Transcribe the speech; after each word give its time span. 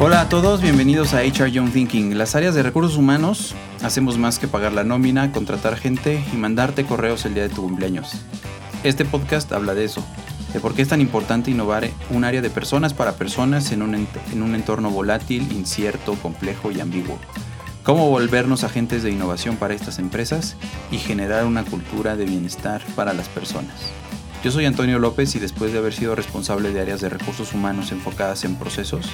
Hola 0.00 0.20
a 0.20 0.28
todos, 0.28 0.62
bienvenidos 0.62 1.12
a 1.12 1.22
HR 1.22 1.50
Young 1.50 1.72
Thinking. 1.72 2.16
Las 2.16 2.36
áreas 2.36 2.54
de 2.54 2.62
recursos 2.62 2.96
humanos 2.96 3.56
hacemos 3.82 4.16
más 4.16 4.38
que 4.38 4.46
pagar 4.46 4.72
la 4.72 4.84
nómina, 4.84 5.32
contratar 5.32 5.76
gente 5.76 6.24
y 6.32 6.36
mandarte 6.36 6.84
correos 6.84 7.26
el 7.26 7.34
día 7.34 7.42
de 7.42 7.48
tu 7.48 7.62
cumpleaños. 7.62 8.12
Este 8.84 9.04
podcast 9.04 9.50
habla 9.50 9.74
de 9.74 9.84
eso, 9.84 10.04
de 10.52 10.60
por 10.60 10.74
qué 10.74 10.82
es 10.82 10.88
tan 10.88 11.00
importante 11.00 11.50
innovar 11.50 11.90
un 12.10 12.22
área 12.22 12.40
de 12.40 12.48
personas 12.48 12.94
para 12.94 13.16
personas 13.16 13.72
en 13.72 13.82
un, 13.82 13.96
en 13.96 14.42
un 14.42 14.54
entorno 14.54 14.90
volátil, 14.90 15.50
incierto, 15.50 16.14
complejo 16.14 16.70
y 16.70 16.78
ambiguo. 16.78 17.18
Cómo 17.82 18.08
volvernos 18.08 18.62
agentes 18.62 19.02
de 19.02 19.10
innovación 19.10 19.56
para 19.56 19.74
estas 19.74 19.98
empresas 19.98 20.54
y 20.92 20.98
generar 20.98 21.44
una 21.44 21.64
cultura 21.64 22.14
de 22.14 22.24
bienestar 22.24 22.82
para 22.94 23.14
las 23.14 23.28
personas. 23.28 23.74
Yo 24.44 24.52
soy 24.52 24.64
Antonio 24.64 25.00
López 25.00 25.34
y 25.34 25.40
después 25.40 25.72
de 25.72 25.78
haber 25.78 25.92
sido 25.92 26.14
responsable 26.14 26.70
de 26.70 26.82
áreas 26.82 27.00
de 27.00 27.08
recursos 27.08 27.52
humanos 27.52 27.90
enfocadas 27.90 28.44
en 28.44 28.54
procesos, 28.54 29.10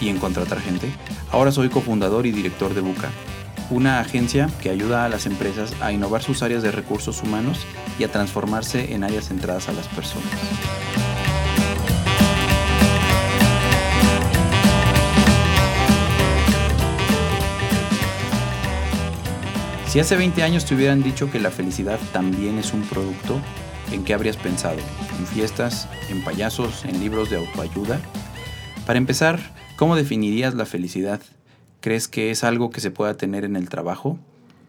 y 0.00 0.08
en 0.08 0.18
contratar 0.18 0.60
gente. 0.60 0.90
Ahora 1.30 1.52
soy 1.52 1.68
cofundador 1.68 2.26
y 2.26 2.32
director 2.32 2.74
de 2.74 2.80
Buca, 2.80 3.10
una 3.70 4.00
agencia 4.00 4.48
que 4.62 4.70
ayuda 4.70 5.04
a 5.04 5.08
las 5.08 5.26
empresas 5.26 5.74
a 5.80 5.92
innovar 5.92 6.22
sus 6.22 6.42
áreas 6.42 6.62
de 6.62 6.70
recursos 6.70 7.22
humanos 7.22 7.60
y 7.98 8.04
a 8.04 8.12
transformarse 8.12 8.94
en 8.94 9.04
áreas 9.04 9.28
centradas 9.28 9.68
a 9.68 9.72
las 9.72 9.88
personas. 9.88 10.28
Si 19.88 20.00
hace 20.00 20.16
20 20.16 20.42
años 20.42 20.66
te 20.66 20.74
hubieran 20.74 21.02
dicho 21.02 21.30
que 21.30 21.40
la 21.40 21.50
felicidad 21.50 21.98
también 22.12 22.58
es 22.58 22.74
un 22.74 22.82
producto, 22.82 23.40
¿en 23.90 24.04
qué 24.04 24.12
habrías 24.12 24.36
pensado? 24.36 24.76
¿En 25.18 25.26
fiestas? 25.26 25.88
¿En 26.10 26.22
payasos? 26.22 26.84
¿En 26.84 27.00
libros 27.00 27.30
de 27.30 27.38
autoayuda? 27.38 27.98
Para 28.86 28.98
empezar, 28.98 29.40
¿Cómo 29.78 29.94
definirías 29.94 30.56
la 30.56 30.66
felicidad? 30.66 31.20
¿Crees 31.80 32.08
que 32.08 32.32
es 32.32 32.42
algo 32.42 32.70
que 32.70 32.80
se 32.80 32.90
pueda 32.90 33.16
tener 33.16 33.44
en 33.44 33.54
el 33.54 33.68
trabajo? 33.68 34.18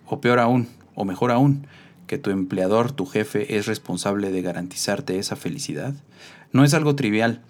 O 0.06 0.22
peor 0.22 0.38
aún, 0.38 0.68
o 0.94 1.04
mejor 1.04 1.32
aún, 1.32 1.66
que 2.06 2.20
tu 2.20 2.30
empleador, 2.30 2.92
tu 2.92 3.08
jefe, 3.08 3.58
es 3.58 3.66
responsable 3.66 4.30
de 4.30 4.44
garantizarte 4.44 5.18
esa 5.18 5.36
felicidad? 5.36 5.96
No 6.52 6.64
es 6.64 6.76
algo 6.76 6.96
trivial. 6.96 7.42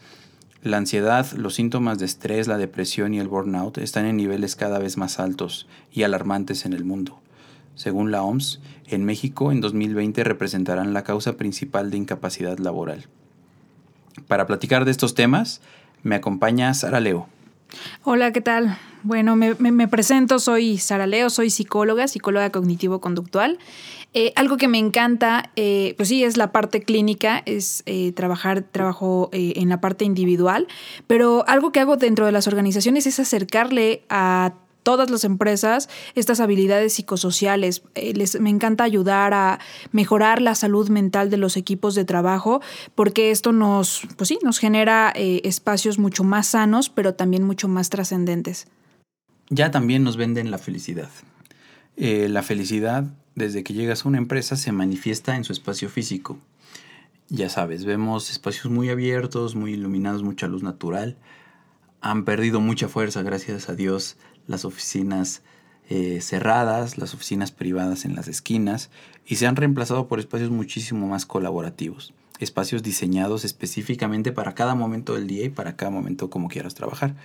La 0.64 0.78
ansiedad, 0.78 1.30
los 1.34 1.56
síntomas 1.56 2.00
de 2.00 2.06
estrés, 2.06 2.48
la 2.48 2.58
depresión 2.58 3.14
y 3.14 3.20
el 3.20 3.28
burnout 3.28 3.78
están 3.78 4.06
en 4.06 4.16
niveles 4.16 4.56
cada 4.56 4.80
vez 4.80 4.96
más 4.96 5.20
altos 5.20 5.68
y 5.92 6.04
alarmantes 6.04 6.64
en 6.64 6.72
el 6.72 6.86
mundo. 6.86 7.20
Según 7.76 8.10
la 8.10 8.24
OMS, 8.24 8.62
en 8.88 9.04
México 9.04 9.52
en 9.52 9.60
2020 9.60 10.24
representarán 10.24 10.94
la 10.94 11.04
causa 11.04 11.36
principal 11.36 11.92
de 11.92 11.98
incapacidad 11.98 12.58
laboral. 12.58 13.08
Para 14.30 14.48
platicar 14.48 14.86
de 14.86 14.92
estos 14.92 15.14
temas, 15.14 15.60
me 16.04 16.16
acompaña 16.16 16.74
Sara 16.74 17.02
Leo. 17.02 17.28
Hola, 18.04 18.32
¿qué 18.32 18.42
tal? 18.42 18.78
Bueno, 19.04 19.36
me, 19.36 19.88
presento, 19.88 20.40
soy 20.40 20.78
Sara 20.78 21.08
Leo, 21.08 21.30
soy 21.30 21.50
psicóloga, 21.50 22.08
psicóloga 22.08 22.50
cognitivo-conductual. 22.50 23.60
Eh, 24.14 24.34
algo 24.36 24.58
que 24.58 24.68
me 24.68 24.80
encanta, 24.80 25.52
eh, 25.56 25.94
pues 25.96 26.10
sí, 26.10 26.24
es 26.24 26.36
la 26.36 26.52
parte 26.52 26.82
clínica, 26.82 27.42
es 27.46 27.84
eh, 27.86 28.12
trabajar, 28.12 28.64
trabajo 28.64 29.30
en 29.32 29.70
la 29.70 29.80
parte 29.80 30.04
individual, 30.04 30.68
pero 31.08 31.46
algo 31.48 31.72
que 31.72 31.80
hago 31.80 31.96
dentro 31.96 32.26
de 32.26 32.32
las 32.32 32.48
organizaciones 32.48 33.06
es 33.08 33.20
acercarle 33.20 34.04
a 34.10 34.54
todas 34.84 35.10
las 35.10 35.24
empresas 35.24 35.90
estas 36.16 36.40
habilidades 36.40 36.94
psicosociales. 36.94 37.84
Eh, 37.96 38.14
les, 38.14 38.40
me 38.40 38.50
encanta 38.50 38.84
ayudar 38.84 39.34
a 39.34 39.60
mejorar 39.92 40.42
la 40.42 40.56
salud 40.56 40.90
mental 40.90 41.30
de 41.30 41.38
los 41.38 41.58
equipos 41.58 41.96
de 41.96 42.06
trabajo 42.06 42.62
porque 42.96 43.32
esto 43.32 43.52
nos, 43.52 44.02
pues 44.18 44.28
sí, 44.28 44.40
nos 44.44 44.60
genera 44.60 45.12
eh, 45.16 45.42
espacios 45.44 46.00
mucho 46.00 46.24
más 46.24 46.48
sanos, 46.48 46.90
pero 46.90 47.14
también 47.14 47.44
mucho 47.44 47.68
más 47.68 47.90
trascendentes. 47.90 48.68
Ya 49.50 49.72
también 49.72 50.04
nos 50.04 50.18
venden 50.18 50.52
la 50.52 50.58
felicidad. 50.58 51.10
Eh, 51.98 52.30
la 52.30 52.44
felicidad, 52.44 53.06
desde 53.36 53.64
que 53.64 53.74
llegas 53.74 54.06
a 54.06 54.10
una 54.10 54.20
empresa, 54.20 54.56
se 54.56 54.72
manifiesta 54.72 55.36
en 55.36 55.44
su 55.44 55.54
espacio 55.54 55.90
físico. 55.90 56.38
Ya 57.30 57.50
sabes, 57.50 57.86
vemos 57.86 58.32
espacios 58.32 58.72
muy 58.72 58.90
abiertos, 58.90 59.56
muy 59.56 59.74
iluminados, 59.74 60.24
mucha 60.24 60.48
luz 60.48 60.64
natural. 60.64 61.18
Han 62.02 62.26
perdido 62.26 62.60
mucha 62.62 62.88
fuerza, 62.88 63.22
gracias 63.22 63.70
a 63.70 63.76
Dios, 63.76 64.18
las 64.50 64.66
oficinas 64.66 65.42
eh, 65.90 66.20
cerradas, 66.22 66.98
las 66.98 67.14
oficinas 67.14 67.52
privadas 67.52 68.04
en 68.04 68.16
las 68.16 68.28
esquinas 68.28 68.90
y 69.26 69.36
se 69.36 69.48
han 69.48 69.56
reemplazado 69.56 70.08
por 70.08 70.20
espacios 70.20 70.50
muchísimo 70.50 71.08
más 71.08 71.26
colaborativos, 71.26 72.14
espacios 72.40 72.84
diseñados 72.84 73.46
específicamente 73.46 74.32
para 74.32 74.56
cada 74.56 74.76
momento 74.76 75.14
del 75.14 75.28
día 75.28 75.46
y 75.46 75.50
para 75.50 75.76
cada 75.76 75.92
momento 75.92 76.30
como 76.30 76.50
quieras 76.50 76.76
trabajar. 76.76 77.16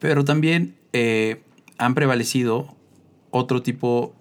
Pero 0.00 0.24
también 0.24 0.74
eh, 0.92 1.42
han 1.78 1.94
prevalecido 1.94 2.74
otro 3.30 3.62
tipo 3.62 4.14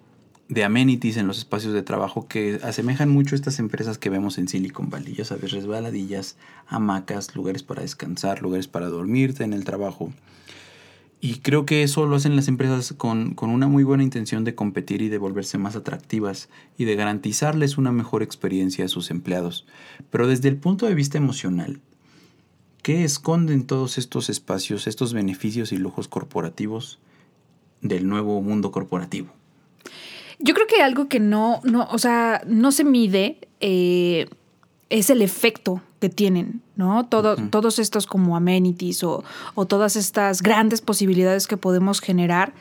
de 0.50 0.64
amenities 0.64 1.18
en 1.18 1.28
los 1.28 1.38
espacios 1.38 1.74
de 1.74 1.82
trabajo 1.82 2.28
que 2.28 2.60
asemejan 2.64 3.10
mucho 3.10 3.36
a 3.36 3.38
estas 3.38 3.60
empresas 3.60 3.98
que 3.98 4.10
vemos 4.10 4.38
en 4.38 4.48
Silicon 4.48 4.90
Valley. 4.90 5.16
Ya 5.16 5.26
sabes, 5.26 5.52
resbaladillas, 5.52 6.36
hamacas, 6.68 7.36
lugares 7.36 7.64
para 7.64 7.82
descansar, 7.82 8.42
lugares 8.42 8.68
para 8.68 8.88
dormirte 8.88 9.44
en 9.44 9.54
el 9.54 9.64
trabajo. 9.64 10.12
Y 11.26 11.36
creo 11.36 11.66
que 11.66 11.84
eso 11.84 12.06
lo 12.06 12.18
hacen 12.18 12.36
las 12.36 12.50
empresas 12.50 12.94
con, 12.98 13.38
una 13.40 13.70
muy 13.70 13.86
buena 13.86 14.04
intención 14.04 14.44
de 14.44 14.56
competir 14.56 15.02
y 15.02 15.08
de 15.08 15.18
volverse 15.18 15.58
más 15.58 15.78
atractivas 15.78 16.50
y 16.78 16.84
de 16.84 16.98
garantizarles 16.98 17.78
una 17.78 17.94
mejor 17.94 18.24
experiencia 18.24 18.84
a 18.84 18.90
sus 18.90 19.10
empleados. 19.10 19.66
Pero 20.10 20.28
desde 20.28 20.50
el 20.50 20.58
punto 20.58 20.86
de 20.86 20.96
vista 20.96 21.18
emocional, 21.18 21.80
¿qué 22.82 23.06
esconden 23.06 23.66
todos 23.66 23.98
estos 23.98 24.30
espacios, 24.30 24.86
estos 24.86 25.14
beneficios 25.14 25.72
y 25.72 25.78
lujos 25.78 26.10
corporativos 26.10 27.00
del 27.80 28.06
nuevo 28.06 28.42
mundo 28.42 28.72
corporativo? 28.74 29.30
Yo 30.40 30.54
creo 30.54 30.68
que 30.68 30.82
algo 30.82 31.08
que 31.08 31.22
no, 31.22 31.62
no 31.64 31.88
o 31.90 32.00
sea, 32.00 32.42
no 32.48 32.74
se 32.74 32.84
mide 32.84 33.48
eh, 33.62 34.28
es 34.90 35.10
el 35.10 35.22
efecto 35.22 35.82
que 36.04 36.10
tienen, 36.10 36.62
¿no? 36.76 37.06
Todo, 37.06 37.38
Todos 37.38 37.80
estos 37.80 38.08
como 38.08 38.36
amenities 38.36 39.06
o, 39.06 39.24
todas 39.70 39.96
estas 39.96 40.42
grandes 40.42 40.82
posibilidades 40.82 41.48
que 41.48 41.56
podemos 41.56 42.02
generar, 42.02 42.52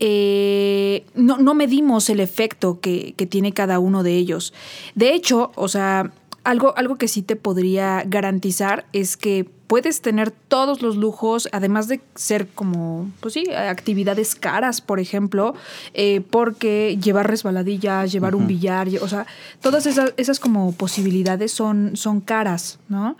eh, 0.00 1.06
no, 1.14 1.38
no, 1.38 1.54
medimos 1.54 2.10
el 2.10 2.18
efecto 2.18 2.80
que, 2.80 3.14
que, 3.16 3.26
tiene 3.26 3.52
cada 3.52 3.78
uno 3.78 4.02
de 4.02 4.16
ellos. 4.16 4.52
De 4.96 5.14
hecho, 5.14 5.52
o 5.54 5.68
sea, 5.68 6.10
algo, 6.42 6.76
algo 6.76 6.96
que 6.96 7.06
sí 7.06 7.22
te 7.22 7.36
podría 7.36 8.02
garantizar 8.04 8.86
es 8.92 9.16
que 9.16 9.48
puedes 9.70 10.02
tener 10.02 10.32
todos 10.32 10.82
los 10.82 10.96
lujos, 10.96 11.48
además 11.52 11.86
de 11.86 12.00
ser 12.16 12.48
como, 12.48 13.08
pues 13.20 13.34
sí, 13.34 13.44
actividades 13.52 14.34
caras, 14.34 14.80
por 14.80 14.98
ejemplo, 14.98 15.54
eh, 15.94 16.22
porque 16.28 16.98
llevar 17.00 17.30
resbaladillas, 17.30 18.10
llevar 18.10 18.34
un 18.34 18.48
billar, 18.48 18.88
o 19.00 19.06
sea, 19.06 19.28
todas 19.60 19.86
esas, 19.86 20.12
esas 20.16 20.40
como 20.40 20.72
posibilidades 20.72 21.52
son, 21.52 21.92
son 21.94 22.20
caras, 22.20 22.80
¿no? 22.88 23.16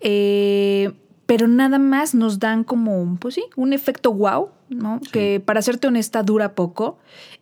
Eh, 0.00 0.92
pero 1.24 1.48
nada 1.48 1.78
más 1.78 2.14
nos 2.14 2.40
dan 2.40 2.62
como, 2.62 3.16
pues 3.18 3.36
sí, 3.36 3.44
un 3.56 3.72
efecto 3.72 4.12
wow, 4.12 4.50
¿no? 4.68 5.00
Que 5.12 5.40
para 5.42 5.62
serte 5.62 5.86
honesta 5.86 6.22
dura 6.22 6.54
poco. 6.54 6.98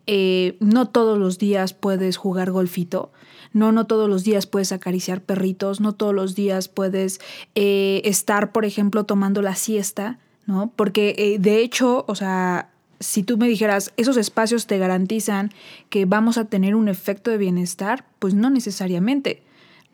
Eh, 0.06 0.56
no 0.60 0.86
todos 0.86 1.18
los 1.18 1.38
días 1.38 1.72
puedes 1.72 2.18
jugar 2.18 2.52
golfito. 2.52 3.10
No, 3.54 3.72
no 3.72 3.86
todos 3.86 4.10
los 4.10 4.24
días 4.24 4.46
puedes 4.46 4.72
acariciar 4.72 5.22
perritos, 5.22 5.80
no 5.80 5.94
todos 5.94 6.14
los 6.14 6.34
días 6.34 6.68
puedes 6.68 7.20
eh, 7.54 8.02
estar, 8.04 8.52
por 8.52 8.66
ejemplo, 8.66 9.04
tomando 9.04 9.40
la 9.40 9.54
siesta, 9.54 10.18
¿no? 10.46 10.70
Porque 10.76 11.14
eh, 11.16 11.38
de 11.38 11.60
hecho, 11.60 12.04
o 12.06 12.14
sea, 12.14 12.68
si 13.00 13.22
tú 13.22 13.38
me 13.38 13.48
dijeras, 13.48 13.92
esos 13.96 14.16
espacios 14.16 14.66
te 14.66 14.78
garantizan 14.78 15.52
que 15.88 16.04
vamos 16.04 16.36
a 16.36 16.44
tener 16.46 16.74
un 16.74 16.88
efecto 16.88 17.30
de 17.30 17.38
bienestar, 17.38 18.04
pues 18.18 18.34
no 18.34 18.50
necesariamente. 18.50 19.42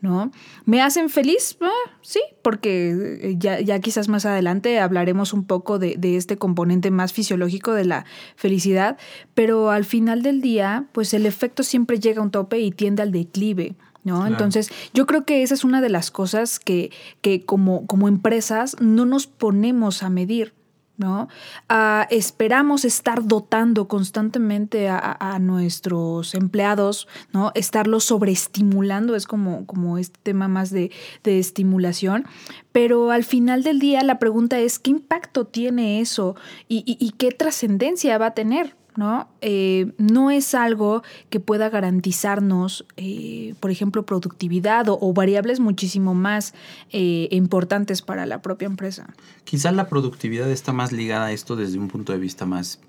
¿No? 0.00 0.31
¿Me 0.65 0.81
hacen 0.81 1.11
feliz? 1.11 1.56
Ah, 1.61 1.91
sí, 2.00 2.21
porque 2.43 3.19
eh, 3.22 3.34
ya, 3.38 3.61
ya, 3.61 3.79
quizás 3.81 4.08
más 4.08 4.25
adelante 4.26 4.81
hablaremos 4.81 5.32
un 5.32 5.44
poco 5.44 5.79
de, 5.79 5.99
este 6.17 6.37
componente 6.37 6.91
más 6.91 7.12
fisiológico 7.12 7.73
de 7.73 7.85
la 7.85 8.06
felicidad, 8.37 8.97
pero 9.35 9.70
al 9.70 9.85
final 9.85 10.23
del 10.23 10.41
día, 10.41 10.87
pues 10.93 11.12
el 11.14 11.26
efecto 11.26 11.62
siempre 11.62 12.00
llega 12.00 12.20
a 12.20 12.25
un 12.25 12.31
tope 12.31 12.58
y 12.61 12.70
tiende 12.70 13.02
al 13.02 13.12
declive. 13.12 13.75
¿No? 14.02 14.26
Entonces, 14.26 14.70
yo 14.94 15.05
creo 15.05 15.26
que 15.26 15.43
esa 15.43 15.52
es 15.52 15.62
una 15.62 15.82
de 15.82 15.91
las 15.91 16.11
cosas 16.11 16.58
que, 16.58 16.91
que 17.20 17.44
como, 17.44 17.87
como 17.87 18.08
empresas 18.08 18.75
no 18.81 19.05
nos 19.05 19.26
ponemos 19.26 20.03
a 20.03 20.08
medir. 20.08 20.55
¿No? 21.00 21.29
Ah, 21.69 22.06
esperamos 22.11 22.85
estar 22.85 23.25
dotando 23.25 23.88
constantemente 23.88 24.88
a, 24.88 25.38
nuestros 25.41 26.35
empleados, 26.35 27.08
¿no? 27.32 27.52
Estarlos 27.55 28.05
sobreestimulando, 28.05 29.17
es 29.17 29.26
como, 29.26 29.64
como 29.64 29.97
este 29.97 30.20
tema 30.23 30.47
más 30.47 30.70
de, 30.70 30.91
estimulación, 31.25 32.26
pero 32.73 33.11
al 33.11 33.25
final 33.25 33.62
del 33.62 33.79
día 33.79 34.02
la 34.02 34.19
pregunta 34.19 34.58
es, 34.58 34.79
¿qué 34.79 34.91
impacto 34.91 35.47
tiene 35.47 36.00
eso 36.00 36.37
y, 36.69 37.14
qué 37.17 37.32
trascendencia 37.32 38.19
va 38.19 38.26
a 38.26 38.35
tener? 38.35 38.76
¿No? 38.96 39.28
Eh, 39.40 39.92
no 39.98 40.31
es 40.31 40.54
algo 40.54 41.02
que 41.28 41.40
pueda 41.40 41.69
garantizarnos, 41.70 42.87
eh, 42.96 43.54
por 43.60 43.70
ejemplo, 43.70 44.04
productividad 44.04 44.87
o, 44.88 45.12
variables 45.12 45.60
muchísimo 45.60 46.14
más 46.14 46.54
eh, 46.90 47.28
importantes 47.31 48.02
para 48.02 48.26
la 48.26 48.42
propia 48.42 48.66
empresa. 48.66 49.12
Quizás 49.44 49.75
la 49.75 49.88
productividad 49.88 50.50
está 50.50 50.72
más 50.72 50.92
ligada 50.92 51.26
a 51.26 51.32
esto 51.32 51.56
desde 51.56 51.78
un 51.78 51.88
punto 51.88 52.12
de 52.12 52.19
vista 52.19 52.46
más 52.46 52.81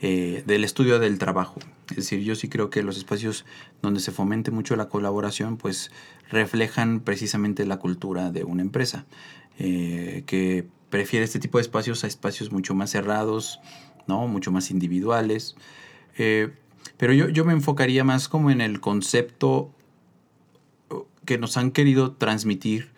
del 0.00 0.64
estudio 0.64 0.98
del 0.98 1.18
trabajo. 1.18 1.60
Es 1.90 1.96
decir, 1.96 2.20
yo 2.20 2.34
sí 2.34 2.48
creo 2.48 2.70
que 2.70 2.82
los 2.82 2.96
espacios 2.96 3.44
donde 3.82 4.00
se 4.00 4.12
fomente 4.12 4.50
mucho 4.50 4.74
la 4.74 4.88
colaboración, 4.88 5.58
pues 5.58 5.90
reflejan 6.30 7.00
precisamente 7.00 7.66
la 7.66 7.76
cultura 7.76 8.30
de 8.30 8.44
una 8.44 8.62
empresa, 8.62 9.04
que 9.58 10.66
prefiere 10.88 11.24
este 11.24 11.38
tipo 11.38 11.58
de 11.58 11.62
espacios 11.62 12.02
a 12.04 12.06
espacios 12.06 12.50
mucho 12.50 12.74
más 12.74 12.90
cerrados, 12.90 13.60
¿no? 14.06 14.26
Mucho 14.26 14.52
más 14.52 14.70
individuales. 14.70 15.56
Eh, 16.18 16.50
pero 16.96 17.12
yo, 17.12 17.28
yo 17.28 17.44
me 17.44 17.52
enfocaría 17.52 18.04
más 18.04 18.28
como 18.28 18.50
en 18.50 18.60
el 18.60 18.80
concepto 18.80 19.72
que 21.24 21.38
nos 21.38 21.56
han 21.56 21.70
querido 21.70 22.12
transmitir 22.12 22.90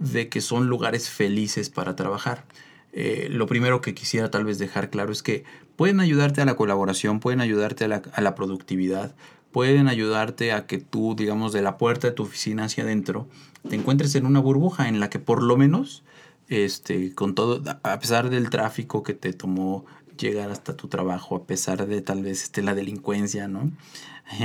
de 0.00 0.28
que 0.28 0.40
son 0.40 0.68
lugares 0.68 1.10
felices 1.10 1.70
para 1.70 1.96
trabajar. 1.96 2.44
Eh, 2.92 3.28
lo 3.30 3.46
primero 3.46 3.80
que 3.80 3.94
quisiera 3.94 4.30
tal 4.30 4.44
vez 4.44 4.58
dejar 4.58 4.90
claro 4.90 5.12
es 5.12 5.22
que 5.22 5.44
pueden 5.76 6.00
ayudarte 6.00 6.40
a 6.40 6.44
la 6.44 6.56
colaboración, 6.56 7.20
pueden 7.20 7.40
ayudarte 7.40 7.84
a 7.84 7.88
la, 7.88 8.02
a 8.12 8.20
la, 8.20 8.34
productividad, 8.34 9.14
pueden 9.50 9.88
ayudarte 9.88 10.52
a 10.52 10.66
que 10.66 10.78
tú, 10.78 11.14
digamos, 11.16 11.52
de 11.52 11.62
la 11.62 11.76
puerta 11.76 12.08
de 12.08 12.12
tu 12.12 12.22
oficina 12.22 12.64
hacia 12.64 12.84
adentro, 12.84 13.26
te 13.68 13.74
encuentres 13.76 14.14
en 14.14 14.26
una 14.26 14.40
burbuja 14.40 14.88
en 14.88 15.00
la 15.00 15.10
que 15.10 15.18
por 15.18 15.42
lo 15.42 15.56
menos, 15.56 16.04
este, 16.48 17.14
con 17.14 17.34
todo, 17.34 17.62
a 17.82 17.98
pesar 17.98 18.30
del 18.30 18.50
tráfico 18.50 19.02
que 19.02 19.14
te 19.14 19.32
tomó 19.32 19.84
llegar 20.18 20.50
hasta 20.50 20.76
tu 20.76 20.88
trabajo 20.88 21.36
a 21.36 21.46
pesar 21.46 21.86
de 21.86 22.00
tal 22.02 22.22
vez 22.22 22.42
esté 22.44 22.62
la 22.62 22.74
delincuencia, 22.74 23.48
¿no? 23.48 23.70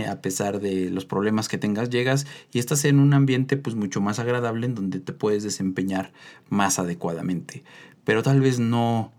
a 0.10 0.16
pesar 0.18 0.60
de 0.60 0.90
los 0.90 1.06
problemas 1.06 1.48
que 1.48 1.58
tengas, 1.58 1.90
llegas 1.90 2.28
y 2.52 2.60
estás 2.60 2.86
en 2.86 3.00
un 3.00 3.14
ambiente 3.14 3.58
pues 3.58 3.76
mucho 3.76 4.02
más 4.02 4.20
agradable 4.20 4.66
en 4.66 4.76
donde 4.76 5.00
te 5.00 5.14
puedes 5.14 5.44
desempeñar 5.44 6.12
más 6.50 6.80
adecuadamente. 6.80 7.64
Pero 8.04 8.24
tal 8.24 8.42
vez 8.42 8.60
no 8.60 9.14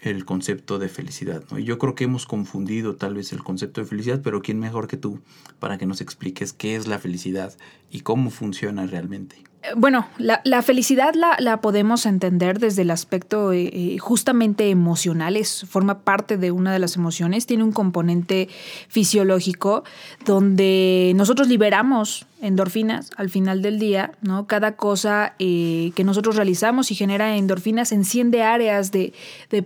el 0.00 0.24
concepto 0.24 0.78
de 0.78 0.88
felicidad, 0.88 1.44
¿no? 1.50 1.58
Y 1.58 1.64
yo 1.64 1.78
creo 1.78 1.94
que 1.94 2.04
hemos 2.04 2.26
confundido 2.26 2.96
tal 2.96 3.14
vez 3.14 3.32
el 3.32 3.42
concepto 3.42 3.80
de 3.80 3.86
felicidad, 3.86 4.20
pero 4.22 4.42
¿quién 4.42 4.60
mejor 4.60 4.86
que 4.86 4.96
tú 4.96 5.20
para 5.58 5.78
que 5.78 5.86
nos 5.86 6.00
expliques 6.00 6.52
qué 6.52 6.76
es 6.76 6.86
la 6.86 6.98
felicidad 6.98 7.54
y 7.90 8.00
cómo 8.00 8.30
funciona 8.30 8.86
realmente? 8.86 9.42
Bueno, 9.74 10.06
la, 10.18 10.62
felicidad 10.62 11.14
la, 11.14 11.60
podemos 11.60 12.06
entender 12.06 12.58
desde 12.58 12.82
el 12.82 12.90
aspecto 12.90 13.52
eh, 13.52 13.70
eh, 13.72 13.98
justamente 13.98 14.70
emocional, 14.70 15.36
es, 15.36 15.64
forma 15.68 16.00
parte 16.00 16.36
de 16.36 16.50
una 16.50 16.72
de 16.72 16.78
las 16.78 16.96
emociones, 16.96 17.46
tiene 17.46 17.64
un 17.64 17.72
componente 17.72 18.48
fisiológico 18.88 19.84
donde 20.24 21.12
nosotros 21.16 21.48
liberamos 21.48 22.26
endorfinas 22.40 23.10
al 23.16 23.30
final 23.30 23.62
del 23.62 23.78
día, 23.78 24.12
¿no? 24.20 24.46
Cada 24.46 24.76
cosa 24.76 25.34
eh, 25.38 25.92
que 25.94 26.04
nosotros 26.04 26.36
realizamos 26.36 26.90
y 26.90 26.94
genera 26.94 27.36
endorfinas 27.36 27.92
enciende 27.92 28.42
áreas 28.42 28.92
de 28.92 29.12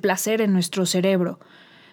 placer 0.01 0.41
en 0.41 0.53
nuestro 0.53 0.87
cerebro. 0.87 1.39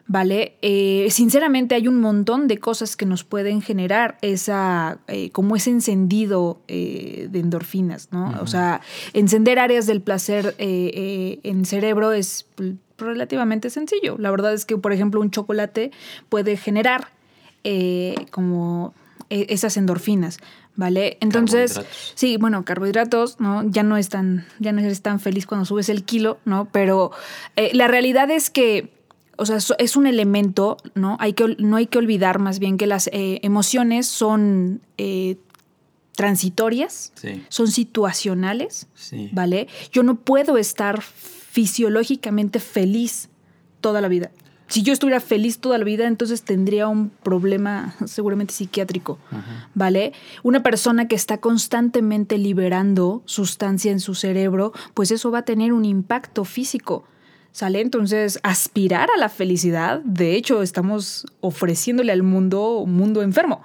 ¿Vale? 0.08 0.58
Eh, 0.62 1.08
sinceramente 1.12 1.76
hay 1.76 1.88
un 1.88 2.00
montón 2.00 2.48
de 2.48 2.58
cosas 2.58 2.96
que 2.96 3.06
nos 3.06 3.24
pueden 3.24 3.62
generar 3.62 4.18
esa, 4.22 5.00
eh, 5.08 5.32
como 5.32 5.56
ese 5.56 5.70
encendido 5.70 6.62
eh, 6.68 7.28
de 7.30 7.40
endorfinas, 7.40 8.10
¿no? 8.12 8.34
O 8.42 8.48
sea, 8.48 8.82
encender 9.14 9.60
áreas 9.60 9.86
del 9.86 10.02
placer 10.02 10.56
en 10.58 11.66
cerebro 11.66 12.14
es 12.14 12.46
relativamente 12.98 13.70
sencillo. 13.70 14.16
La 14.18 14.32
verdad 14.32 14.54
es 14.54 14.66
que, 14.66 14.78
por 14.78 14.94
ejemplo, 14.94 15.22
un 15.22 15.30
chocolate 15.30 15.92
puede 16.30 16.58
generar 16.58 17.10
como 18.32 18.94
esas 19.30 19.76
endorfinas, 19.76 20.40
¿vale? 20.78 21.18
Entonces, 21.20 21.82
sí, 22.16 22.38
bueno, 22.38 22.64
carbohidratos, 22.64 23.42
¿no? 23.42 23.70
Ya 23.70 23.84
no 23.84 23.98
es 23.98 24.08
tan, 24.08 24.46
ya 24.60 24.72
no 24.72 24.80
eres 24.80 25.02
tan 25.02 25.20
feliz 25.20 25.46
cuando 25.46 25.66
subes 25.66 25.90
el 25.90 26.06
kilo, 26.06 26.40
¿no? 26.46 26.70
Pero 26.72 27.12
la 27.74 27.88
realidad 27.90 28.32
es 28.32 28.50
que 28.50 28.97
o 29.38 29.46
sea, 29.46 29.58
es 29.78 29.96
un 29.96 30.08
elemento, 30.08 30.78
¿no? 30.96 31.18
Hay 31.20 31.34
que, 31.34 31.56
no 31.60 31.78
hay 31.78 31.88
que 31.88 31.98
olvidar 31.98 32.40
más 32.40 32.60
bien 32.60 32.78
que 32.78 32.88
las 32.88 33.08
eh, 33.08 33.40
emociones 33.44 34.08
son 34.08 34.82
eh, 34.98 35.38
transitorias, 36.16 37.14
son 37.50 37.68
situacionales, 37.68 38.88
¿vale? 39.32 39.68
Yo 39.92 40.02
no 40.02 40.16
puedo 40.16 40.58
estar 40.58 41.02
fisiológicamente 41.02 42.60
feliz 42.60 43.30
toda 43.82 44.02
la 44.02 44.08
vida. 44.08 44.32
Si 44.68 44.82
yo 44.82 44.92
estuviera 44.92 45.22
feliz 45.22 45.60
toda 45.60 45.78
la 45.78 45.86
vida, 45.86 46.08
entonces 46.08 46.42
tendría 46.42 46.88
un 46.88 47.10
problema 47.10 47.96
seguramente 48.06 48.54
psiquiátrico, 48.54 49.20
¿vale? 49.76 50.12
Una 50.44 50.64
persona 50.64 51.08
que 51.08 51.16
está 51.16 51.38
constantemente 51.38 52.38
liberando 52.38 53.22
sustancia 53.26 53.92
en 53.92 54.00
su 54.00 54.16
cerebro, 54.16 54.74
pues 54.94 55.12
eso 55.12 55.32
va 55.32 55.40
a 55.40 55.46
tener 55.46 55.72
un 55.72 55.86
impacto 55.86 56.44
físico. 56.44 57.06
¿Sale? 57.58 57.82
Entonces, 57.82 58.40
aspirar 58.44 59.10
a 59.10 59.18
la 59.18 59.30
felicidad, 59.30 60.02
de 60.02 60.36
hecho, 60.36 60.62
estamos 60.62 61.26
ofreciéndole 61.42 62.12
al 62.12 62.22
mundo 62.22 62.78
un 62.78 62.94
mundo 62.94 63.24
enfermo, 63.24 63.64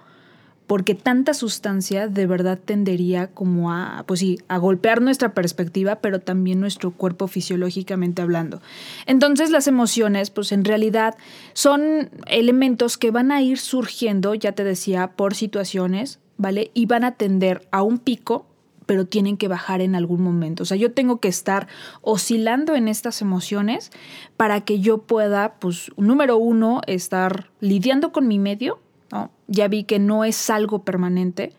porque 0.67 0.95
tanta 0.95 1.35
sustancia 1.35 2.09
de 2.09 2.27
verdad 2.27 2.59
tendería 2.59 3.27
como 3.27 3.71
a, 3.71 4.05
pues 4.07 4.21
sí, 4.21 4.39
a 4.49 4.57
golpear 4.57 5.03
nuestra 5.03 5.35
perspectiva, 5.35 5.97
pero 5.97 6.21
también 6.21 6.59
nuestro 6.59 6.93
cuerpo 6.93 7.29
fisiológicamente 7.29 8.23
hablando. 8.23 8.63
Entonces, 9.05 9.51
las 9.51 9.67
emociones, 9.67 10.31
pues 10.31 10.53
en 10.53 10.65
realidad 10.65 11.15
son 11.53 12.09
elementos 12.29 12.97
que 12.97 13.11
van 13.11 13.31
a 13.31 13.43
ir 13.43 13.59
surgiendo, 13.59 14.35
ya 14.35 14.53
te 14.53 14.65
decía, 14.65 15.09
por 15.09 15.35
situaciones, 15.35 16.19
¿vale? 16.39 16.71
Y 16.73 16.87
van 16.87 17.05
a 17.05 17.17
tender 17.17 17.69
a 17.71 17.83
un 17.83 17.99
pico 17.99 18.47
pero 18.87 19.07
tienen 19.07 19.37
que 19.37 19.49
bajar 19.49 19.81
en 19.81 19.95
algún 19.95 20.23
momento. 20.23 20.63
O 20.63 20.67
sea, 20.67 20.77
yo 20.77 20.93
tengo 20.93 21.21
que 21.21 21.29
estar 21.29 21.69
oscilando 22.01 22.75
en 22.75 22.89
estas 22.89 23.23
emociones 23.23 23.91
para 24.37 24.63
que 24.63 24.81
yo 24.81 24.99
pueda, 24.99 25.55
pues, 25.61 25.91
número 25.97 26.37
uno, 26.37 26.81
estar 26.87 27.51
lidiando 27.61 28.13
con 28.13 28.29
mi 28.29 28.39
medio. 28.39 28.81
¿no? 29.11 29.31
Ya 29.47 29.69
vi 29.69 29.85
que 29.85 29.99
no 29.99 30.25
es 30.25 30.51
algo 30.51 30.85
permanente, 30.85 31.53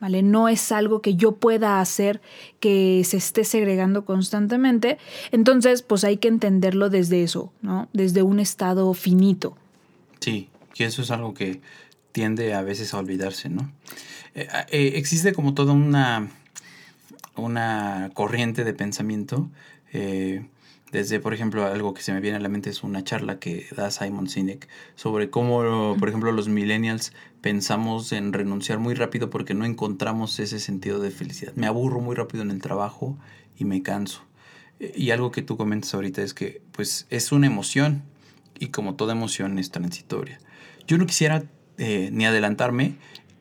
¿vale? 0.00 0.22
No 0.22 0.48
es 0.48 0.72
algo 0.72 1.02
que 1.02 1.14
yo 1.14 1.32
pueda 1.32 1.80
hacer 1.80 2.20
que 2.60 3.02
se 3.04 3.16
esté 3.16 3.44
segregando 3.44 4.04
constantemente. 4.04 4.98
Entonces, 5.32 5.82
pues 5.82 6.04
hay 6.04 6.16
que 6.16 6.28
entenderlo 6.28 6.88
desde 6.88 7.22
eso, 7.22 7.52
¿no? 7.62 7.88
Desde 7.92 8.22
un 8.22 8.40
estado 8.40 8.92
finito. 8.94 9.56
Sí, 10.20 10.48
que 10.74 10.84
eso 10.84 11.02
es 11.02 11.10
algo 11.10 11.34
que 11.34 11.60
tiende 12.12 12.54
a 12.54 12.62
veces 12.62 12.94
a 12.94 12.98
olvidarse, 12.98 13.48
¿no? 13.48 13.70
Eh, 14.34 14.48
eh, 14.70 14.92
existe 14.94 15.32
como 15.32 15.54
toda 15.54 15.72
una 15.72 16.30
una 17.36 18.10
corriente 18.14 18.64
de 18.64 18.74
pensamiento. 18.74 19.50
Eh, 19.92 20.46
desde, 20.92 21.20
por 21.20 21.34
ejemplo, 21.34 21.66
algo 21.66 21.94
que 21.94 22.02
se 22.02 22.12
me 22.12 22.20
viene 22.20 22.36
a 22.36 22.40
la 22.40 22.48
mente 22.48 22.68
es 22.68 22.82
una 22.82 23.04
charla 23.04 23.38
que 23.38 23.66
da 23.76 23.92
Simon 23.92 24.28
Sinek 24.28 24.68
sobre 24.96 25.30
cómo, 25.30 25.96
por 25.98 26.08
ejemplo, 26.08 26.32
los 26.32 26.48
millennials 26.48 27.12
pensamos 27.40 28.10
en 28.12 28.32
renunciar 28.32 28.80
muy 28.80 28.94
rápido 28.94 29.30
porque 29.30 29.54
no 29.54 29.64
encontramos 29.64 30.40
ese 30.40 30.58
sentido 30.58 30.98
de 30.98 31.12
felicidad. 31.12 31.52
Me 31.54 31.68
aburro 31.68 32.00
muy 32.00 32.16
rápido 32.16 32.42
en 32.42 32.50
el 32.50 32.60
trabajo 32.60 33.16
y 33.56 33.64
me 33.64 33.82
canso. 33.82 34.22
Y 34.80 35.10
algo 35.10 35.30
que 35.30 35.42
tú 35.42 35.56
comentas 35.56 35.94
ahorita 35.94 36.22
es 36.22 36.34
que, 36.34 36.62
pues, 36.72 37.06
es 37.10 37.30
una 37.30 37.46
emoción 37.46 38.02
y 38.58 38.68
como 38.68 38.96
toda 38.96 39.12
emoción 39.12 39.58
es 39.58 39.70
transitoria. 39.70 40.40
Yo 40.88 40.98
no 40.98 41.06
quisiera 41.06 41.44
eh, 41.78 42.10
ni 42.12 42.26
adelantarme 42.26 42.96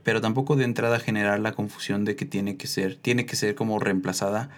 pero 0.10 0.22
tampoco 0.22 0.56
de 0.56 0.64
entrada 0.64 1.00
generar 1.00 1.40
la 1.40 1.52
confusión 1.52 2.04
de 2.04 2.16
que 2.16 2.26
tiene 2.26 2.58
que 2.58 2.66
ser, 2.66 2.96
tiene 2.96 3.28
que 3.28 3.36
ser 3.36 3.54
como 3.54 3.78
reemplazada 3.78 4.50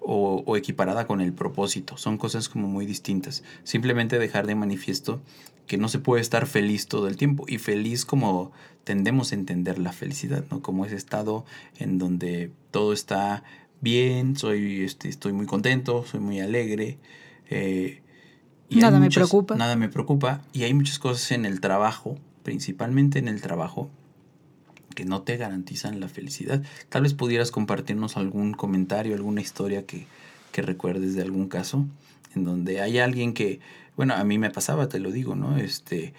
o, 0.00 0.56
equiparada 0.56 1.08
con 1.08 1.20
el 1.20 1.32
propósito. 1.32 1.96
Son 1.96 2.16
cosas 2.16 2.48
como 2.48 2.68
muy 2.68 2.86
distintas. 2.86 3.42
Simplemente 3.64 4.20
dejar 4.20 4.46
de 4.46 4.54
manifiesto 4.54 5.20
que 5.66 5.78
no 5.78 5.88
se 5.88 5.98
puede 5.98 6.22
estar 6.22 6.46
feliz 6.46 6.86
todo 6.86 7.08
el 7.08 7.16
tiempo. 7.16 7.44
Y 7.48 7.58
feliz 7.58 8.04
como 8.04 8.52
tendemos 8.84 9.32
a 9.32 9.34
entender 9.34 9.80
la 9.80 9.90
felicidad, 9.90 10.44
¿no? 10.48 10.62
Como 10.62 10.86
ese 10.86 10.94
estado 10.94 11.44
en 11.80 11.98
donde 11.98 12.52
todo 12.70 12.92
está 12.92 13.42
bien, 13.80 14.36
soy, 14.36 14.84
este, 14.84 15.08
estoy 15.08 15.32
muy 15.32 15.46
contento, 15.46 16.04
soy 16.06 16.20
muy 16.20 16.38
alegre. 16.38 16.98
Eh, 17.50 18.00
y 18.68 18.76
nada 18.76 19.00
me 19.00 19.10
preocupa. 19.10 19.56
Nada 19.56 19.74
me 19.74 19.88
preocupa. 19.88 20.42
Y 20.52 20.62
hay 20.62 20.72
muchas 20.72 21.00
cosas 21.00 21.32
en 21.32 21.46
el 21.46 21.60
trabajo, 21.60 22.16
principalmente 22.44 23.18
en 23.18 23.26
el 23.26 23.40
trabajo, 23.40 23.90
que 24.94 25.04
no 25.04 25.22
te 25.22 25.36
garantizan 25.36 26.00
la 26.00 26.08
felicidad. 26.08 26.62
Tal 26.88 27.02
vez 27.02 27.14
pudieras 27.14 27.50
compartirnos 27.50 28.16
algún 28.16 28.52
comentario, 28.52 29.14
alguna 29.14 29.40
historia 29.40 29.86
que, 29.86 30.06
que 30.52 30.62
recuerdes 30.62 31.14
de 31.14 31.22
algún 31.22 31.48
caso 31.48 31.86
en 32.34 32.44
donde 32.44 32.80
hay 32.80 32.98
alguien 32.98 33.34
que, 33.34 33.60
bueno, 33.96 34.14
a 34.14 34.24
mí 34.24 34.38
me 34.38 34.50
pasaba, 34.50 34.88
te 34.88 35.00
lo 35.00 35.10
digo, 35.10 35.34
¿no? 35.34 35.56
Este, 35.56 36.14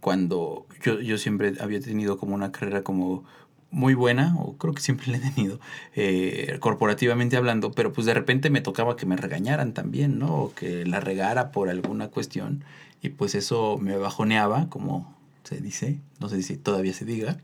cuando 0.00 0.66
yo, 0.82 1.00
yo 1.00 1.18
siempre 1.18 1.54
había 1.60 1.80
tenido 1.80 2.18
como 2.18 2.34
una 2.34 2.52
carrera 2.52 2.82
como 2.82 3.24
muy 3.70 3.94
buena, 3.94 4.34
o 4.38 4.56
creo 4.56 4.74
que 4.74 4.80
siempre 4.82 5.06
la 5.12 5.18
he 5.18 5.20
tenido, 5.20 5.60
eh, 5.94 6.56
corporativamente 6.60 7.36
hablando, 7.36 7.72
pero 7.72 7.92
pues 7.92 8.06
de 8.06 8.14
repente 8.14 8.50
me 8.50 8.60
tocaba 8.60 8.96
que 8.96 9.06
me 9.06 9.16
regañaran 9.16 9.74
también, 9.74 10.18
¿no? 10.18 10.34
O 10.34 10.54
que 10.54 10.84
la 10.86 11.00
regara 11.00 11.52
por 11.52 11.68
alguna 11.68 12.08
cuestión, 12.08 12.64
y 13.02 13.10
pues 13.10 13.34
eso 13.34 13.78
me 13.78 13.96
bajoneaba, 13.96 14.68
como 14.68 15.14
se 15.50 15.60
dice, 15.60 16.00
no 16.20 16.28
sé 16.28 16.42
si 16.42 16.56
todavía 16.56 16.92
se 16.92 17.04
diga, 17.04 17.38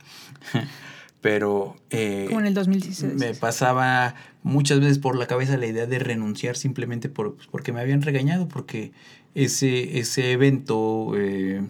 pero... 1.20 1.76
Eh, 1.90 2.26
Como 2.28 2.40
en 2.40 2.46
el 2.46 2.54
2016. 2.54 3.14
Me 3.14 3.34
pasaba 3.34 4.14
muchas 4.42 4.80
veces 4.80 4.98
por 4.98 5.16
la 5.16 5.26
cabeza 5.26 5.56
la 5.56 5.66
idea 5.66 5.86
de 5.86 5.98
renunciar 5.98 6.56
simplemente 6.56 7.08
por, 7.08 7.34
pues, 7.34 7.48
porque 7.48 7.72
me 7.72 7.80
habían 7.80 8.02
regañado, 8.02 8.48
porque 8.48 8.92
ese, 9.34 9.98
ese 9.98 10.32
evento... 10.32 11.12
Eh, 11.16 11.62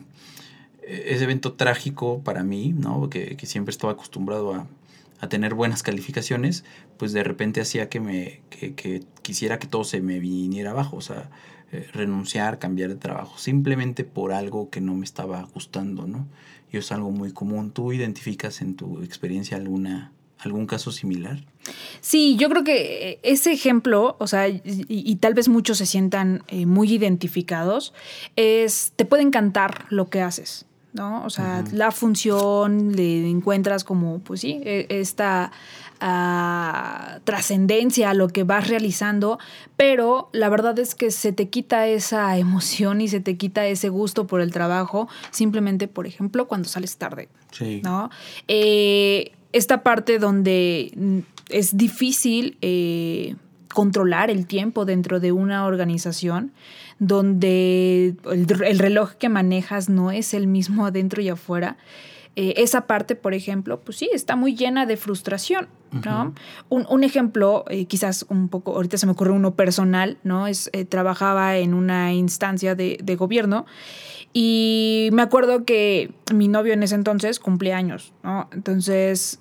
ese 0.86 1.24
evento 1.24 1.54
trágico 1.54 2.22
para 2.22 2.44
mí, 2.44 2.72
¿no? 2.72 3.10
Que, 3.10 3.36
que 3.36 3.46
siempre 3.46 3.72
estaba 3.72 3.94
acostumbrado 3.94 4.54
a, 4.54 4.68
a 5.18 5.28
tener 5.28 5.54
buenas 5.54 5.82
calificaciones, 5.82 6.64
pues 6.96 7.12
de 7.12 7.24
repente 7.24 7.60
hacía 7.60 7.88
que 7.88 7.98
me 7.98 8.40
que, 8.50 8.74
que 8.74 9.02
quisiera 9.22 9.58
que 9.58 9.66
todo 9.66 9.82
se 9.82 10.00
me 10.00 10.20
viniera 10.20 10.70
abajo, 10.70 10.96
o 10.96 11.00
sea, 11.00 11.28
eh, 11.72 11.88
renunciar, 11.92 12.58
cambiar 12.58 12.90
de 12.90 12.96
trabajo, 12.96 13.38
simplemente 13.38 14.04
por 14.04 14.32
algo 14.32 14.70
que 14.70 14.80
no 14.80 14.94
me 14.94 15.04
estaba 15.04 15.42
gustando, 15.54 16.06
¿no? 16.06 16.26
Y 16.72 16.76
es 16.76 16.92
algo 16.92 17.10
muy 17.10 17.32
común. 17.32 17.70
¿Tú 17.70 17.92
identificas 17.92 18.60
en 18.60 18.74
tu 18.74 19.02
experiencia 19.02 19.56
alguna 19.56 20.12
algún 20.38 20.66
caso 20.66 20.92
similar? 20.92 21.44
Sí, 22.00 22.36
yo 22.38 22.48
creo 22.48 22.64
que 22.64 23.18
ese 23.22 23.52
ejemplo, 23.52 24.16
o 24.18 24.26
sea, 24.26 24.48
y, 24.48 25.16
tal 25.16 25.34
vez 25.34 25.48
muchos 25.48 25.78
se 25.78 25.86
sientan 25.86 26.44
eh, 26.48 26.66
muy 26.66 26.92
identificados, 26.92 27.92
es, 28.36 28.92
te 28.96 29.04
puede 29.04 29.22
encantar 29.22 29.86
lo 29.90 30.08
que 30.08 30.20
haces, 30.20 30.66
¿no? 30.96 31.24
O 31.24 31.30
sea, 31.30 31.62
la 31.72 31.92
función, 31.92 32.96
le 32.96 33.28
encuentras 33.28 33.84
como, 33.84 34.18
pues 34.18 34.40
sí, 34.40 34.60
e, 34.64 34.86
esta 34.88 35.52
uh, 36.00 37.20
trascendencia 37.24 38.10
a 38.10 38.14
lo 38.14 38.28
que 38.28 38.44
vas 38.44 38.68
realizando, 38.68 39.38
pero 39.76 40.28
la 40.32 40.48
verdad 40.48 40.78
es 40.78 40.94
que 40.94 41.10
se 41.10 41.32
te 41.32 41.48
quita 41.48 41.86
esa 41.86 42.36
emoción 42.38 43.00
y 43.00 43.08
se 43.08 43.20
te 43.20 43.36
quita 43.36 43.66
ese 43.66 43.88
gusto 43.88 44.26
por 44.26 44.40
el 44.40 44.52
trabajo, 44.52 45.08
simplemente, 45.30 45.86
por 45.86 46.06
ejemplo, 46.06 46.48
cuando 46.48 46.68
sales 46.68 46.96
tarde, 46.96 47.28
sí. 47.52 47.80
¿no? 47.84 48.10
Eh, 48.48 49.32
esta 49.52 49.82
parte 49.82 50.18
donde 50.18 51.22
es 51.48 51.76
difícil 51.76 52.58
eh, 52.60 53.36
controlar 53.72 54.30
el 54.30 54.46
tiempo 54.46 54.84
dentro 54.84 55.20
de 55.20 55.32
una 55.32 55.66
organización, 55.66 56.52
donde 56.98 58.16
el, 58.30 58.78
reloj 58.78 59.12
que 59.12 59.28
manejas 59.28 59.88
no 59.88 60.10
es 60.10 60.34
el 60.34 60.46
mismo 60.46 60.86
adentro 60.86 61.22
y 61.22 61.28
afuera. 61.28 61.76
Eh, 62.36 62.54
esa 62.58 62.86
parte, 62.86 63.16
por 63.16 63.32
ejemplo, 63.32 63.80
pues 63.80 63.96
sí, 63.98 64.10
está 64.12 64.36
muy 64.36 64.54
llena 64.54 64.84
de 64.84 64.98
frustración, 64.98 65.68
¿no? 66.04 66.34
un, 66.68 67.04
ejemplo, 67.04 67.64
eh, 67.70 67.86
quizás 67.86 68.26
un 68.28 68.50
poco, 68.50 68.74
ahorita 68.74 68.98
se 68.98 69.06
me 69.06 69.12
ocurre 69.12 69.30
uno 69.30 69.54
personal, 69.54 70.18
¿no? 70.22 70.46
Es, 70.46 70.68
eh, 70.74 70.84
trabajaba 70.84 71.56
en 71.56 71.72
una 71.72 72.12
instancia 72.12 72.74
de, 72.74 72.98
de, 73.02 73.16
gobierno 73.16 73.64
y 74.34 75.08
me 75.12 75.22
acuerdo 75.22 75.64
que 75.64 76.12
mi 76.34 76.48
novio 76.48 76.74
en 76.74 76.82
ese 76.82 76.94
entonces 76.94 77.40
cumplía 77.40 77.78
años, 77.78 78.12
¿no? 78.22 78.50
Entonces 78.52 79.40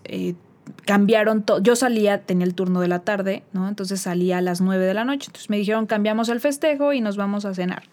cambiaron 0.85 1.43
todo. 1.43 1.61
Yo 1.61 1.75
salía, 1.75 2.21
tenía 2.21 2.45
el 2.45 2.55
turno 2.55 2.81
de 2.81 2.87
la 2.87 2.99
tarde, 2.99 3.43
¿no? 3.53 3.67
Entonces 3.67 4.01
salía 4.01 4.39
a 4.39 4.41
las 4.41 4.61
9 4.61 4.85
de 4.85 4.93
la 4.93 5.05
noche. 5.05 5.27
Entonces 5.27 5.49
me 5.49 5.57
dijeron, 5.57 5.85
cambiamos 5.85 6.29
el 6.29 6.39
festejo 6.39 6.93
y 6.93 7.01
nos 7.01 7.17
vamos 7.17 7.45
a 7.45 7.53
cenar. 7.53 7.83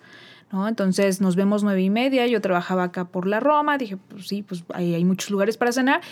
¿no? 0.52 0.69
Entonces 0.69 1.21
nos 1.21 1.35
vemos 1.35 1.64
nueve 1.64 1.83
y 1.83 1.91
media, 1.91 2.26
yo 2.26 2.41
trabajaba 2.41 2.85
acá 2.85 3.07
por 3.07 3.26
la 3.26 3.41
Roma, 3.41 3.79
dije, 3.79 3.97
pues 3.97 4.29
sí, 4.29 4.43
pues 4.43 4.64
hay, 4.75 4.95
hay 4.95 5.05
muchos 5.05 5.31
lugares 5.31 5.57
para 5.57 5.73
cenar. 5.73 6.02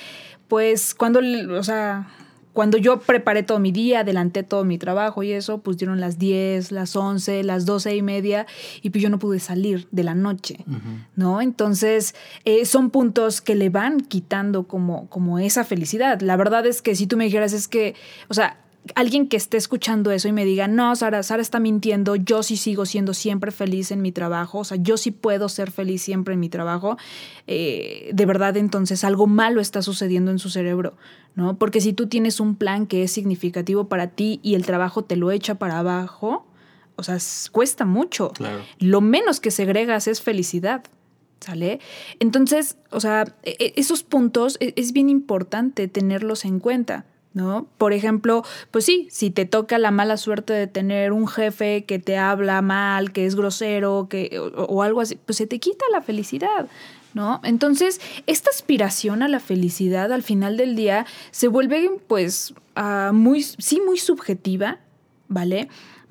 Pues 0.48 0.94
cuando, 0.94 1.20
o 1.56 1.62
sea, 1.62 2.08
cuando 2.52 2.78
yo 2.78 3.00
preparé 3.00 3.42
todo 3.42 3.58
mi 3.58 3.72
día, 3.72 4.00
adelanté 4.00 4.42
todo 4.42 4.64
mi 4.64 4.78
trabajo 4.78 5.22
y 5.22 5.32
eso, 5.32 5.58
pues 5.58 5.76
dieron 5.76 6.00
las 6.00 6.18
10, 6.18 6.72
las 6.72 6.96
11, 6.96 7.44
las 7.44 7.64
12 7.66 7.94
y 7.94 8.02
media 8.02 8.46
y 8.82 8.90
pues 8.90 9.02
yo 9.02 9.10
no 9.10 9.18
pude 9.18 9.38
salir 9.38 9.86
de 9.90 10.04
la 10.04 10.14
noche, 10.14 10.64
¿no? 11.16 11.40
Entonces, 11.40 12.14
eh, 12.44 12.64
son 12.64 12.90
puntos 12.90 13.40
que 13.40 13.54
le 13.54 13.70
van 13.70 14.00
quitando 14.00 14.64
como, 14.64 15.08
como 15.08 15.38
esa 15.38 15.64
felicidad. 15.64 16.20
La 16.20 16.36
verdad 16.36 16.66
es 16.66 16.82
que 16.82 16.96
si 16.96 17.06
tú 17.06 17.16
me 17.16 17.24
dijeras 17.24 17.52
es 17.52 17.68
que, 17.68 17.94
o 18.28 18.34
sea, 18.34 18.58
alguien 18.94 19.28
que 19.28 19.36
esté 19.36 19.56
escuchando 19.56 20.10
eso 20.10 20.28
y 20.28 20.32
me 20.32 20.44
diga, 20.44 20.66
no, 20.66 20.94
Sara, 20.96 21.22
Sara 21.22 21.42
está 21.42 21.60
mintiendo, 21.60 22.16
yo 22.16 22.42
sí 22.42 22.56
sigo 22.56 22.86
siendo 22.86 23.14
siempre 23.14 23.50
feliz 23.50 23.90
en 23.90 24.02
mi 24.02 24.10
trabajo, 24.10 24.58
o 24.58 24.64
sea, 24.64 24.78
yo 24.80 24.96
sí 24.96 25.10
puedo 25.10 25.48
ser 25.48 25.70
feliz 25.70 26.02
siempre 26.02 26.34
en 26.34 26.40
mi 26.40 26.48
trabajo, 26.48 26.96
eh, 27.46 28.10
de 28.12 28.26
verdad 28.26 28.56
entonces 28.56 29.04
algo 29.04 29.26
malo 29.26 29.60
está 29.60 29.82
sucediendo 29.82 30.30
en 30.30 30.38
su 30.38 30.50
cerebro, 30.50 30.94
¿no? 31.34 31.58
Porque 31.58 31.80
si 31.80 31.92
tú 31.92 32.06
tienes 32.08 32.40
un 32.40 32.56
plan 32.56 32.86
que 32.86 33.02
es 33.02 33.12
significativo 33.12 33.88
para 33.88 34.08
ti 34.08 34.40
y 34.42 34.54
el 34.54 34.66
trabajo 34.66 35.04
te 35.04 35.16
lo 35.16 35.30
echa 35.30 35.56
para 35.56 35.78
abajo, 35.78 36.46
o 36.96 37.02
sea, 37.02 37.18
cuesta 37.52 37.84
mucho. 37.84 38.32
Lo 38.78 39.00
menos 39.00 39.40
que 39.40 39.50
segregas 39.50 40.06
es 40.06 40.20
felicidad. 40.20 40.84
¿Sale? 41.40 41.80
Entonces, 42.18 42.76
o 42.90 43.00
sea, 43.00 43.24
e, 43.42 43.56
e, 43.58 43.72
esos 43.76 44.02
puntos 44.02 44.58
e, 44.60 44.74
es 44.76 44.92
bien 44.92 45.08
importante 45.08 45.88
tenerlos 45.88 46.44
en 46.44 46.60
cuenta. 46.60 47.06
¿no? 47.32 47.66
Por 47.78 47.92
ejemplo, 47.92 48.44
pues 48.70 48.84
sí, 48.84 49.08
si 49.10 49.30
te 49.30 49.46
toca 49.46 49.78
la 49.78 49.90
mala 49.90 50.16
suerte 50.16 50.52
de 50.52 50.66
tener 50.66 51.12
un 51.12 51.28
jefe 51.28 51.84
que 51.84 51.98
te 51.98 52.18
habla 52.18 52.60
mal, 52.60 53.12
que 53.12 53.26
es 53.26 53.36
grosero, 53.36 54.08
que, 54.10 54.38
o, 54.38 54.82
algo 54.82 55.00
así, 55.00 55.16
pues 55.24 55.38
se 55.38 55.46
te 55.46 55.58
quita 55.60 55.84
la 55.92 56.02
felicidad. 56.02 56.68
¿No? 57.12 57.40
Entonces, 57.42 58.00
esta 58.26 58.50
aspiración 58.50 59.22
a 59.22 59.28
la 59.28 59.40
felicidad 59.40 60.12
al 60.12 60.22
final 60.22 60.56
del 60.56 60.76
día 60.76 61.06
se 61.32 61.48
vuelve, 61.48 61.90
pues, 62.06 62.54
uh, 62.76 63.12
muy, 63.12 63.42
sí, 63.42 63.80
muy 63.84 63.98
subjetiva, 63.98 64.78
¿vale? 65.26 65.68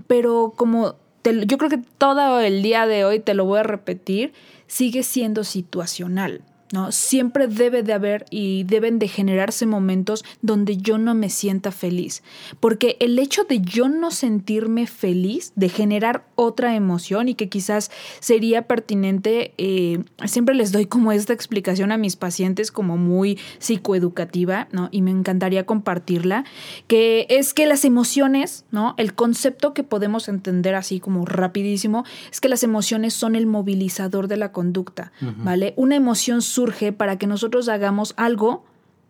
Pero 0.08 0.53
como 0.58 0.96
yo 1.24 1.58
creo 1.58 1.70
que 1.70 1.79
todo 1.98 2.39
el 2.39 2.62
día 2.62 2.86
de 2.86 3.06
hoy, 3.06 3.20
te 3.20 3.34
lo 3.34 3.46
voy 3.46 3.60
a 3.60 3.63
repetir, 3.63 4.34
sigue 4.68 5.03
siendo 5.03 5.44
situacional. 5.44 6.41
¿No? 6.71 6.91
Siempre 6.91 7.47
debe 7.47 7.83
de 7.83 7.93
haber 7.93 8.25
y 8.29 8.63
deben 8.63 8.99
de 8.99 9.07
generarse 9.07 9.65
momentos 9.65 10.23
donde 10.41 10.77
yo 10.77 10.97
no 10.97 11.13
me 11.15 11.29
sienta 11.29 11.71
feliz, 11.71 12.23
porque 12.59 12.97
el 12.99 13.17
hecho 13.19 13.43
de 13.43 13.61
yo 13.61 13.89
no 13.89 14.11
sentirme 14.11 14.88
feliz, 14.88 15.51
de 15.55 15.69
generar 15.69 16.25
otra 16.35 16.75
emoción 16.75 17.27
y 17.27 17.35
que 17.35 17.49
quizás 17.49 17.91
sería 18.19 18.67
pertinente, 18.67 19.53
eh, 19.57 20.03
siempre 20.25 20.55
les 20.55 20.71
doy 20.71 20.85
como 20.85 21.11
esta 21.11 21.33
explicación 21.33 21.91
a 21.91 21.97
mis 21.97 22.15
pacientes 22.15 22.71
como 22.71 22.97
muy 22.97 23.39
psicoeducativa, 23.59 24.67
¿no? 24.71 24.89
Y 24.91 25.01
me 25.01 25.11
encantaría 25.11 25.65
compartirla, 25.65 26.45
que 26.88 27.25
es 27.29 27.53
que 27.53 27.65
las 27.65 27.85
emociones, 27.85 28.65
¿no? 28.71 28.95
El 28.97 29.13
concepto 29.13 29.73
que 29.73 29.83
podemos 29.83 30.27
entender 30.29 30.75
así 30.75 30.99
como 30.99 31.25
rapidísimo 31.25 32.05
es 32.31 32.41
que 32.41 32.49
las 32.49 32.63
emociones 32.63 33.13
son 33.13 33.35
el 33.35 33.45
movilizador 33.45 34.27
de 34.27 34.38
la 34.38 34.51
conducta, 34.51 35.11
¿vale? 35.38 35.73
Una 35.75 35.95
emoción 35.95 36.41
surge 36.59 36.91
para 36.91 37.17
que 37.17 37.25
nosotros 37.25 37.69
hagamos 37.69 38.13
algo 38.17 38.65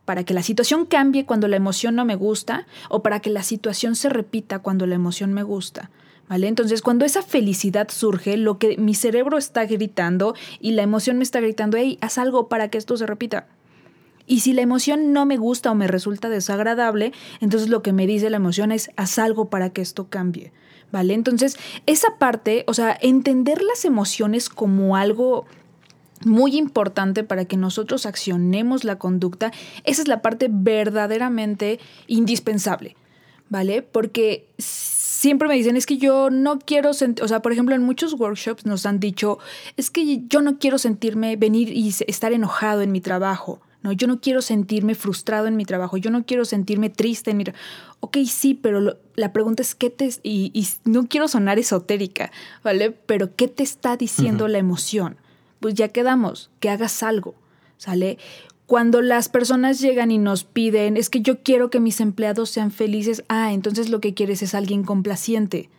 para 0.05 0.23
que 0.23 0.35
la 0.35 0.43
situación 0.43 0.85
cambie 0.85 1.25
cuando 1.25 1.47
la 1.47 1.55
emoción 1.55 1.95
no 1.95 2.05
me 2.05 2.15
gusta 2.15 2.67
o 2.89 3.01
para 3.01 3.21
que 3.21 3.31
la 3.31 3.41
situación 3.41 3.95
se 3.95 4.09
repita 4.09 4.59
cuando 4.59 4.85
la 4.85 4.93
emoción 4.95 5.33
me 5.33 5.41
gusta. 5.41 5.89
¿Vale? 6.27 6.47
Entonces, 6.47 6.83
cuando 6.83 7.05
esa 7.05 7.23
felicidad 7.23 7.89
surge, 7.89 8.37
lo 8.37 8.59
que 8.59 8.77
mi 8.77 8.93
cerebro 8.93 9.39
está 9.39 9.65
gritando 9.65 10.35
y 10.59 10.71
la 10.71 10.83
emoción 10.83 11.17
me 11.17 11.23
está 11.23 11.39
gritando, 11.39 11.77
hey, 11.77 11.97
haz 12.01 12.19
algo 12.19 12.49
para 12.49 12.69
que 12.69 12.77
esto 12.77 12.97
se 12.97 13.07
repita. 13.07 13.47
Y 14.27 14.41
si 14.41 14.53
la 14.53 14.61
emoción 14.61 15.11
no 15.11 15.25
me 15.25 15.37
gusta 15.37 15.71
o 15.71 15.75
me 15.75 15.87
resulta 15.87 16.29
desagradable, 16.29 17.13
entonces 17.39 17.69
lo 17.69 17.81
que 17.81 17.93
me 17.93 18.05
dice 18.05 18.29
la 18.29 18.37
emoción 18.37 18.71
es, 18.71 18.91
haz 18.95 19.17
algo 19.17 19.49
para 19.49 19.71
que 19.71 19.81
esto 19.81 20.07
cambie. 20.07 20.51
¿Vale? 20.91 21.13
Entonces, 21.15 21.57
esa 21.85 22.17
parte, 22.17 22.63
o 22.67 22.73
sea, 22.73 22.97
entender 22.99 23.61
las 23.61 23.85
emociones 23.85 24.49
como 24.49 24.95
algo 24.95 25.45
muy 26.25 26.57
importante 26.57 27.23
para 27.23 27.45
que 27.45 27.57
nosotros 27.57 28.05
accionemos 28.05 28.83
la 28.83 28.97
conducta, 28.97 29.51
esa 29.83 30.01
es 30.01 30.07
la 30.07 30.21
parte 30.21 30.47
verdaderamente 30.49 31.79
indispensable, 32.07 32.95
¿vale? 33.49 33.81
Porque 33.81 34.47
siempre 34.57 35.47
me 35.47 35.55
dicen, 35.55 35.75
es 35.75 35.85
que 35.85 35.97
yo 35.97 36.29
no 36.29 36.59
quiero 36.59 36.93
sentir, 36.93 37.23
o 37.23 37.27
sea, 37.27 37.41
por 37.41 37.51
ejemplo, 37.51 37.75
en 37.75 37.83
muchos 37.83 38.13
workshops 38.13 38.65
nos 38.65 38.85
han 38.85 38.99
dicho, 38.99 39.39
es 39.77 39.89
que 39.89 40.21
yo 40.27 40.41
no 40.41 40.59
quiero 40.59 40.77
sentirme, 40.77 41.35
venir 41.35 41.69
y 41.69 41.93
estar 42.07 42.31
enojado 42.31 42.81
en 42.81 42.91
mi 42.91 43.01
trabajo. 43.01 43.61
No, 43.81 43.93
yo 43.93 44.07
no 44.07 44.19
quiero 44.19 44.41
sentirme 44.41 44.93
frustrado 44.93 45.47
en 45.47 45.55
mi 45.55 45.63
trabajo, 45.63 45.95
yo 45.95 46.11
no 46.11 46.25
quiero 46.25 46.43
sentirme 46.43 46.89
triste 46.89 47.31
en 47.31 47.38
mi 47.38 47.45
Ok, 48.01 48.17
sí, 48.25 48.53
pero 48.53 48.97
la 49.15 49.31
pregunta 49.31 49.61
es 49.61 49.73
qué 49.73 49.89
te... 49.89 50.09
Y, 50.21 50.67
no 50.83 51.07
quiero 51.07 51.29
sonar 51.29 51.59
esotérica, 51.59 52.29
¿vale? 52.61 52.91
Pero 52.91 53.35
¿qué 53.38 53.47
te 53.47 53.63
está 53.63 53.95
diciendo 53.95 54.49
la 54.49 54.57
emoción? 54.57 55.17
Pues 55.59 55.73
ya 55.75 55.89
quedamos, 55.89 56.49
que 56.59 56.69
hagas 56.69 57.03
algo, 57.03 57.35
¿sale? 57.77 58.17
Cuando 58.65 59.01
las 59.01 59.29
personas 59.29 59.79
llegan 59.79 60.11
y 60.11 60.19
nos 60.19 60.43
piden, 60.43 60.95
es 60.95 61.09
que 61.09 61.21
yo 61.21 61.41
quiero 61.41 61.69
que 61.69 61.79
mis 61.79 62.01
empleados 62.01 62.51
sean 62.51 62.69
felices, 62.69 63.23
ah, 63.27 63.51
entonces 63.51 63.89
lo 63.89 63.99
que 63.99 64.13
quieres 64.13 64.43
es 64.43 64.53
alguien 64.53 64.83
complaciente. 64.83 65.69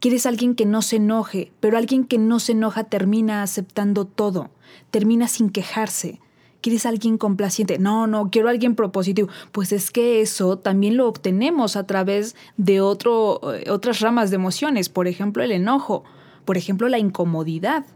Quieres 0.00 0.26
alguien 0.26 0.54
que 0.54 0.66
no 0.66 0.82
se 0.82 0.96
enoje, 0.96 1.50
pero 1.60 1.78
alguien 1.78 2.04
que 2.04 2.18
no 2.18 2.38
se 2.38 2.52
enoja 2.52 2.84
termina 2.84 3.42
aceptando 3.42 4.04
todo, 4.04 4.50
termina 4.90 5.28
sin 5.28 5.48
quejarse. 5.48 6.20
¿Quieres 6.60 6.84
alguien 6.84 7.16
complaciente? 7.16 7.78
No, 7.78 8.06
no, 8.06 8.28
quiero 8.30 8.48
alguien 8.48 8.74
propositivo. 8.74 9.28
Pues 9.52 9.72
es 9.72 9.90
que 9.90 10.20
eso 10.20 10.58
también 10.58 10.96
lo 10.96 11.08
obtenemos 11.08 11.76
a 11.76 11.86
través 11.86 12.36
de 12.56 12.80
otro, 12.80 13.54
eh, 13.54 13.70
otras 13.70 14.00
ramas 14.00 14.30
de 14.30 14.36
emociones, 14.36 14.88
por 14.88 15.08
ejemplo 15.08 15.42
el 15.42 15.52
enojo, 15.52 16.04
por 16.44 16.58
ejemplo 16.58 16.88
la 16.88 16.98
incomodidad. 16.98 17.86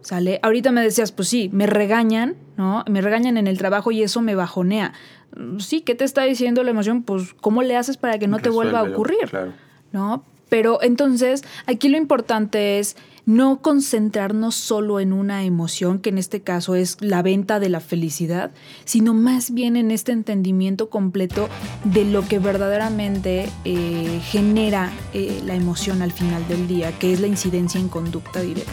¿Sale? 0.00 0.38
Ahorita 0.42 0.70
me 0.72 0.80
decías, 0.80 1.12
pues 1.12 1.28
sí, 1.28 1.50
me 1.52 1.66
regañan, 1.66 2.36
¿no? 2.56 2.84
Me 2.88 3.00
regañan 3.00 3.36
en 3.36 3.46
el 3.46 3.58
trabajo 3.58 3.90
y 3.90 4.02
eso 4.02 4.22
me 4.22 4.34
bajonea. 4.34 4.92
Sí, 5.58 5.80
¿qué 5.80 5.94
te 5.94 6.04
está 6.04 6.22
diciendo 6.22 6.62
la 6.62 6.70
emoción? 6.70 7.02
Pues, 7.02 7.34
¿cómo 7.40 7.62
le 7.62 7.76
haces 7.76 7.96
para 7.96 8.18
que 8.18 8.28
no 8.28 8.38
te 8.38 8.48
vuelva 8.48 8.80
a 8.80 8.82
ocurrir? 8.84 9.28
¿No? 9.92 10.24
Pero 10.48 10.82
entonces, 10.82 11.44
aquí 11.66 11.88
lo 11.88 11.98
importante 11.98 12.78
es 12.78 12.96
no 13.26 13.60
concentrarnos 13.60 14.54
solo 14.54 15.00
en 15.00 15.12
una 15.12 15.44
emoción, 15.44 15.98
que 15.98 16.08
en 16.08 16.16
este 16.16 16.40
caso 16.40 16.74
es 16.74 16.96
la 17.00 17.20
venta 17.20 17.60
de 17.60 17.68
la 17.68 17.80
felicidad, 17.80 18.52
sino 18.86 19.12
más 19.12 19.52
bien 19.52 19.76
en 19.76 19.90
este 19.90 20.12
entendimiento 20.12 20.88
completo 20.88 21.50
de 21.84 22.06
lo 22.06 22.26
que 22.26 22.38
verdaderamente 22.38 23.50
eh, 23.66 24.20
genera 24.24 24.90
eh, 25.12 25.42
la 25.44 25.54
emoción 25.54 26.00
al 26.00 26.12
final 26.12 26.48
del 26.48 26.66
día, 26.66 26.98
que 26.98 27.12
es 27.12 27.20
la 27.20 27.26
incidencia 27.26 27.78
en 27.78 27.88
conducta 27.88 28.40
directa. 28.40 28.72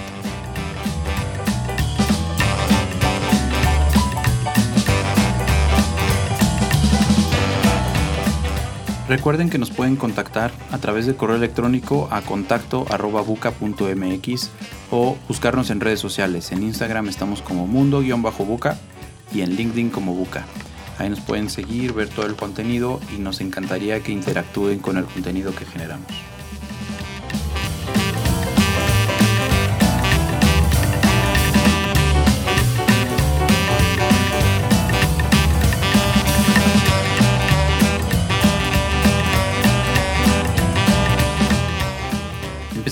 Recuerden 9.07 9.51
que 9.51 9.59
nos 9.59 9.69
pueden 9.69 9.97
contactar 9.97 10.51
a 10.71 10.79
través 10.79 11.05
de 11.05 11.15
correo 11.15 11.35
electrónico 11.35 12.07
a 12.09 12.21
contacto 12.21 12.85
buca.mx 13.27 14.49
o 14.89 15.15
buscarnos 15.27 15.69
en 15.69 15.79
redes 15.79 15.99
sociales. 15.99 16.51
En 16.51 16.63
Instagram 16.63 17.07
estamos 17.07 17.43
como 17.43 17.67
mundo-buca 17.67 18.77
y 19.31 19.41
en 19.41 19.55
LinkedIn 19.55 19.91
como 19.91 20.15
buca. 20.15 20.45
Ahí 20.97 21.09
nos 21.09 21.19
pueden 21.19 21.51
seguir, 21.51 21.93
ver 21.93 22.09
todo 22.09 22.25
el 22.25 22.35
contenido 22.35 22.99
y 23.15 23.19
nos 23.19 23.41
encantaría 23.41 24.01
que 24.01 24.11
interactúen 24.11 24.79
con 24.79 24.97
el 24.97 25.05
contenido 25.05 25.53
que 25.53 25.65
generamos. 25.65 26.07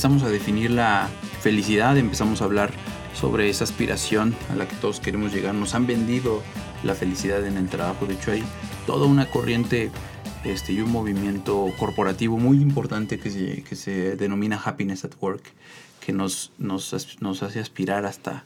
Empezamos 0.04 0.30
a 0.30 0.34
definir 0.34 0.70
la 0.70 1.10
felicidad, 1.40 1.98
empezamos 1.98 2.42
a 2.42 2.44
hablar 2.44 2.74
sobre 3.16 3.50
esa 3.50 3.64
aspiración 3.64 4.36
a 4.52 4.56
la 4.56 4.68
que 4.68 4.76
todos 4.76 5.00
queremos 5.00 5.34
llegar. 5.34 5.56
Nos 5.56 5.76
han 5.76 5.88
vendido 5.88 6.44
la 6.84 6.94
felicidad 6.94 7.48
en 7.48 7.56
el 7.56 7.70
trabajo. 7.70 8.06
De 8.06 8.16
hecho, 8.16 8.34
hay 8.34 8.44
toda 8.86 9.06
una 9.08 9.32
corriente 9.32 9.92
este, 10.44 10.74
y 10.74 10.82
un 10.82 10.92
movimiento 10.92 11.72
corporativo 11.80 12.38
muy 12.38 12.58
importante 12.58 13.18
que 13.18 13.32
se, 13.32 13.64
que 13.64 13.78
se 13.78 14.18
denomina 14.18 14.62
Happiness 14.62 15.06
at 15.06 15.14
Work, 15.22 15.44
que 16.06 16.12
nos, 16.12 16.52
nos, 16.58 17.18
nos 17.22 17.42
hace 17.42 17.62
aspirar 17.62 18.06
hasta 18.06 18.44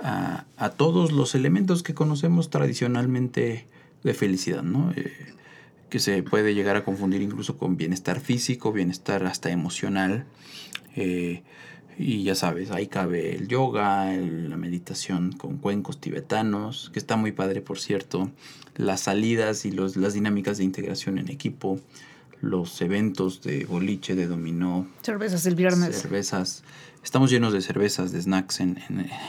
a, 0.00 0.44
a, 0.56 0.70
todos 0.70 1.10
los 1.10 1.34
elementos 1.34 1.82
que 1.82 1.92
conocemos 1.92 2.50
tradicionalmente 2.50 3.66
de 4.04 4.14
felicidad, 4.14 4.62
¿no? 4.62 4.92
Eh, 4.94 5.12
que 5.94 6.00
se 6.00 6.24
puede 6.24 6.56
llegar 6.56 6.74
a 6.74 6.84
confundir 6.84 7.22
incluso 7.22 7.56
con 7.56 7.76
bienestar 7.76 8.18
físico, 8.18 8.72
bienestar 8.72 9.24
hasta 9.26 9.50
emocional. 9.50 10.26
Eh, 10.96 11.44
y 11.96 12.24
ya 12.24 12.34
sabes, 12.34 12.72
ahí 12.72 12.88
cabe 12.88 13.36
el 13.36 13.46
yoga, 13.46 14.12
la 14.12 14.56
meditación 14.56 15.30
con 15.30 15.58
cuencos 15.58 16.00
tibetanos, 16.00 16.90
que 16.92 16.98
está 16.98 17.14
muy 17.14 17.30
padre 17.30 17.60
por 17.60 17.78
cierto, 17.78 18.28
las 18.74 19.02
salidas 19.02 19.66
y 19.66 19.70
los, 19.70 19.94
las 19.94 20.14
dinámicas 20.14 20.58
de 20.58 20.64
integración 20.64 21.16
en 21.16 21.30
equipo, 21.30 21.78
los 22.40 22.82
eventos 22.82 23.42
de 23.42 23.64
boliche, 23.64 24.16
de 24.16 24.26
dominó. 24.26 24.88
Cervezas 25.02 25.46
el 25.46 25.54
viernes. 25.54 26.02
Cervezas. 26.02 26.64
Estamos 27.04 27.30
llenos 27.30 27.52
de 27.52 27.62
cervezas, 27.62 28.10
de 28.10 28.20
snacks 28.20 28.58
en, 28.58 28.82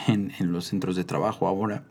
en, 0.08 0.32
en 0.36 0.50
los 0.50 0.66
centros 0.66 0.96
de 0.96 1.04
trabajo 1.04 1.46
ahora. 1.46 1.84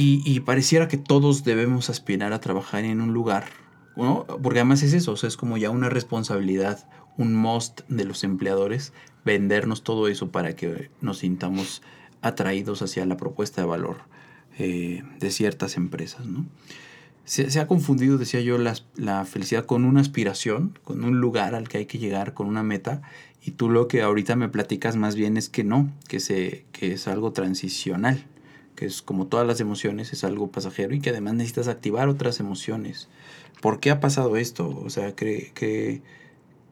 Y, 0.00 0.40
pareciera 0.40 0.86
que 0.86 0.96
todos 0.96 1.42
debemos 1.42 1.90
aspirar 1.90 2.32
a 2.32 2.40
trabajar 2.40 2.84
en 2.84 3.00
un 3.00 3.12
lugar, 3.12 3.46
¿no? 3.96 4.26
porque 4.40 4.60
además 4.60 4.84
es 4.84 4.92
eso, 4.92 5.10
o 5.12 5.16
sea, 5.16 5.26
es 5.26 5.36
como 5.36 5.56
ya 5.56 5.70
una 5.70 5.88
responsabilidad 5.88 6.88
un 7.16 7.34
must 7.34 7.80
de 7.88 8.04
los 8.04 8.22
empleadores 8.22 8.92
vendernos 9.24 9.82
todo 9.82 10.06
eso 10.06 10.30
para 10.30 10.54
que 10.54 10.92
nos 11.00 11.18
sintamos 11.18 11.82
atraídos 12.22 12.80
hacia 12.80 13.04
la 13.06 13.16
propuesta 13.16 13.62
de 13.62 13.66
valor 13.66 13.96
eh, 14.56 15.02
de 15.18 15.30
ciertas 15.32 15.76
empresas. 15.76 16.26
¿no? 16.26 16.46
Se, 17.24 17.58
ha 17.58 17.66
confundido, 17.66 18.18
decía 18.18 18.40
yo, 18.40 18.56
la, 18.56 18.74
la, 18.94 19.24
felicidad 19.24 19.66
con 19.66 19.84
una 19.84 20.00
aspiración, 20.00 20.78
con 20.84 21.02
un 21.02 21.20
lugar 21.20 21.56
al 21.56 21.68
que 21.68 21.78
hay 21.78 21.86
que 21.86 21.98
llegar, 21.98 22.34
con 22.34 22.46
una 22.46 22.62
meta, 22.62 23.02
y 23.42 23.50
tú 23.50 23.68
lo 23.68 23.88
que 23.88 24.02
ahorita 24.02 24.36
me 24.36 24.48
platicas 24.48 24.94
más 24.94 25.16
bien 25.16 25.36
es 25.36 25.48
que 25.48 25.64
no, 25.64 25.92
que, 26.06 26.20
se, 26.20 26.66
que 26.70 26.92
es 26.92 27.08
algo 27.08 27.32
transicional, 27.32 28.24
que 28.78 28.86
es 28.86 29.02
como 29.02 29.26
todas 29.26 29.46
las 29.46 29.60
emociones, 29.60 30.12
es 30.12 30.22
algo 30.24 30.50
pasajero 30.50 30.94
y 30.94 31.00
que 31.00 31.10
además 31.10 31.34
necesitas 31.34 31.68
activar 31.68 32.08
otras 32.08 32.38
emociones. 32.38 33.08
¿Por 33.60 33.80
qué 33.80 33.90
ha 33.90 33.98
pasado 33.98 34.36
esto? 34.36 34.68
O 34.84 34.90
sea, 34.90 35.14
que, 35.16 35.50
que 35.54 36.02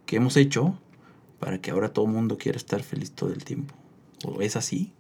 que 0.06 0.16
hemos 0.16 0.36
hecho 0.36 0.78
para 1.38 1.60
que 1.60 1.72
ahora 1.72 1.90
todo 1.90 2.06
el 2.06 2.12
mundo 2.12 2.38
quiera 2.38 2.56
estar 2.56 2.82
feliz 2.82 3.10
todo 3.10 3.32
el 3.32 3.44
tiempo. 3.44 3.74
¿O 4.24 4.40
es 4.40 4.56
así? 4.56 4.92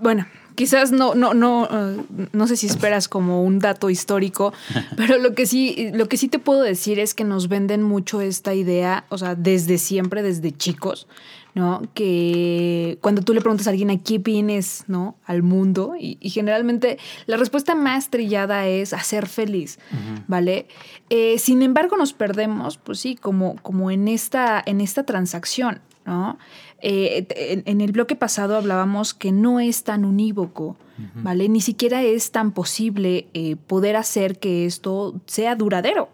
Bueno, 0.00 0.26
quizás 0.56 0.90
no, 0.90 1.14
no, 1.14 1.34
no, 1.34 1.62
uh, 1.62 2.06
no 2.32 2.46
sé 2.46 2.56
si 2.56 2.66
esperas 2.66 3.06
como 3.08 3.44
un 3.44 3.60
dato 3.60 3.90
histórico, 3.90 4.52
pero 4.96 5.18
lo 5.18 5.34
que 5.34 5.46
sí, 5.46 5.90
lo 5.92 6.08
que 6.08 6.16
sí 6.16 6.28
te 6.28 6.38
puedo 6.38 6.62
decir 6.62 6.98
es 6.98 7.14
que 7.14 7.22
nos 7.22 7.48
venden 7.48 7.82
mucho 7.82 8.20
esta 8.20 8.54
idea, 8.54 9.04
o 9.10 9.18
sea, 9.18 9.34
desde 9.36 9.78
siempre, 9.78 10.22
desde 10.22 10.50
chicos, 10.52 11.06
¿no? 11.54 11.82
Que 11.94 12.98
cuando 13.00 13.22
tú 13.22 13.34
le 13.34 13.40
preguntas 13.40 13.66
a 13.66 13.70
alguien 13.70 13.90
a 13.90 13.98
qué 13.98 14.18
vienes, 14.18 14.84
¿no? 14.86 15.16
Al 15.24 15.42
mundo, 15.42 15.94
y, 15.98 16.18
generalmente 16.30 16.98
la 17.26 17.36
respuesta 17.36 17.74
más 17.74 18.10
trillada 18.10 18.66
es 18.66 18.92
hacer 18.92 19.26
feliz, 19.26 19.78
¿vale? 20.26 20.66
Eh, 21.08 21.38
sin 21.38 21.62
embargo, 21.62 21.96
nos 21.96 22.12
perdemos, 22.12 22.78
pues 22.78 23.00
sí, 23.00 23.16
como, 23.16 23.56
como 23.62 23.90
en, 23.90 24.08
esta, 24.08 24.62
en 24.64 24.80
esta 24.80 25.04
transacción, 25.04 25.80
¿no? 26.06 26.38
Eh, 26.82 27.26
en, 27.66 27.80
el 27.80 27.92
bloque 27.92 28.16
pasado 28.16 28.56
hablábamos 28.56 29.12
que 29.12 29.32
no 29.32 29.60
es 29.60 29.84
tan 29.84 30.04
unívoco, 30.04 30.76
¿vale? 31.14 31.48
Ni 31.48 31.60
siquiera 31.60 32.02
es 32.02 32.30
tan 32.30 32.52
posible 32.52 33.28
eh, 33.32 33.56
poder 33.56 33.96
hacer 33.96 34.38
que 34.38 34.66
esto 34.66 35.20
sea 35.26 35.56
duradero, 35.56 36.10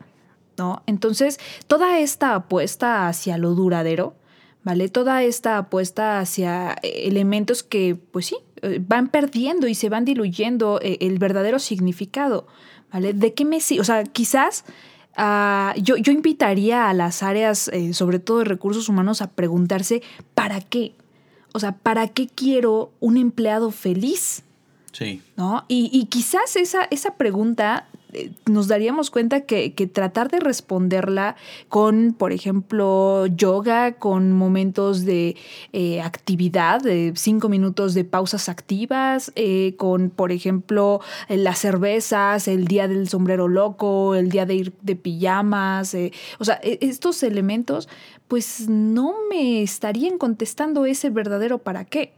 ¿no? 0.57 0.83
Entonces, 0.87 1.39
toda 1.67 1.99
esta 1.99 2.35
apuesta 2.35 3.09
hacia 3.09 3.37
lo 3.37 3.55
duradero, 3.55 4.15
¿vale? 4.67 4.89
Toda 4.89 5.23
esta 5.23 5.59
apuesta 5.59 6.19
hacia 6.19 6.73
eh, 6.83 7.03
elementos 7.05 7.63
que, 7.63 7.95
pues 7.95 8.27
sí, 8.27 8.37
eh, 8.63 8.83
van 8.85 9.07
perdiendo 9.07 9.69
y 9.69 9.77
se 9.77 9.89
van 9.89 10.05
diluyendo 10.05 10.81
eh, 10.83 10.99
el 11.03 11.21
verdadero 11.21 11.61
significado, 11.61 12.49
¿vale? 12.93 13.13
¿De 13.13 13.33
qué 13.33 13.45
me 13.45 13.59
O 13.59 13.85
sea, 13.85 14.03
quizás 14.03 14.65
ah, 15.17 15.73
yo, 15.81 15.97
yo, 15.97 16.11
invitaría 16.11 16.91
a 16.91 16.95
las 16.95 17.23
áreas, 17.23 17.71
sobre 17.93 18.19
todo 18.19 18.41
de 18.41 18.47
recursos 18.47 18.89
humanos, 18.89 19.23
a 19.23 19.31
preguntarse, 19.31 20.03
¿para 20.35 20.61
qué? 20.61 20.97
O 21.55 21.61
sea, 21.61 21.71
¿para 21.71 22.09
qué 22.09 22.27
quiero 22.27 22.91
un 22.99 23.19
empleado 23.19 23.71
feliz? 23.71 24.43
Sí. 24.91 25.23
¿No? 25.37 25.65
Y, 25.69 25.91
y 25.93 26.07
quizás 26.07 26.57
esa, 26.57 26.89
esa 26.91 27.15
pregunta 27.15 27.87
nos 28.47 28.69
daríamos 28.69 29.11
cuenta 29.11 29.43
que, 29.43 29.71
tratar 29.93 30.31
de 30.31 30.41
responderla 30.41 31.37
con, 31.69 32.15
por 32.17 32.33
ejemplo, 32.33 33.27
yoga, 33.27 33.93
con 33.93 34.33
momentos 34.33 35.05
de 35.05 35.37
eh, 35.73 36.01
actividad, 36.01 36.81
de 36.83 37.13
cinco 37.17 37.49
minutos 37.49 37.95
de 37.95 38.05
pausas 38.05 38.49
activas, 38.49 39.33
eh, 39.37 39.75
con, 39.77 40.11
por 40.11 40.33
ejemplo, 40.33 41.01
las 41.29 41.59
cervezas, 41.59 42.49
el 42.49 42.67
día 42.67 42.89
del 42.89 43.09
sombrero 43.09 43.49
loco, 43.49 44.15
el 44.15 44.29
día 44.29 44.47
de 44.47 44.55
ir 44.55 44.73
de 44.83 44.97
pijamas, 44.97 45.97
o 46.39 46.45
sea, 46.45 46.61
e, 46.63 46.79
estos 46.81 47.23
elementos, 47.23 47.89
pues 48.29 48.69
no 48.69 49.15
me 49.31 49.63
estarían 49.63 50.19
contestando 50.19 50.87
ese 50.87 51.11
verdadero 51.11 51.59
para 51.59 51.85
qué. 51.85 52.13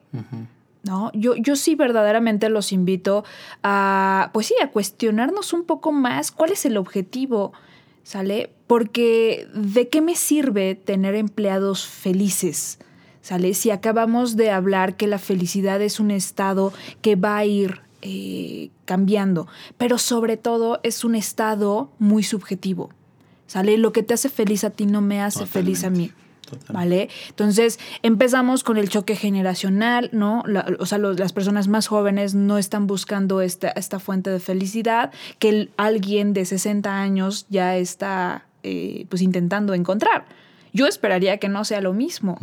¿No? 0.88 1.12
Yo, 1.12 1.36
yo 1.36 1.54
sí 1.54 1.74
verdaderamente 1.74 2.48
los 2.48 2.72
invito 2.72 3.22
a, 3.62 4.30
pues 4.32 4.46
sí, 4.46 4.54
a 4.62 4.70
cuestionarnos 4.70 5.52
un 5.52 5.64
poco 5.64 5.92
más 5.92 6.32
cuál 6.32 6.52
es 6.52 6.64
el 6.64 6.78
objetivo, 6.78 7.52
¿sale? 8.02 8.50
Porque 8.66 9.46
¿de 9.52 9.88
qué 9.88 10.00
me 10.00 10.16
sirve 10.16 10.74
tener 10.74 11.14
empleados 11.14 11.86
felices? 11.86 12.78
¿Sale? 13.20 13.52
Si 13.52 13.70
acabamos 13.70 14.36
de 14.36 14.50
hablar 14.50 14.96
que 14.96 15.06
la 15.06 15.18
felicidad 15.18 15.82
es 15.82 16.00
un 16.00 16.10
estado 16.10 16.72
que 17.02 17.16
va 17.16 17.36
a 17.36 17.44
ir 17.44 17.82
eh, 18.00 18.70
cambiando, 18.86 19.46
pero 19.76 19.98
sobre 19.98 20.38
todo 20.38 20.80
es 20.84 21.04
un 21.04 21.14
estado 21.14 21.90
muy 21.98 22.22
subjetivo. 22.22 22.90
¿Sale? 23.46 23.76
Lo 23.76 23.92
que 23.92 24.02
te 24.02 24.14
hace 24.14 24.30
feliz 24.30 24.64
a 24.64 24.70
ti 24.70 24.86
no 24.86 25.02
me 25.02 25.20
hace 25.20 25.44
feliz 25.44 25.84
a 25.84 25.90
mí. 25.90 26.12
¿Vale? 26.70 27.08
Entonces 27.28 27.78
empezamos 28.02 28.64
con 28.64 28.76
el 28.76 28.88
choque 28.88 29.16
generacional, 29.16 30.10
¿no? 30.12 30.44
o 30.78 30.86
sea, 30.86 30.98
las 30.98 31.32
personas 31.32 31.68
más 31.68 31.86
jóvenes 31.86 32.34
no 32.34 32.58
están 32.58 32.86
buscando 32.86 33.40
esta, 33.40 33.70
esta 33.70 33.98
fuente 33.98 34.30
de 34.30 34.40
felicidad 34.40 35.12
que 35.38 35.70
alguien 35.76 36.32
de 36.32 36.44
60 36.44 37.00
años 37.00 37.46
ya 37.48 37.76
está 37.76 38.46
eh, 38.62 39.06
pues 39.08 39.22
intentando 39.22 39.74
encontrar. 39.74 40.26
Yo 40.72 40.86
esperaría 40.86 41.38
que 41.38 41.48
no 41.48 41.64
sea 41.64 41.80
lo 41.80 41.92
mismo, 41.92 42.38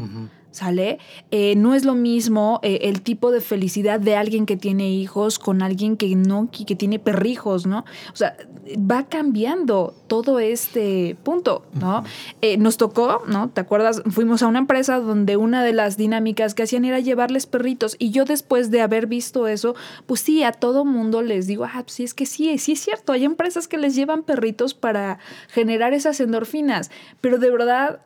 ¿sale? 0.55 0.99
Eh, 1.31 1.55
no 1.57 1.75
es 1.75 1.83
lo 1.83 1.95
mismo 1.95 2.61
eh, 2.63 2.79
el 2.83 3.01
tipo 3.01 3.31
de 3.31 3.41
felicidad 3.41 3.99
de 3.99 4.15
alguien 4.15 4.45
que 4.45 4.55
tiene 4.55 4.89
hijos 4.89 5.37
con 5.37 5.61
alguien 5.61 5.97
que 5.97 6.15
no, 6.15 6.49
que, 6.49 6.75
tiene 6.75 6.97
perrijos, 6.97 7.65
¿no? 7.65 7.79
O 8.13 8.15
sea, 8.15 8.37
va 8.77 9.03
cambiando 9.03 9.93
todo 10.07 10.39
este 10.39 11.17
punto, 11.23 11.65
¿no? 11.73 12.05
Eh, 12.41 12.55
nos 12.57 12.77
tocó, 12.77 13.23
¿no? 13.27 13.49
¿Te 13.49 13.59
acuerdas? 13.59 14.01
Fuimos 14.09 14.43
a 14.43 14.47
una 14.47 14.59
empresa 14.59 14.99
donde 14.99 15.35
una 15.35 15.61
de 15.61 15.73
las 15.73 15.97
dinámicas 15.97 16.53
que 16.53 16.63
hacían 16.63 16.85
era 16.85 17.01
llevarles 17.01 17.47
perritos 17.47 17.97
y 17.99 18.11
yo 18.11 18.23
después 18.23 18.71
de 18.71 18.81
haber 18.81 19.07
visto 19.07 19.47
eso, 19.47 19.75
pues 20.05 20.21
sí, 20.21 20.43
a 20.43 20.53
todo 20.53 20.85
mundo 20.85 21.21
les 21.21 21.47
digo, 21.47 21.65
ah, 21.65 21.81
pues 21.81 21.93
sí, 21.93 22.03
es 22.05 22.13
que 22.13 22.25
sí, 22.25 22.57
sí 22.59 22.71
es 22.71 22.79
cierto, 22.79 23.11
hay 23.11 23.25
empresas 23.25 23.67
que 23.67 23.77
les 23.77 23.93
llevan 23.93 24.23
perritos 24.23 24.73
para 24.73 25.19
generar 25.49 25.93
esas 25.93 26.21
endorfinas, 26.21 26.91
pero 27.19 27.39
de 27.39 27.51
verdad, 27.51 27.99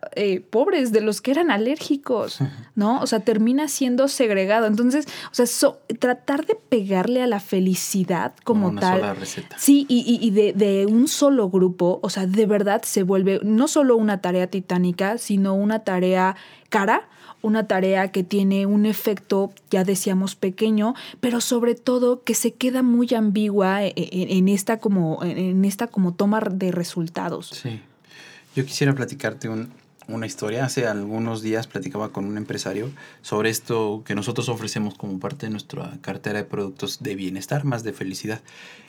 pobres 0.50 0.92
de 0.92 1.02
los 1.02 1.22
que 1.22 1.32
eran 1.32 1.52
alérgicos. 1.52 2.39
¿No? 2.76 3.00
O 3.02 3.08
sea, 3.08 3.20
termina 3.20 3.68
siendo 3.68 4.08
segregado. 4.08 4.68
Entonces, 4.68 5.08
o 5.32 5.36
sea, 5.36 5.46
tratar 6.00 6.46
de 6.46 6.56
pegarle 6.56 7.22
a 7.22 7.28
la 7.28 7.40
felicidad 7.40 8.34
como, 8.44 8.68
como 8.68 8.72
una 8.74 8.82
tal. 8.82 9.00
Sola 9.00 9.14
receta. 9.14 9.56
Sí, 9.60 9.86
y, 9.88 10.30
de, 10.32 10.54
de, 10.54 10.86
un 10.86 11.08
solo 11.08 11.50
grupo, 11.50 12.00
o 12.02 12.10
sea, 12.10 12.26
de 12.26 12.46
verdad 12.46 12.82
se 12.84 13.04
vuelve 13.04 13.40
no 13.44 13.68
solo 13.68 13.98
una 13.98 14.22
tarea 14.22 14.48
titánica, 14.48 15.18
sino 15.18 15.54
una 15.54 15.80
tarea 15.80 16.36
cara 16.70 17.08
una 17.42 17.68
tarea 17.68 18.12
que 18.12 18.24
tiene 18.24 18.66
un 18.66 18.86
efecto, 18.86 19.54
ya 19.70 19.84
decíamos, 19.84 20.36
pequeño, 20.36 20.94
pero 21.22 21.40
sobre 21.40 21.76
todo 21.76 22.24
que 22.24 22.34
se 22.34 22.54
queda 22.54 22.82
muy 22.82 23.14
ambigua 23.14 23.84
en, 23.84 23.94
e, 23.96 24.38
en, 24.38 24.50
esta 24.50 24.78
como 24.78 25.24
en 25.24 25.64
esta 25.64 25.88
como 25.88 26.14
toma 26.14 26.42
de 26.42 26.72
resultados. 26.72 27.48
Sí. 27.48 27.82
Yo 28.56 28.66
quisiera 28.66 28.94
platicarte 28.94 29.48
un, 29.48 29.70
una 30.10 30.26
historia. 30.26 30.66
Hace 30.66 30.88
algunos 30.88 31.42
días 31.42 31.68
platicaba 31.68 32.12
con 32.12 32.26
un 32.26 32.38
empresario 32.38 32.90
sobre 33.22 33.50
esto 33.50 34.04
que 34.06 34.16
nosotros 34.16 34.50
ofrecemos 34.50 34.96
como 34.96 35.20
parte 35.20 35.46
de 35.46 35.52
nuestra 35.52 35.98
cartera 36.02 36.40
de 36.40 36.46
productos 36.46 37.02
de 37.02 37.16
bienestar, 37.16 37.64
más 37.64 37.84
de 37.84 37.94
felicidad. 37.94 38.42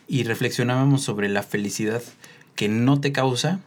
Y 0.09 0.25
reflexionábamos 0.25 1.03
sobre 1.03 1.29
la 1.29 1.43
felicidad 1.43 2.03
que 2.57 2.69
no 2.69 3.01
te 3.01 3.13
causa 3.13 3.61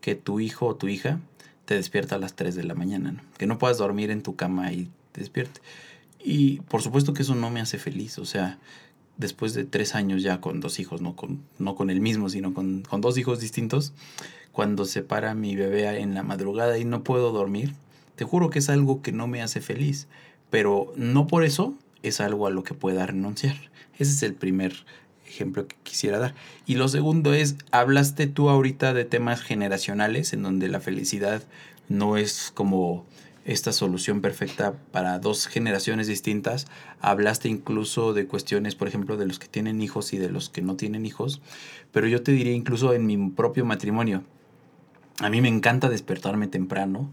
que 0.00 0.14
tu 0.14 0.40
hijo 0.40 0.66
o 0.66 0.76
tu 0.76 0.88
hija 0.88 1.20
te 1.64 1.74
despierta 1.74 2.16
a 2.16 2.18
las 2.18 2.34
3 2.34 2.54
de 2.54 2.64
la 2.64 2.74
mañana, 2.74 3.20
que 3.38 3.46
no 3.46 3.58
puedas 3.58 3.78
dormir 3.78 4.10
en 4.10 4.22
tu 4.22 4.36
cama 4.36 4.72
y 4.72 4.88
te 5.12 5.20
despierte. 5.20 5.60
Y 6.22 6.60
por 6.62 6.82
supuesto 6.82 7.12
que 7.12 7.22
eso 7.22 7.34
no 7.34 7.50
me 7.50 7.60
hace 7.60 7.78
feliz, 7.78 8.18
o 8.18 8.24
sea, 8.24 8.58
después 9.16 9.54
de 9.54 9.64
tres 9.64 9.94
años 9.94 10.22
ya 10.22 10.40
con 10.40 10.60
dos 10.60 10.78
hijos, 10.78 11.00
no 11.00 11.16
con, 11.16 11.42
no 11.58 11.74
con 11.74 11.90
el 11.90 12.00
mismo, 12.00 12.28
sino 12.28 12.54
con, 12.54 12.82
con 12.82 13.00
dos 13.00 13.18
hijos 13.18 13.40
distintos, 13.40 13.92
cuando 14.52 14.84
se 14.84 15.02
para 15.02 15.34
mi 15.34 15.56
bebé 15.56 16.00
en 16.00 16.14
la 16.14 16.22
madrugada 16.22 16.78
y 16.78 16.84
no 16.84 17.04
puedo 17.04 17.32
dormir, 17.32 17.74
te 18.14 18.24
juro 18.24 18.50
que 18.50 18.58
es 18.58 18.70
algo 18.70 19.02
que 19.02 19.12
no 19.12 19.26
me 19.26 19.42
hace 19.42 19.60
feliz, 19.60 20.08
pero 20.50 20.92
no 20.96 21.26
por 21.26 21.44
eso 21.44 21.74
es 22.02 22.20
algo 22.20 22.46
a 22.46 22.50
lo 22.50 22.64
que 22.64 22.74
pueda 22.74 23.06
renunciar. 23.06 23.56
Ese 23.98 24.12
es 24.12 24.22
el 24.22 24.34
primer 24.34 24.72
ejemplo 25.26 25.66
que 25.66 25.76
quisiera 25.82 26.18
dar. 26.18 26.34
Y 26.66 26.76
lo 26.76 26.88
segundo 26.88 27.34
es, 27.34 27.56
hablaste 27.70 28.26
tú 28.26 28.48
ahorita 28.48 28.94
de 28.94 29.04
temas 29.04 29.42
generacionales 29.42 30.32
en 30.32 30.42
donde 30.42 30.68
la 30.68 30.80
felicidad 30.80 31.42
no 31.88 32.16
es 32.16 32.50
como 32.54 33.04
esta 33.46 33.72
solución 33.72 34.20
perfecta 34.20 34.74
para 34.90 35.18
dos 35.20 35.46
generaciones 35.46 36.08
distintas. 36.08 36.66
Hablaste 37.00 37.48
incluso 37.48 38.12
de 38.12 38.26
cuestiones, 38.26 38.74
por 38.74 38.88
ejemplo, 38.88 39.16
de 39.16 39.26
los 39.26 39.38
que 39.38 39.46
tienen 39.46 39.80
hijos 39.80 40.12
y 40.12 40.18
de 40.18 40.28
los 40.28 40.50
que 40.50 40.62
no 40.62 40.74
tienen 40.74 41.06
hijos, 41.06 41.40
pero 41.92 42.08
yo 42.08 42.22
te 42.22 42.32
diría 42.32 42.52
incluso 42.52 42.92
en 42.92 43.06
mi 43.06 43.30
propio 43.30 43.64
matrimonio. 43.64 44.24
A 45.20 45.30
mí 45.30 45.40
me 45.40 45.48
encanta 45.48 45.88
despertarme 45.88 46.48
temprano. 46.48 47.10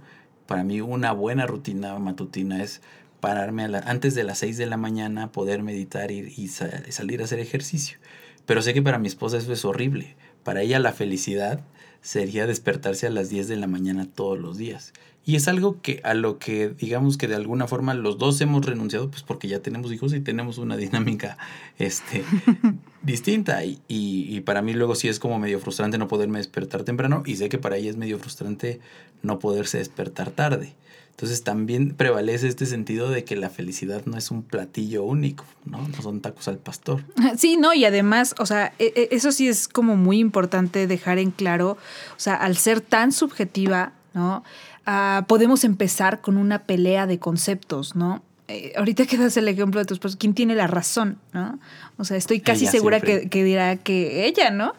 Para 0.47 0.63
mí 0.63 0.81
una 0.81 1.13
buena 1.13 1.45
rutina 1.45 1.97
matutina 1.99 2.63
es 2.63 2.81
pararme 3.19 3.63
antes 3.85 4.15
de 4.15 4.23
las 4.23 4.39
6 4.39 4.57
de 4.57 4.65
la 4.65 4.75
mañana, 4.75 5.31
poder 5.31 5.61
meditar 5.61 6.11
y, 6.11 6.33
y 6.35 6.47
salir 6.47 7.21
a 7.21 7.25
hacer 7.25 7.39
ejercicio. 7.39 7.99
Pero 8.45 8.61
sé 8.61 8.73
que 8.73 8.81
para 8.81 8.97
mi 8.97 9.07
esposa 9.07 9.37
eso 9.37 9.53
es 9.53 9.63
horrible. 9.63 10.15
Para 10.43 10.61
ella 10.63 10.79
la 10.79 10.91
felicidad 10.91 11.61
sería 12.03 12.45
despertarse 12.45 13.07
a 13.07 13.09
las 13.09 13.29
10 13.29 13.47
de 13.47 13.55
la 13.55 13.65
mañana 13.65 14.05
todos 14.05 14.37
los 14.37 14.57
días. 14.57 14.93
Y 15.25 15.37
es 15.37 15.47
algo 15.47 15.81
que 15.81 16.01
a 16.03 16.13
lo 16.13 16.37
que 16.37 16.67
digamos 16.67 17.17
que 17.17 17.29
de 17.29 17.35
alguna 17.35 17.65
forma 17.65 17.93
los 17.93 18.17
dos 18.17 18.41
hemos 18.41 18.65
renunciado, 18.65 19.09
pues 19.09 19.23
porque 19.23 19.47
ya 19.47 19.61
tenemos 19.61 19.91
hijos 19.93 20.13
y 20.13 20.19
tenemos 20.19 20.57
una 20.57 20.75
dinámica 20.77 21.37
este, 21.79 22.23
distinta. 23.01 23.63
Y, 23.63 23.79
y, 23.87 24.41
para 24.41 24.61
mí 24.61 24.73
luego 24.73 24.95
sí 24.95 25.07
es 25.07 25.19
como 25.19 25.39
medio 25.39 25.59
frustrante 25.59 25.97
no 25.97 26.09
poderme 26.09 26.39
despertar 26.39 26.83
temprano 26.83 27.23
y 27.25 27.37
sé 27.37 27.47
que 27.47 27.57
para 27.57 27.77
ella 27.77 27.89
es 27.89 27.97
medio 27.97 28.19
frustrante 28.19 28.81
no 29.21 29.39
poderse 29.39 29.77
despertar 29.77 30.29
tarde. 30.31 30.73
Entonces 31.13 31.43
también 31.43 31.93
prevalece 31.93 32.47
este 32.47 32.65
sentido 32.65 33.09
de 33.09 33.23
que 33.23 33.35
la 33.35 33.49
felicidad 33.49 34.03
no 34.05 34.17
es 34.17 34.31
un 34.31 34.41
platillo 34.41 35.03
único, 35.03 35.45
¿no? 35.63 35.87
No 35.87 36.01
son 36.01 36.21
tacos 36.21 36.47
al 36.47 36.57
pastor. 36.57 37.03
Sí, 37.37 37.55
no, 37.55 37.73
y 37.73 37.85
además, 37.85 38.35
o 38.39 38.45
sea, 38.45 38.73
e, 38.79 38.93
e, 38.95 39.15
eso 39.15 39.31
sí 39.31 39.47
es 39.47 39.67
como 39.67 39.95
muy 39.95 40.19
importante 40.19 40.87
dejar 40.87 41.19
en 41.19 41.31
claro, 41.31 41.71
o 41.71 42.19
sea, 42.19 42.35
al 42.35 42.57
ser 42.57 42.81
tan 42.81 43.11
subjetiva, 43.11 43.93
¿no? 44.13 44.43
Ah, 44.85 45.25
podemos 45.27 45.63
empezar 45.63 46.21
con 46.21 46.37
una 46.37 46.63
pelea 46.63 47.07
de 47.07 47.19
conceptos, 47.19 47.95
¿no? 47.95 48.21
Eh, 48.47 48.73
ahorita 48.75 49.05
que 49.05 49.17
das 49.17 49.37
el 49.37 49.47
ejemplo 49.47 49.79
de 49.79 49.85
tus 49.85 49.95
esposo, 49.95 50.17
¿quién 50.19 50.33
tiene 50.33 50.55
la 50.55 50.67
razón? 50.67 51.17
¿no? 51.31 51.59
O 51.97 52.03
sea, 52.03 52.17
estoy 52.17 52.41
casi 52.41 52.65
segura 52.65 52.99
que, 52.99 53.27
dirá 53.43 53.77
que 53.77 54.25
ella, 54.25 54.51
¿no? 54.51 54.73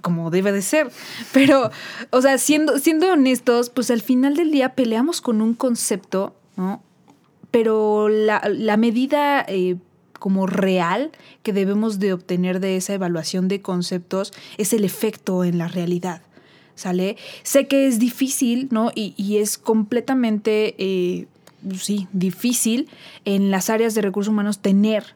Como 0.00 0.30
debe 0.30 0.52
de 0.52 0.62
ser. 0.62 0.90
Pero, 1.32 1.70
o 2.10 2.22
sea, 2.22 2.38
siendo, 2.38 2.78
siendo 2.78 3.12
honestos, 3.12 3.70
pues 3.70 3.90
al 3.90 4.00
final 4.00 4.36
del 4.36 4.50
día 4.50 4.74
peleamos 4.74 5.20
con 5.20 5.42
un 5.42 5.54
concepto, 5.54 6.34
¿no? 6.56 6.82
Pero 7.50 8.08
la, 8.08 8.42
la 8.48 8.76
medida 8.76 9.44
eh, 9.48 9.76
como 10.18 10.46
real 10.46 11.10
que 11.42 11.52
debemos 11.52 11.98
de 11.98 12.12
obtener 12.12 12.60
de 12.60 12.76
esa 12.76 12.94
evaluación 12.94 13.48
de 13.48 13.60
conceptos 13.60 14.32
es 14.56 14.72
el 14.72 14.84
efecto 14.84 15.44
en 15.44 15.58
la 15.58 15.68
realidad. 15.68 16.22
¿sale? 16.80 17.16
Sé 17.42 17.68
que 17.68 17.86
es 17.86 17.98
difícil, 17.98 18.68
¿no? 18.70 18.90
Y, 18.94 19.36
es 19.36 19.58
completamente, 19.58 20.74
eh, 20.78 21.26
sí, 21.78 22.08
difícil 22.12 22.88
en 23.24 23.50
las 23.50 23.70
áreas 23.70 23.94
de 23.94 24.02
recursos 24.02 24.32
humanos 24.32 24.58
tener 24.60 25.14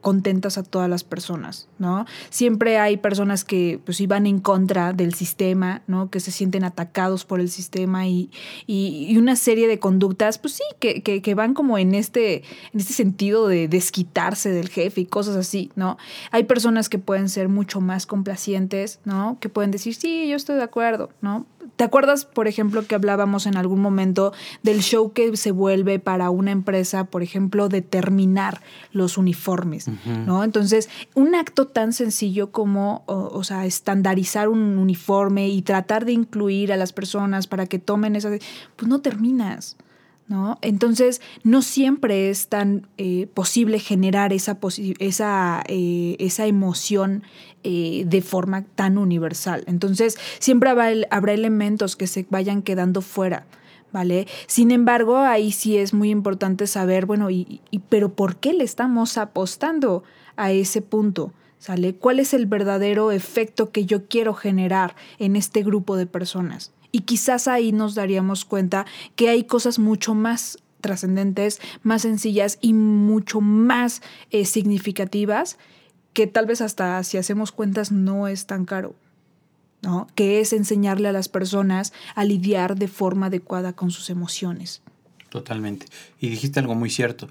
contentas 0.00 0.58
a 0.58 0.62
todas 0.62 0.88
las 0.88 1.04
personas, 1.04 1.67
¿no? 1.78 2.06
Siempre 2.30 2.78
hay 2.78 2.96
personas 2.96 3.44
que 3.44 3.80
pues 3.84 3.98
van 4.06 4.26
en 4.26 4.40
contra 4.40 4.92
del 4.92 5.14
sistema, 5.14 5.82
¿no? 5.86 6.10
Que 6.10 6.20
se 6.20 6.30
sienten 6.30 6.64
atacados 6.64 7.24
por 7.24 7.40
el 7.40 7.50
sistema 7.50 8.06
y, 8.06 8.30
y, 8.66 9.16
una 9.18 9.36
serie 9.36 9.68
de 9.68 9.78
conductas, 9.78 10.38
pues 10.38 10.54
sí, 10.54 10.62
que, 10.80 11.02
que, 11.02 11.34
van 11.34 11.54
como 11.54 11.78
en 11.78 11.94
este, 11.94 12.42
en 12.72 12.80
este 12.80 12.92
sentido 12.92 13.48
de 13.48 13.68
desquitarse 13.68 14.50
del 14.50 14.68
jefe 14.68 15.02
y 15.02 15.06
cosas 15.06 15.36
así, 15.36 15.70
¿no? 15.76 15.98
Hay 16.30 16.44
personas 16.44 16.88
que 16.88 16.98
pueden 16.98 17.28
ser 17.28 17.48
mucho 17.48 17.80
más 17.80 18.06
complacientes, 18.06 19.00
¿no? 19.04 19.36
Que 19.40 19.48
pueden 19.48 19.70
decir, 19.70 19.94
sí, 19.94 20.28
yo 20.28 20.36
estoy 20.36 20.56
de 20.56 20.62
acuerdo, 20.62 21.10
¿no? 21.20 21.46
¿Te 21.76 21.84
acuerdas, 21.84 22.24
por 22.24 22.48
ejemplo, 22.48 22.84
que 22.86 22.96
hablábamos 22.96 23.46
en 23.46 23.56
algún 23.56 23.80
momento 23.80 24.32
del 24.62 24.80
show 24.80 25.12
que 25.12 25.36
se 25.36 25.52
vuelve 25.52 26.00
para 26.00 26.30
una 26.30 26.50
empresa, 26.50 27.04
por 27.04 27.22
ejemplo, 27.22 27.68
determinar 27.68 28.60
los 28.90 29.16
uniformes, 29.16 29.86
¿no? 30.26 30.42
Entonces, 30.42 30.88
un 31.14 31.36
acto 31.36 31.67
tan 31.68 31.92
sencillo 31.92 32.50
como, 32.50 33.02
o, 33.06 33.44
sea, 33.44 33.66
estandarizar 33.66 34.48
un 34.48 34.78
uniforme 34.78 35.48
y 35.48 35.62
tratar 35.62 36.04
de 36.04 36.12
incluir 36.12 36.72
a 36.72 36.76
las 36.76 36.92
personas 36.92 37.46
para 37.46 37.66
que 37.66 37.78
tomen 37.78 38.16
esa, 38.16 38.30
pues 38.76 38.88
no 38.88 39.00
terminas. 39.00 39.76
¿No? 40.26 40.58
Entonces, 40.60 41.22
no 41.42 41.62
siempre 41.62 42.28
es 42.28 42.48
tan 42.48 42.86
eh, 42.98 43.28
posible 43.32 43.78
generar 43.78 44.34
esa, 44.34 44.58
esa, 44.98 45.64
eh, 45.68 46.16
esa 46.18 46.44
emoción 46.44 47.22
eh, 47.64 48.04
de 48.06 48.20
forma 48.20 48.62
tan 48.62 48.98
universal. 48.98 49.64
Entonces, 49.66 50.18
siempre 50.38 50.68
habrá, 50.68 50.90
habrá 51.10 51.32
elementos 51.32 51.96
que 51.96 52.06
se 52.06 52.26
vayan 52.28 52.60
quedando 52.60 53.00
fuera. 53.00 53.46
¿Vale? 53.90 54.26
Sin 54.46 54.70
embargo, 54.70 55.16
ahí 55.16 55.50
sí 55.50 55.78
es 55.78 55.94
muy 55.94 56.10
importante 56.10 56.66
saber, 56.66 57.06
bueno, 57.06 57.30
y, 57.30 57.62
y, 57.70 57.78
pero 57.78 58.12
¿por 58.12 58.36
qué 58.36 58.52
le 58.52 58.64
estamos 58.64 59.16
apostando 59.16 60.04
a 60.36 60.52
ese 60.52 60.82
punto? 60.82 61.32
¿Sale? 61.58 61.94
¿Cuál 61.94 62.20
es 62.20 62.34
el 62.34 62.46
verdadero 62.46 63.10
efecto 63.10 63.70
que 63.70 63.84
yo 63.84 64.06
quiero 64.06 64.34
generar 64.34 64.94
en 65.18 65.36
este 65.36 65.62
grupo 65.62 65.96
de 65.96 66.06
personas? 66.06 66.72
Y 66.92 67.00
quizás 67.00 67.48
ahí 67.48 67.72
nos 67.72 67.94
daríamos 67.94 68.44
cuenta 68.44 68.86
que 69.16 69.28
hay 69.28 69.44
cosas 69.44 69.78
mucho 69.78 70.14
más 70.14 70.58
trascendentes, 70.80 71.60
más 71.82 72.02
sencillas 72.02 72.58
y 72.60 72.72
mucho 72.72 73.40
más 73.40 74.02
eh, 74.30 74.44
significativas 74.44 75.58
que 76.12 76.26
tal 76.26 76.46
vez 76.46 76.60
hasta 76.60 77.02
si 77.04 77.18
hacemos 77.18 77.52
cuentas 77.52 77.92
no 77.92 78.28
es 78.28 78.46
tan 78.46 78.64
caro. 78.64 78.94
¿no? 79.82 80.08
Que 80.14 80.40
es 80.40 80.52
enseñarle 80.52 81.08
a 81.08 81.12
las 81.12 81.28
personas 81.28 81.92
a 82.14 82.24
lidiar 82.24 82.76
de 82.76 82.88
forma 82.88 83.26
adecuada 83.26 83.74
con 83.74 83.90
sus 83.90 84.10
emociones. 84.10 84.82
Totalmente. 85.28 85.86
Y 86.18 86.30
dijiste 86.30 86.58
algo 86.58 86.74
muy 86.74 86.90
cierto. 86.90 87.28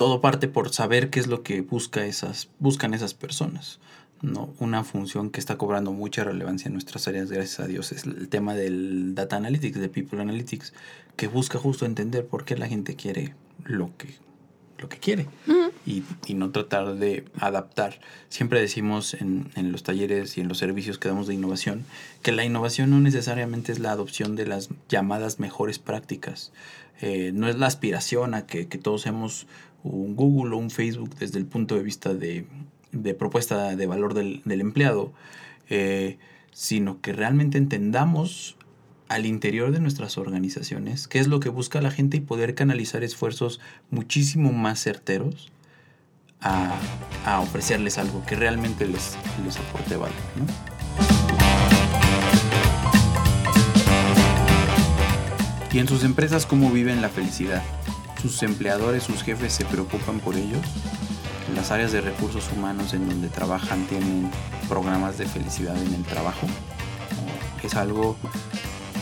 Todo 0.00 0.22
parte 0.22 0.48
por 0.48 0.72
saber 0.72 1.10
qué 1.10 1.20
es 1.20 1.26
lo 1.26 1.42
que 1.42 1.60
busca 1.60 2.06
esas, 2.06 2.48
buscan 2.58 2.94
esas 2.94 3.12
personas. 3.12 3.80
¿no? 4.22 4.48
Una 4.58 4.82
función 4.82 5.28
que 5.28 5.38
está 5.38 5.58
cobrando 5.58 5.92
mucha 5.92 6.24
relevancia 6.24 6.68
en 6.68 6.72
nuestras 6.72 7.06
áreas, 7.06 7.30
gracias 7.30 7.60
a 7.60 7.66
Dios, 7.66 7.92
es 7.92 8.06
el 8.06 8.30
tema 8.30 8.54
del 8.54 9.14
Data 9.14 9.36
Analytics, 9.36 9.78
de 9.78 9.90
People 9.90 10.22
Analytics, 10.22 10.72
que 11.16 11.28
busca 11.28 11.58
justo 11.58 11.84
entender 11.84 12.24
por 12.24 12.46
qué 12.46 12.56
la 12.56 12.66
gente 12.66 12.96
quiere 12.96 13.34
lo 13.66 13.94
que, 13.98 14.14
lo 14.78 14.88
que 14.88 14.96
quiere 14.96 15.26
y, 15.84 16.02
y, 16.26 16.32
no 16.32 16.50
tratar 16.50 16.94
de 16.94 17.26
adaptar. 17.38 18.00
Siempre 18.30 18.58
decimos 18.58 19.12
en, 19.12 19.50
en, 19.54 19.70
los 19.70 19.82
talleres 19.82 20.38
y 20.38 20.40
en 20.40 20.48
los 20.48 20.56
servicios 20.56 20.96
que 20.98 21.10
damos 21.10 21.26
de 21.26 21.34
innovación 21.34 21.84
que 22.22 22.32
la 22.32 22.46
innovación 22.46 22.88
no 22.88 23.00
necesariamente 23.00 23.70
es 23.70 23.80
la 23.80 23.92
adopción 23.92 24.34
de 24.34 24.46
las 24.46 24.70
llamadas 24.88 25.40
mejores 25.40 25.78
prácticas. 25.78 26.52
Eh, 27.02 27.32
no 27.34 27.48
es 27.48 27.56
la 27.56 27.66
aspiración 27.66 28.34
a 28.34 28.46
que, 28.46 28.68
que 28.68 28.76
todos 28.76 29.02
seamos 29.02 29.46
un 29.82 30.16
Google 30.16 30.54
o 30.54 30.58
un 30.58 30.70
Facebook 30.70 31.16
desde 31.18 31.38
el 31.38 31.46
punto 31.46 31.74
de 31.74 31.82
vista 31.82 32.14
de, 32.14 32.46
de 32.92 33.14
propuesta 33.14 33.76
de 33.76 33.86
valor 33.86 34.14
del, 34.14 34.42
empleado, 34.46 35.12
eh, 35.68 36.18
sino 36.52 37.00
que 37.00 37.12
realmente 37.12 37.58
entendamos 37.58 38.56
al 39.08 39.26
interior 39.26 39.72
de 39.72 39.80
nuestras 39.80 40.18
organizaciones 40.18 41.08
qué 41.08 41.18
es 41.18 41.26
lo 41.26 41.40
que 41.40 41.48
busca 41.48 41.80
la 41.80 41.90
gente 41.90 42.16
y 42.16 42.20
poder 42.20 42.54
canalizar 42.54 43.02
esfuerzos 43.02 43.60
muchísimo 43.90 44.52
más 44.52 44.80
certeros 44.82 45.50
a, 46.40 46.78
ofrecerles 47.42 47.98
algo 47.98 48.24
que 48.24 48.34
realmente 48.34 48.86
les, 48.86 49.16
les 49.44 49.58
aporte 49.58 49.96
valor. 49.96 50.14
¿Y 55.72 55.78
en 55.78 55.86
sus 55.86 56.02
empresas 56.02 56.46
cómo 56.46 56.70
viven 56.70 57.00
la 57.00 57.08
felicidad? 57.08 57.62
¿Sus 58.20 58.42
empleadores, 58.42 59.04
sus 59.04 59.22
jefes 59.22 59.52
se 59.52 59.64
preocupan 59.64 60.20
por 60.20 60.36
ellos? 60.36 60.60
las 61.54 61.70
áreas 61.70 61.92
de 61.92 62.00
recursos 62.00 62.50
humanos 62.52 62.94
en 62.94 63.08
donde 63.08 63.28
trabajan 63.28 63.86
tienen 63.86 64.30
programas 64.68 65.18
de 65.18 65.26
felicidad 65.26 65.76
en 65.76 65.94
el 65.94 66.04
trabajo. 66.04 66.46
Es 67.62 67.74
algo 67.74 68.16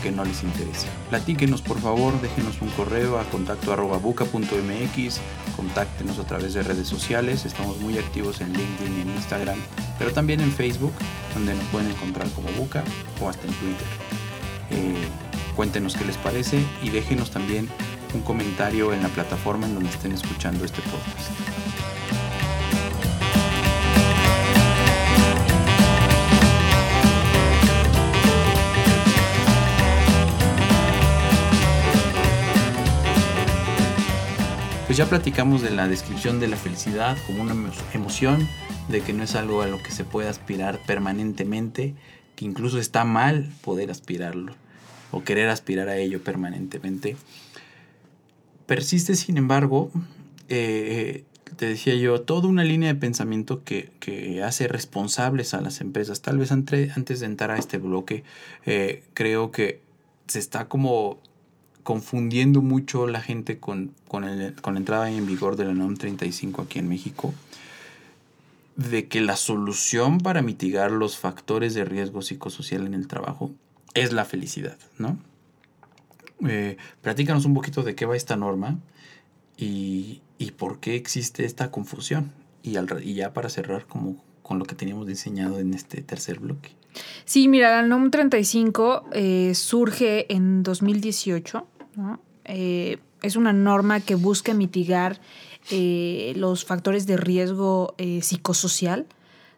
que 0.01 0.11
no 0.11 0.23
les 0.23 0.43
interesa. 0.43 0.87
Platíquenos 1.09 1.61
por 1.61 1.79
favor, 1.79 2.19
déjenos 2.21 2.61
un 2.61 2.69
correo 2.69 3.19
a 3.19 3.23
contacto 3.25 3.73
arroba 3.73 3.97
buca.mx, 3.97 5.19
contáctenos 5.55 6.19
a 6.19 6.23
través 6.23 6.53
de 6.53 6.63
redes 6.63 6.87
sociales, 6.87 7.45
estamos 7.45 7.79
muy 7.79 7.97
activos 7.97 8.41
en 8.41 8.53
LinkedIn 8.53 8.97
y 8.97 9.01
en 9.01 9.09
Instagram, 9.09 9.59
pero 9.97 10.11
también 10.11 10.39
en 10.39 10.51
Facebook, 10.51 10.93
donde 11.33 11.53
nos 11.53 11.65
pueden 11.65 11.91
encontrar 11.91 12.29
como 12.29 12.49
Buca 12.53 12.83
o 13.21 13.29
hasta 13.29 13.45
en 13.45 13.53
Twitter. 13.53 13.87
Eh, 14.71 14.95
cuéntenos 15.55 15.95
qué 15.95 16.05
les 16.05 16.17
parece 16.17 16.63
y 16.81 16.89
déjenos 16.89 17.31
también 17.31 17.67
un 18.13 18.21
comentario 18.21 18.93
en 18.93 19.03
la 19.03 19.09
plataforma 19.09 19.67
en 19.67 19.75
donde 19.75 19.89
estén 19.89 20.11
escuchando 20.11 20.65
este 20.65 20.81
podcast. 20.81 21.31
Pues 34.87 34.97
ya 34.97 35.05
platicamos 35.05 35.61
de 35.61 35.69
la 35.69 35.87
descripción 35.87 36.39
de 36.39 36.47
la 36.47 36.57
felicidad 36.57 37.15
como 37.27 37.43
una 37.43 37.55
emoción, 37.93 38.49
de 38.87 39.01
que 39.01 39.13
no 39.13 39.21
es 39.21 39.35
algo 39.35 39.61
a 39.61 39.67
lo 39.67 39.77
que 39.83 39.91
se 39.91 40.03
puede 40.03 40.27
aspirar 40.29 40.79
permanentemente, 40.87 41.93
que 42.35 42.45
incluso 42.45 42.79
está 42.79 43.03
mal 43.03 43.51
poder 43.61 43.91
aspirarlo 43.91 44.55
o 45.11 45.23
querer 45.23 45.49
aspirar 45.49 45.89
a 45.89 45.97
ello 45.97 46.23
permanentemente. 46.23 47.17
Persiste, 48.69 49.15
sin 49.15 49.37
embargo, 49.37 49.89
eh, 50.47 51.23
te 51.57 51.65
decía 51.65 51.95
yo, 51.95 52.21
toda 52.21 52.47
una 52.47 52.63
línea 52.63 52.93
de 52.93 52.99
pensamiento 52.99 53.63
que, 53.63 53.89
que, 53.99 54.43
hace 54.43 54.67
responsables 54.67 55.55
a 55.55 55.61
las 55.61 55.81
empresas. 55.81 56.21
Tal 56.21 56.37
vez 56.37 56.51
antes, 56.51 57.19
de 57.19 57.25
entrar 57.25 57.49
a 57.49 57.57
este 57.57 57.79
bloque, 57.79 58.23
eh, 58.67 59.01
creo 59.15 59.49
que 59.49 59.81
se 60.27 60.37
está 60.37 60.67
como 60.67 61.19
confundiendo 61.81 62.61
mucho 62.61 63.07
la 63.07 63.21
gente 63.21 63.57
con, 63.57 63.91
con, 64.07 64.23
el, 64.23 64.53
con 64.61 64.75
la 64.75 64.81
entrada 64.81 65.09
en 65.09 65.25
vigor 65.25 65.55
de 65.55 65.65
la 65.65 65.73
NOM 65.73 65.95
35 65.95 66.61
aquí 66.61 66.77
en 66.77 66.89
México, 66.89 67.33
de 68.75 69.07
que 69.07 69.21
la 69.21 69.35
solución 69.35 70.19
para 70.19 70.43
mitigar 70.43 70.91
los 70.91 71.17
factores 71.17 71.73
de 71.73 71.85
riesgo 71.85 72.21
psicosocial 72.21 72.85
en 72.85 72.93
el 72.93 73.07
trabajo 73.07 73.49
es 73.95 74.13
la 74.13 74.25
felicidad, 74.25 74.77
¿no? 74.99 75.17
Eh, 76.47 76.77
platícanos 77.01 77.45
un 77.45 77.53
poquito 77.53 77.83
de 77.83 77.95
qué 77.95 78.05
va 78.05 78.15
esta 78.15 78.35
norma 78.35 78.79
y, 79.57 80.21
y 80.37 80.51
por 80.51 80.79
qué 80.79 80.95
existe 80.95 81.45
esta 81.45 81.71
confusión. 81.71 82.31
Y, 82.61 82.75
al, 82.75 82.87
y 83.03 83.13
ya 83.13 83.33
para 83.33 83.49
cerrar 83.49 83.85
como 83.85 84.21
con 84.41 84.59
lo 84.59 84.65
que 84.65 84.75
teníamos 84.75 85.07
diseñado 85.07 85.59
en 85.59 85.73
este 85.73 86.01
tercer 86.01 86.39
bloque. 86.39 86.71
Sí, 87.25 87.47
mira, 87.47 87.69
la 87.81 87.87
NOM 87.87 88.09
35 88.09 89.05
eh, 89.13 89.51
surge 89.53 90.33
en 90.33 90.63
2018. 90.63 91.67
¿no? 91.95 92.19
Eh, 92.45 92.97
es 93.21 93.35
una 93.35 93.53
norma 93.53 93.99
que 93.99 94.15
busca 94.15 94.53
mitigar 94.53 95.19
eh, 95.71 96.33
los 96.35 96.65
factores 96.65 97.05
de 97.05 97.17
riesgo 97.17 97.93
eh, 97.97 98.21
psicosocial. 98.21 99.05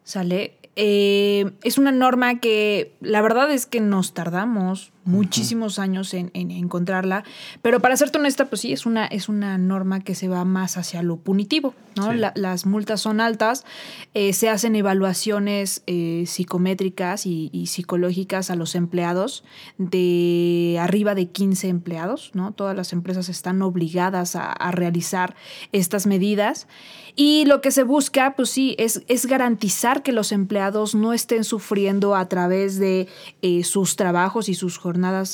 ¿Sale? 0.04 0.58
Es 0.76 1.78
una 1.78 1.92
norma 1.92 2.40
que 2.40 2.96
la 3.02 3.22
verdad 3.22 3.52
es 3.52 3.66
que 3.66 3.82
nos 3.82 4.14
tardamos 4.14 4.92
muchísimos 5.04 5.80
años 5.80 6.14
en, 6.14 6.30
en, 6.34 6.52
encontrarla, 6.52 7.24
pero 7.62 7.80
para 7.80 7.98
serte 7.98 8.20
honesta, 8.20 8.46
pues 8.46 8.62
sí, 8.62 8.72
es 8.72 8.86
una, 8.86 9.06
es 9.06 9.30
una 9.30 9.58
norma 9.58 10.02
que 10.02 10.16
se 10.16 10.28
va 10.28 10.46
más 10.46 10.78
hacia 10.78 11.02
lo 11.02 11.18
punitivo, 11.18 11.74
¿no? 11.96 12.12
Sí. 12.12 12.18
La, 12.18 12.34
las 12.36 12.66
multas 12.66 13.02
son 13.02 13.20
altas, 13.20 13.66
eh, 14.14 14.34
se 14.34 14.50
hacen 14.50 14.76
evaluaciones 14.76 15.84
eh, 15.88 16.26
psicométricas 16.28 17.26
y, 17.26 17.50
y, 17.52 17.68
psicológicas 17.68 18.52
a 18.52 18.56
los 18.56 18.76
empleados 18.76 19.44
de 19.78 20.78
arriba 20.80 21.16
de 21.16 21.30
15 21.30 21.68
empleados, 21.68 22.32
¿no? 22.34 22.52
Todas 22.52 22.76
las 22.76 22.94
empresas 22.94 23.30
están 23.30 23.62
obligadas 23.62 24.36
a, 24.36 24.52
a 24.52 24.72
realizar 24.72 25.36
estas 25.72 26.06
medidas 26.06 26.68
y 27.16 27.46
lo 27.46 27.62
que 27.62 27.72
se 27.72 27.84
busca, 27.84 28.36
pues 28.36 28.50
sí, 28.50 28.76
es, 28.78 29.04
es 29.08 29.26
garantizar 29.26 30.04
que 30.04 30.12
los 30.12 30.32
empleados 30.32 30.96
no 30.96 31.12
estén 31.14 31.44
sufriendo 31.44 32.16
a 32.16 32.30
través 32.30 32.80
de 32.80 33.08
eh, 33.42 33.64
sus 33.64 33.96
trabajos 33.96 34.48
y 34.48 34.54
sus 34.54 34.78
jornadas 34.78 34.91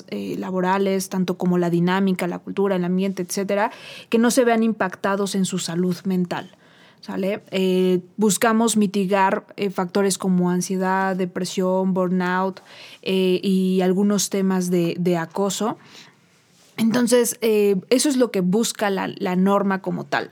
eh, 0.10 0.36
laborales, 0.38 1.10
tanto 1.10 1.38
como 1.38 1.58
la 1.58 1.70
dinámica, 1.70 2.28
la 2.28 2.40
cultura, 2.40 2.76
el 2.76 2.84
ambiente, 2.86 3.24
etcétera, 3.24 3.72
que 4.10 4.18
no 4.18 4.32
se 4.32 4.46
vean 4.46 4.64
impactados 4.64 5.36
en 5.36 5.46
su 5.46 5.60
salud 5.60 5.96
mental. 6.06 6.52
¿Sale? 7.00 7.44
Eh, 7.52 8.02
buscamos 8.18 8.76
mitigar 8.76 9.46
eh, 9.56 9.70
factores 9.70 10.18
como 10.18 10.50
ansiedad, 10.50 11.16
depresión, 11.16 11.94
burnout 11.94 12.62
y 13.04 13.80
algunos 13.82 14.30
temas 14.30 14.70
de, 14.70 14.96
de 15.00 15.16
acoso. 15.16 15.78
Entonces, 16.76 17.38
eso 17.42 18.10
es 18.10 18.18
lo 18.18 18.32
que 18.32 18.42
busca 18.42 18.90
la, 18.90 19.10
la 19.18 19.36
norma 19.36 19.82
como 19.82 20.06
tal. 20.06 20.32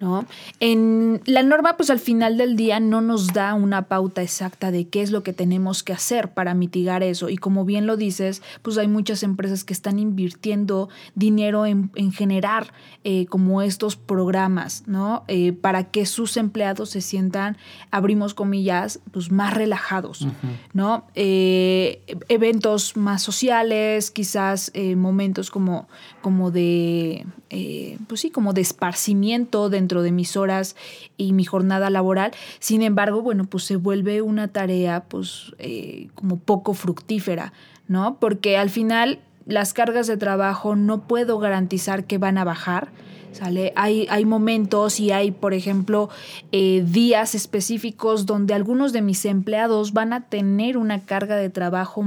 ¿No? 0.00 0.26
En 0.60 1.22
la 1.24 1.42
norma, 1.42 1.76
pues 1.76 1.90
al 1.90 1.98
final 1.98 2.36
del 2.36 2.56
día 2.56 2.80
no 2.80 3.00
nos 3.00 3.28
da 3.28 3.54
una 3.54 3.82
pauta 3.82 4.22
exacta 4.22 4.70
de 4.70 4.88
qué 4.88 5.02
es 5.02 5.10
lo 5.10 5.22
que 5.22 5.32
tenemos 5.32 5.82
que 5.82 5.92
hacer 5.92 6.34
para 6.34 6.54
mitigar 6.54 7.02
eso. 7.02 7.28
Y 7.28 7.36
como 7.36 7.64
bien 7.64 7.86
lo 7.86 7.96
dices, 7.96 8.42
pues 8.62 8.76
hay 8.78 8.88
muchas 8.88 9.22
empresas 9.22 9.64
que 9.64 9.72
están 9.72 9.98
invirtiendo 9.98 10.88
dinero 11.14 11.66
en, 11.66 11.90
en 11.94 12.12
generar 12.12 12.72
eh, 13.04 13.26
como 13.26 13.62
estos 13.62 13.96
programas, 13.96 14.82
¿no? 14.86 15.24
Eh, 15.28 15.52
para 15.52 15.84
que 15.84 16.06
sus 16.06 16.36
empleados 16.36 16.90
se 16.90 17.00
sientan, 17.00 17.56
abrimos 17.90 18.34
comillas, 18.34 19.00
pues 19.12 19.30
más 19.30 19.54
relajados, 19.54 20.22
uh 20.22 20.26
-huh. 20.26 20.32
¿no? 20.72 21.04
Eh, 21.14 22.02
eventos 22.28 22.96
más 22.96 23.22
sociales, 23.22 24.10
quizás 24.10 24.72
momentos 24.96 25.50
como, 25.50 25.88
como 26.20 26.50
de, 26.50 27.26
pues 28.08 28.20
sí, 28.20 28.30
como 28.30 28.52
de 28.52 28.60
esparcimiento, 28.60 29.68
de 29.68 29.78
dentro 29.86 30.02
de 30.02 30.10
mis 30.10 30.36
horas 30.36 30.74
y 31.16 31.32
mi 31.32 31.44
jornada 31.44 31.90
laboral. 31.90 32.32
Sin 32.58 32.82
embargo, 32.82 33.22
bueno, 33.22 33.44
pues 33.44 33.62
se 33.62 33.76
vuelve 33.76 34.20
una 34.20 34.48
tarea 34.48 35.04
pues 35.04 35.54
eh, 35.58 36.08
como 36.16 36.38
poco 36.38 36.74
fructífera, 36.74 37.52
¿no? 37.86 38.18
Porque 38.18 38.58
al 38.58 38.68
final 38.68 39.20
las 39.46 39.74
cargas 39.74 40.08
de 40.08 40.16
trabajo 40.16 40.74
no 40.74 41.06
puedo 41.06 41.38
garantizar 41.38 42.04
que 42.04 42.18
van 42.18 42.36
a 42.36 42.42
bajar. 42.42 42.88
¿Sale? 43.36 43.74
Hay, 43.76 44.06
hay 44.08 44.24
momentos 44.24 44.98
y 44.98 45.10
hay, 45.10 45.30
por 45.30 45.52
ejemplo, 45.52 46.08
eh, 46.52 46.82
días 46.86 47.34
específicos 47.34 48.24
donde 48.24 48.54
algunos 48.54 48.94
de 48.94 49.02
mis 49.02 49.26
empleados 49.26 49.92
van 49.92 50.14
a 50.14 50.22
tener 50.22 50.78
una 50.78 51.04
carga 51.04 51.36
de 51.36 51.50
trabajo 51.50 52.02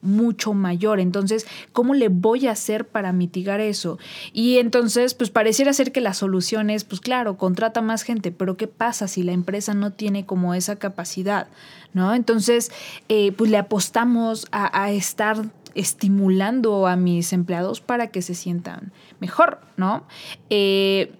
mucho 0.00 0.54
mayor. 0.54 0.98
Entonces, 0.98 1.46
¿cómo 1.74 1.92
le 1.92 2.08
voy 2.08 2.46
a 2.46 2.52
hacer 2.52 2.88
para 2.88 3.12
mitigar 3.12 3.60
eso? 3.60 3.98
Y 4.32 4.56
entonces, 4.56 5.12
pues 5.12 5.28
pareciera 5.28 5.74
ser 5.74 5.92
que 5.92 6.00
la 6.00 6.14
solución 6.14 6.70
es, 6.70 6.84
pues 6.84 7.02
claro, 7.02 7.36
contrata 7.36 7.82
más 7.82 8.02
gente, 8.02 8.32
pero 8.32 8.56
¿qué 8.56 8.66
pasa 8.66 9.06
si 9.06 9.22
la 9.22 9.32
empresa 9.32 9.74
no 9.74 9.92
tiene 9.92 10.24
como 10.24 10.54
esa 10.54 10.76
capacidad? 10.76 11.48
¿No? 11.92 12.14
Entonces, 12.14 12.72
eh, 13.10 13.32
pues 13.32 13.50
le 13.50 13.58
apostamos 13.58 14.46
a, 14.50 14.82
a 14.82 14.92
estar 14.92 15.44
estimulando 15.74 16.86
a 16.86 16.96
mis 16.96 17.32
empleados 17.32 17.80
para 17.80 18.08
que 18.08 18.22
se 18.22 18.34
sientan 18.34 18.92
mejor, 19.20 19.60
¿no? 19.76 20.04
Eh, 20.48 21.12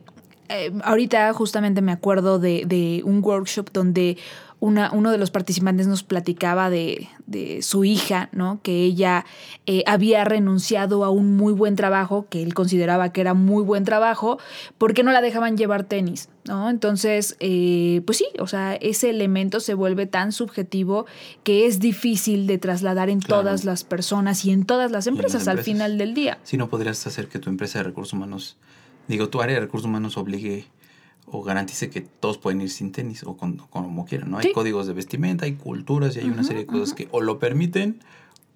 eh, 0.49 0.73
ahorita 0.83 1.33
justamente 1.33 1.81
me 1.81 1.93
acuerdo 1.93 2.39
de, 2.39 2.65
de, 2.67 3.03
un 3.05 3.23
workshop 3.23 3.71
donde 3.73 4.19
una, 4.61 4.93
uno 4.93 5.11
de 5.11 5.17
los 5.19 5.31
participantes 5.31 5.87
nos 5.87 6.03
platicaba 6.03 6.69
de, 6.69 7.09
de 7.27 7.63
su 7.63 7.85
hija, 7.85 8.29
¿no? 8.33 8.61
Que 8.63 8.85
ella 8.85 9.25
eh, 9.67 9.83
había 9.87 10.25
renunciado 10.25 11.03
a 11.05 11.11
un 11.11 11.37
muy 11.37 11.55
buen 11.55 11.77
trabajo, 11.77 12.27
que 12.29 12.43
él 12.43 12.53
consideraba 12.53 13.11
que 13.11 13.23
era 13.23 13.33
muy 13.33 13.65
buen 13.65 13.85
trabajo, 13.85 14.39
porque 14.77 15.03
no 15.03 15.13
la 15.13 15.23
dejaban 15.23 15.57
llevar 15.57 15.85
tenis, 15.85 16.29
¿no? 16.47 16.69
Entonces, 16.69 17.37
eh, 17.41 18.03
pues 18.05 18.19
sí, 18.19 18.27
o 18.39 18.47
sea, 18.47 18.75
ese 18.75 19.09
elemento 19.09 19.61
se 19.61 19.73
vuelve 19.73 20.05
tan 20.07 20.31
subjetivo 20.31 21.07
que 21.43 21.67
es 21.67 21.81
difícil 21.81 22.47
de 22.47 22.59
trasladar 22.59 23.09
en 23.09 23.21
todas 23.21 23.65
las 23.65 23.83
personas 23.83 24.45
y 24.45 24.51
en 24.51 24.67
todas 24.67 24.91
las 24.91 25.07
empresas, 25.07 25.49
al 25.49 25.61
final 25.61 25.97
del 25.97 26.13
día. 26.13 26.39
Si 26.45 26.59
no 26.59 26.69
podrías 26.69 27.07
hacer 27.07 27.29
que 27.29 27.39
tu 27.39 27.49
empresa 27.49 27.79
de 27.79 27.85
recursos 27.85 28.13
humanos, 28.13 28.59
digo, 29.09 29.31
tu 29.31 29.41
área 29.41 29.55
de 29.55 29.63
recursos 29.63 29.87
humanos 29.87 30.19
obligue 30.19 30.67
o 31.31 31.43
garantice 31.43 31.91
que 31.91 32.01
todos 32.01 32.39
pueden 32.39 32.61
ir 32.61 32.71
sin 32.71 32.93
tenis 32.93 33.23
o 33.25 33.37
como 33.37 34.05
quieran, 34.07 34.31
¿no? 34.31 34.39
Hay 34.39 34.53
códigos 34.53 34.87
de 34.87 34.93
vestimenta, 34.93 35.45
hay 35.45 35.55
culturas 35.55 36.17
y 36.17 36.21
hay 36.21 36.27
una 36.27 36.45
serie 36.45 36.63
de 36.63 36.67
cosas 36.67 36.95
que 36.95 37.09
o 37.11 37.21
lo 37.21 37.39
permiten 37.39 38.01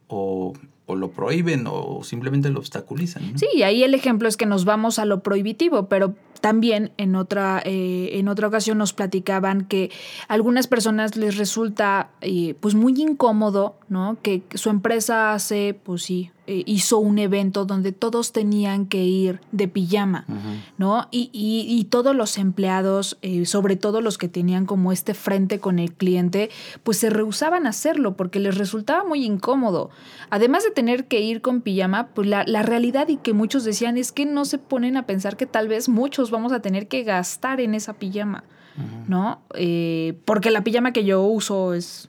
o 0.09 0.53
o 0.87 0.97
lo 0.97 1.11
prohíben 1.11 1.67
o 1.67 2.03
simplemente 2.03 2.51
lo 2.51 2.59
obstaculizan. 2.59 3.39
Sí, 3.39 3.63
ahí 3.63 3.83
el 3.83 3.95
ejemplo 3.95 4.29
es 4.29 4.37
que 4.37 4.47
nos 4.47 4.65
vamos 4.65 4.99
a 4.99 5.05
lo 5.05 5.23
prohibitivo, 5.23 5.89
pero 5.89 6.15
también 6.41 6.93
en 6.99 7.17
otra, 7.17 7.63
eh, 7.65 8.11
en 8.15 8.29
otra 8.29 8.49
ocasión 8.49 8.77
nos 8.77 8.93
platicaban 8.93 9.65
que 9.65 9.91
a 10.29 10.35
algunas 10.35 10.67
personas 10.67 11.17
les 11.17 11.39
resulta 11.39 12.11
eh, 12.21 12.55
pues 12.61 12.75
muy 12.75 13.01
incómodo, 13.01 13.77
¿no? 13.89 14.19
Que 14.21 14.43
su 14.55 14.69
empresa 14.69 15.33
hace, 15.33 15.75
pues 15.83 16.03
sí, 16.03 16.31
eh, 16.47 16.63
hizo 16.67 16.99
un 16.99 17.19
evento 17.19 17.65
donde 17.65 17.93
todos 17.93 18.33
tenían 18.33 18.87
que 18.87 19.05
ir 19.05 19.41
de 19.53 19.69
pijama, 19.69 20.27
¿no? 20.79 21.09
Y, 21.11 21.31
y, 21.33 21.85
todos 21.85 22.15
los 22.17 22.39
empleados, 22.39 23.19
sobre 23.45 23.77
todo 23.77 24.01
los 24.01 24.19
que 24.19 24.29
tenían 24.29 24.67
como 24.67 24.93
este 24.93 25.15
frente 25.15 25.61
con 25.61 25.79
el 25.79 25.93
cliente, 25.93 26.51
pues 26.83 26.99
se 26.99 27.11
rehusaban 27.11 27.67
a 27.67 27.71
hacerlo 27.71 28.17
porque 28.17 28.41
les 28.41 28.59
resultaba 28.59 29.05
muy 29.05 29.25
incómodo. 29.25 29.91
Además 30.31 30.65
de 30.65 30.71
tener 30.71 31.07
que 31.07 31.21
ir 31.21 31.41
con 31.41 31.61
pijama, 31.61 32.09
pues 32.09 32.29
la, 32.29 32.45
la 32.47 32.63
realidad 32.63 33.09
y 33.09 33.17
que 33.17 33.33
muchos 33.33 33.65
decían 33.65 33.97
es 33.97 34.13
que 34.13 34.27
no 34.27 34.45
se 34.45 34.59
ponen 34.59 34.97
a 34.97 35.07
pensar 35.07 35.37
que 35.37 35.47
tal 35.47 35.69
vez 35.69 35.89
muchos 35.89 36.31
vamos 36.31 36.53
a 36.53 36.61
tener 36.61 36.89
que 36.89 37.03
gastar 37.03 37.61
en 37.61 37.75
esa 37.75 37.95
pijama, 37.95 38.45
¿no? 39.07 39.43
Eh, 39.55 40.19
porque 40.25 40.51
la 40.51 40.65
pijama 40.65 40.93
que 40.93 41.05
yo 41.05 41.23
uso 41.23 41.75
es 41.75 42.09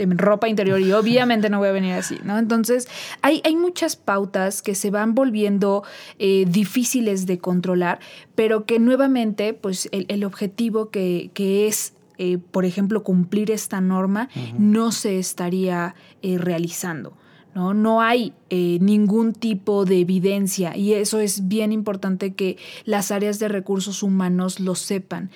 en 0.00 0.18
ropa 0.18 0.48
interior 0.48 0.80
y 0.80 0.92
obviamente 0.92 1.50
no 1.50 1.58
voy 1.58 1.68
a 1.68 1.72
venir 1.72 1.92
así, 1.94 2.18
¿no? 2.24 2.38
Entonces, 2.38 2.88
hay, 3.22 3.40
hay 3.44 3.56
muchas 3.56 3.96
pautas 3.96 4.62
que 4.62 4.74
se 4.74 4.90
van 4.90 5.14
volviendo 5.14 5.84
eh, 6.18 6.44
difíciles 6.48 7.26
de 7.26 7.38
controlar, 7.38 8.00
pero 8.34 8.64
que 8.64 8.78
nuevamente, 8.78 9.54
pues 9.54 9.88
el, 9.92 10.24
objetivo 10.24 10.90
que, 10.90 11.30
es 11.66 11.94
eh, 12.18 12.38
por 12.38 12.64
ejemplo, 12.64 13.02
cumplir 13.02 13.50
esta 13.50 13.80
norma, 13.80 14.28
no 14.58 14.92
se 14.92 15.18
estaría 15.18 15.94
realizando. 16.22 17.16
¿no? 17.54 17.74
No 17.74 18.00
hay 18.00 18.32
eh, 18.48 18.78
ningún 18.80 19.32
tipo 19.32 19.84
de 19.84 20.00
evidencia 20.00 20.76
y 20.76 20.94
eso 20.94 21.18
es 21.20 21.48
bien 21.48 21.72
importante 21.72 22.34
que 22.34 22.56
las 22.84 23.10
áreas 23.10 23.38
de 23.38 23.48
recursos 23.48 24.02
humanos 24.02 24.60
lo 24.60 24.74
sepan. 24.74 25.30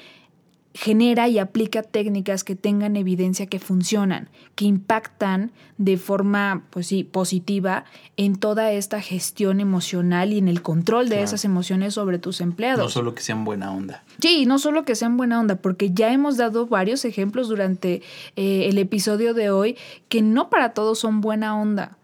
Genera 0.76 1.28
y 1.28 1.38
aplica 1.38 1.82
técnicas 1.82 2.42
que 2.42 2.56
tengan 2.56 2.96
evidencia 2.96 3.46
que 3.46 3.60
funcionan, 3.60 4.28
que 4.56 4.64
impactan 4.64 5.52
de 5.78 5.96
forma 5.96 6.64
pues 6.70 6.88
sí, 6.88 7.04
positiva 7.04 7.84
en 8.16 8.34
toda 8.36 8.72
esta 8.72 9.00
gestión 9.00 9.60
emocional 9.60 10.32
y 10.32 10.38
en 10.38 10.48
el 10.48 10.62
control 10.62 11.08
de 11.08 11.22
esas 11.22 11.44
emociones 11.44 11.94
sobre 11.94 12.18
tus 12.18 12.40
empleados. 12.40 12.84
No 12.84 12.90
solo 12.90 13.14
que 13.14 13.22
sean 13.22 13.44
buena 13.44 13.72
onda. 13.72 14.02
Sí, 14.20 14.46
no 14.46 14.58
solo 14.58 14.84
que 14.84 14.96
sean 14.96 15.16
buena 15.16 15.38
onda, 15.38 15.56
porque 15.56 15.92
ya 15.92 16.12
hemos 16.12 16.36
dado 16.36 16.66
varios 16.66 17.04
ejemplos 17.04 17.48
durante 17.48 18.02
eh, 18.34 18.68
el 18.68 18.78
episodio 18.78 19.32
de 19.32 19.50
hoy 19.50 19.76
que 20.08 20.22
no 20.22 20.50
para 20.50 20.74
todos 20.74 20.98
son 20.98 21.20
buena 21.20 21.56
onda. 21.56 21.96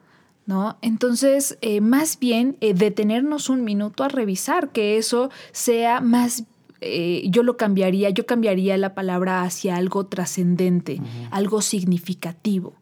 ¿no? 0.46 0.78
Entonces, 0.82 1.58
eh, 1.60 1.80
más 1.80 2.18
bien 2.18 2.56
eh, 2.60 2.74
detenernos 2.74 3.50
un 3.50 3.62
minuto 3.62 4.02
a 4.02 4.08
revisar 4.08 4.70
que 4.70 4.96
eso 4.96 5.30
sea 5.52 6.00
más 6.00 6.44
eh, 6.80 7.22
yo 7.28 7.42
lo 7.42 7.56
cambiaría, 7.56 8.10
yo 8.10 8.26
cambiaría 8.26 8.76
la 8.76 8.94
palabra 8.94 9.42
hacia 9.42 9.76
algo 9.76 10.06
trascendente, 10.06 11.00
algo 11.30 11.62
significativo. 11.62 12.74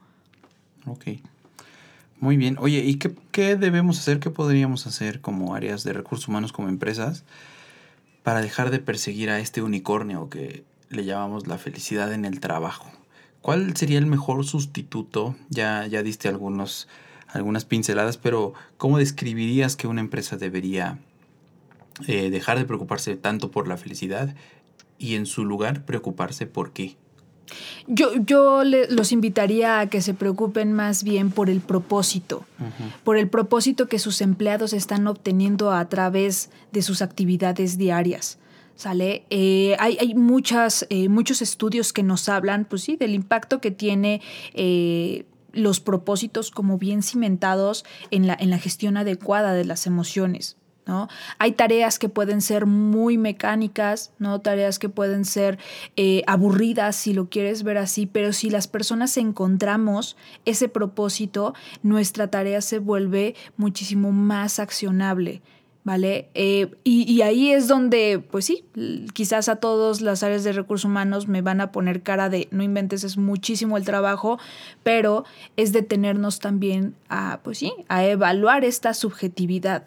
Ok. 0.86 1.04
Muy 2.20 2.36
bien. 2.36 2.56
Oye, 2.58 2.78
¿y 2.78 2.96
qué, 2.96 3.14
qué, 3.30 3.56
debemos 3.56 3.98
hacer? 3.98 4.18
¿Qué 4.18 4.30
podríamos 4.30 4.86
hacer 4.86 5.20
como 5.20 5.54
áreas 5.54 5.84
de 5.84 5.92
recursos 5.92 6.28
humanos, 6.28 6.52
como 6.52 6.68
empresas, 6.68 7.24
para 8.22 8.40
dejar 8.40 8.70
de 8.70 8.80
perseguir 8.80 9.30
a 9.30 9.38
este 9.38 9.62
unicornio 9.62 10.28
que 10.28 10.64
le 10.90 11.04
llamamos 11.04 11.46
la 11.46 11.58
felicidad 11.58 12.12
en 12.12 12.24
el 12.24 12.40
trabajo? 12.40 12.90
¿Cuál 13.40 13.76
sería 13.76 13.98
el 13.98 14.06
mejor 14.06 14.44
sustituto? 14.44 15.36
Ya, 15.48 15.86
ya 15.86 16.02
diste 16.02 16.28
algunos 16.28 16.88
algunas 17.28 17.64
pinceladas, 17.64 18.16
pero 18.16 18.54
¿cómo 18.76 18.98
describirías 18.98 19.76
que 19.76 19.86
una 19.86 20.00
empresa 20.00 20.36
debería 20.36 20.98
eh, 22.06 22.30
dejar 22.30 22.58
de 22.58 22.64
preocuparse 22.64 23.16
tanto 23.16 23.50
por 23.50 23.66
la 23.66 23.76
felicidad 23.76 24.34
y 24.98 25.14
en 25.14 25.26
su 25.26 25.44
lugar 25.44 25.84
preocuparse 25.84 26.46
por 26.46 26.72
qué? 26.72 26.96
Yo, 27.86 28.10
yo 28.14 28.62
los 28.62 29.10
invitaría 29.10 29.80
a 29.80 29.88
que 29.88 30.02
se 30.02 30.12
preocupen 30.12 30.72
más 30.74 31.02
bien 31.02 31.30
por 31.30 31.48
el 31.48 31.60
propósito, 31.60 32.44
por 33.04 33.16
el 33.16 33.28
propósito 33.28 33.88
que 33.88 33.98
sus 33.98 34.20
empleados 34.20 34.74
están 34.74 35.06
obteniendo 35.06 35.72
a 35.72 35.88
través 35.88 36.50
de 36.72 36.82
sus 36.82 37.00
actividades 37.00 37.78
diarias. 37.78 38.38
¿Sale? 38.76 39.24
Eh, 39.30 39.74
hay, 39.80 39.96
hay 39.98 40.14
muchas, 40.14 40.86
eh, 40.88 41.08
muchos 41.08 41.42
estudios 41.42 41.92
que 41.92 42.04
nos 42.04 42.28
hablan, 42.28 42.64
pues 42.64 42.82
sí, 42.82 42.94
del 42.94 43.14
impacto 43.14 43.60
que 43.60 43.72
tiene 43.72 44.20
los 45.52 45.80
propósitos 45.80 46.52
como 46.52 46.78
bien 46.78 47.02
cimentados 47.02 47.84
en 48.12 48.28
la, 48.28 48.36
en 48.38 48.50
la 48.50 48.58
gestión 48.58 48.96
adecuada 48.96 49.52
de 49.54 49.64
las 49.64 49.86
emociones. 49.86 50.56
¿No? 50.88 51.08
Hay 51.38 51.52
tareas 51.52 51.98
que 51.98 52.08
pueden 52.08 52.40
ser 52.40 52.64
muy 52.64 53.18
mecánicas, 53.18 54.10
¿no? 54.18 54.40
Tareas 54.40 54.78
que 54.78 54.88
pueden 54.88 55.26
ser 55.26 55.58
eh, 55.96 56.22
aburridas, 56.26 56.96
si 56.96 57.12
lo 57.12 57.28
quieres 57.28 57.62
ver 57.62 57.76
así, 57.76 58.06
pero 58.06 58.32
si 58.32 58.48
las 58.48 58.66
personas 58.68 59.16
encontramos 59.18 60.16
ese 60.46 60.68
propósito, 60.70 61.54
nuestra 61.82 62.28
tarea 62.28 62.62
se 62.62 62.78
vuelve 62.78 63.36
muchísimo 63.58 64.12
más 64.12 64.58
accionable. 64.58 65.42
¿vale? 65.88 66.28
Eh, 66.34 66.70
y, 66.84 67.22
ahí 67.22 67.50
es 67.50 67.66
donde, 67.66 68.22
pues 68.30 68.44
sí, 68.44 68.62
quizás 69.14 69.48
a 69.48 69.56
todos 69.56 70.02
las 70.02 70.22
áreas 70.22 70.44
de 70.44 70.52
recursos 70.52 70.84
humanos 70.84 71.28
me 71.28 71.40
van 71.40 71.62
a 71.62 71.72
poner 71.72 72.02
cara 72.02 72.28
de 72.28 72.46
no 72.50 72.62
inventes, 72.62 73.04
es 73.04 73.16
muchísimo 73.16 73.78
el 73.78 73.86
trabajo, 73.86 74.38
pero 74.82 75.24
es 75.56 75.72
detenernos 75.72 76.40
también 76.40 76.94
a, 77.08 77.40
pues 77.42 77.56
sí, 77.56 77.72
a 77.88 78.04
evaluar 78.04 78.66
esta 78.66 78.92
subjetividad, 78.92 79.86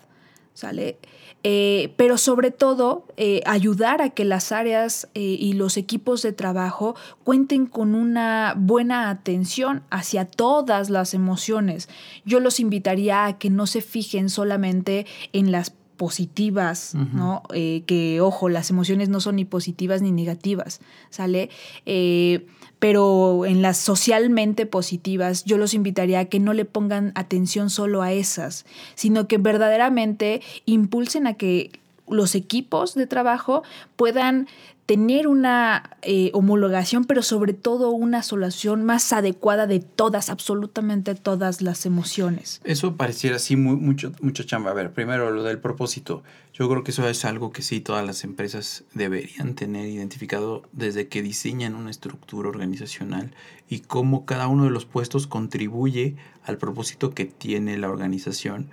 ¿sale? 0.62 1.00
Eh, 1.44 1.92
pero 1.98 2.20
sobre 2.20 2.52
todo 2.52 3.08
eh, 3.18 3.42
ayudar 3.48 4.04
a 4.04 4.12
que 4.12 4.26
las 4.26 4.52
áreas 4.52 5.10
y 5.16 5.54
los 5.54 5.76
equipos 5.76 6.22
de 6.22 6.34
trabajo 6.34 6.96
cuenten 7.24 7.66
con 7.66 7.96
una 7.96 8.54
buena 8.56 9.10
atención 9.10 9.82
hacia 9.90 10.26
todas 10.26 10.92
las 10.92 11.16
emociones. 11.16 11.90
Yo 12.26 12.40
los 12.40 12.60
invitaría 12.60 13.26
a 13.26 13.40
que 13.40 13.50
no 13.50 13.66
se 13.66 13.82
fijen 13.82 14.30
solamente 14.30 15.08
en 15.34 15.52
las 15.52 15.74
positivas, 16.02 16.96
¿no? 16.96 17.44
Eh, 17.54 17.84
que, 17.86 18.22
ojo, 18.22 18.50
las 18.50 18.72
emociones 18.72 19.08
no 19.10 19.20
son 19.20 19.36
ni 19.36 19.46
positivas 19.46 20.02
ni 20.02 20.12
negativas, 20.12 20.82
¿sale? 21.12 21.52
Eh, 21.86 22.48
pero 22.80 23.46
en 23.46 23.62
las 23.62 23.78
socialmente 23.78 24.66
positivas, 24.66 25.46
yo 25.46 25.60
los 25.60 25.76
invitaría 25.76 26.22
a 26.22 26.26
que 26.26 26.40
no 26.40 26.54
le 26.54 26.66
pongan 26.66 27.12
atención 27.14 27.70
solo 27.70 28.02
a 28.02 28.14
esas, 28.14 28.66
sino 28.96 29.28
que 29.28 29.38
verdaderamente 29.38 30.42
impulsen 30.66 31.28
a 31.28 31.36
que 31.36 31.70
los 32.12 32.36
equipos 32.36 32.96
de 32.96 33.08
trabajo 33.08 33.64
puedan 33.96 34.48
tener 34.92 35.28
una 35.28 35.98
eh, 36.02 36.32
homologación, 36.34 37.06
pero 37.06 37.22
sobre 37.22 37.54
todo 37.54 37.92
una 37.92 38.24
solución 38.24 38.84
más 38.84 39.14
adecuada 39.14 39.66
de 39.66 39.80
todas, 39.80 40.30
absolutamente 40.30 41.16
todas 41.16 41.62
las 41.62 41.86
emociones. 41.86 42.60
Eso 42.66 42.98
pareciera 42.98 43.38
así 43.38 43.56
muy, 43.56 43.78
mucho, 43.78 44.12
mucho 44.22 44.44
chamba. 44.44 44.72
A 44.72 44.74
ver, 44.74 44.92
primero 44.92 45.32
lo 45.32 45.44
del 45.44 45.60
propósito. 45.60 46.24
Yo 46.54 46.68
creo 46.68 46.84
que 46.84 46.92
eso 46.92 47.08
es 47.08 47.24
algo 47.24 47.54
que 47.54 47.62
sí 47.62 47.80
todas 47.80 48.06
las 48.06 48.26
empresas 48.26 48.84
deberían 48.94 49.56
tener 49.56 49.88
identificado 49.88 50.64
desde 50.74 51.08
que 51.08 51.22
diseñan 51.22 51.76
una 51.76 51.90
estructura 51.90 52.50
organizacional 52.50 53.32
y 53.70 53.80
cómo 53.80 54.26
cada 54.26 54.50
uno 54.50 54.66
de 54.66 54.72
los 54.72 54.84
puestos 54.84 55.26
contribuye 55.26 56.18
al 56.44 56.58
propósito 56.58 57.12
que 57.12 57.24
tiene 57.24 57.78
la 57.78 57.90
organización 57.90 58.70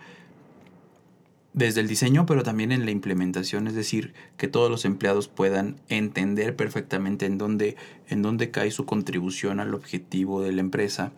desde 1.53 1.81
el 1.81 1.89
diseño, 1.89 2.27
pero 2.27 2.43
también 2.43 2.73
en 2.73 2.85
la 2.85 2.91
implementación, 2.91 3.67
es 3.67 3.75
decir, 3.75 4.15
que 4.37 4.49
todos 4.49 4.71
los 4.71 4.85
empleados 4.85 5.29
puedan 5.29 5.77
entender 5.89 6.55
perfectamente 6.55 7.27
en 7.27 7.39
dónde, 7.39 7.77
en 8.09 8.23
dónde 8.23 8.51
cae 8.51 8.71
su 8.71 8.85
contribución 8.85 9.59
al 9.61 9.75
objetivo 9.75 10.43
de 10.43 10.53
la 10.53 10.61
empresa, 10.61 11.13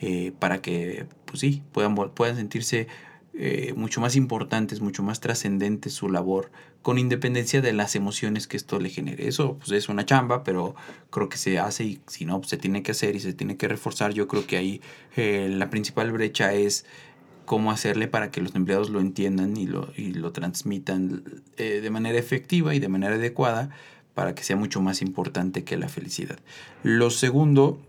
eh, 0.00 0.32
para 0.38 0.60
que, 0.60 1.06
pues 1.24 1.40
sí, 1.40 1.62
puedan, 1.72 1.94
puedan 1.94 2.36
sentirse 2.36 2.88
eh, 3.32 3.74
mucho 3.76 4.00
más 4.00 4.16
importantes, 4.16 4.80
mucho 4.80 5.02
más 5.02 5.20
trascendentes 5.20 5.92
su 5.92 6.08
labor, 6.08 6.50
con 6.82 6.98
independencia 6.98 7.60
de 7.60 7.72
las 7.72 7.94
emociones 7.94 8.46
que 8.46 8.56
esto 8.56 8.80
le 8.80 8.90
genere. 8.90 9.28
Eso 9.28 9.56
pues, 9.58 9.70
es 9.70 9.88
una 9.88 10.04
chamba, 10.04 10.42
pero 10.42 10.74
creo 11.10 11.28
que 11.28 11.36
se 11.36 11.58
hace 11.58 11.84
y 11.84 12.00
si 12.06 12.24
no, 12.24 12.38
pues, 12.40 12.50
se 12.50 12.56
tiene 12.56 12.82
que 12.82 12.90
hacer 12.90 13.14
y 13.14 13.20
se 13.20 13.32
tiene 13.32 13.56
que 13.56 13.68
reforzar. 13.68 14.12
Yo 14.12 14.26
creo 14.26 14.46
que 14.46 14.56
ahí 14.56 14.80
eh, 15.16 15.48
la 15.50 15.70
principal 15.70 16.10
brecha 16.10 16.52
es 16.54 16.84
cómo 17.44 17.70
hacerle 17.70 18.08
para 18.08 18.30
que 18.30 18.40
los 18.40 18.54
empleados 18.54 18.90
lo 18.90 19.00
entiendan 19.00 19.56
y 19.56 19.66
lo, 19.66 19.92
y 19.96 20.12
lo 20.12 20.32
transmitan 20.32 21.24
eh, 21.56 21.80
de 21.80 21.90
manera 21.90 22.18
efectiva 22.18 22.74
y 22.74 22.78
de 22.78 22.88
manera 22.88 23.14
adecuada 23.14 23.70
para 24.14 24.34
que 24.34 24.42
sea 24.42 24.56
mucho 24.56 24.80
más 24.80 25.02
importante 25.02 25.64
que 25.64 25.76
la 25.76 25.88
felicidad. 25.88 26.38
Lo 26.82 27.10
segundo, 27.10 27.80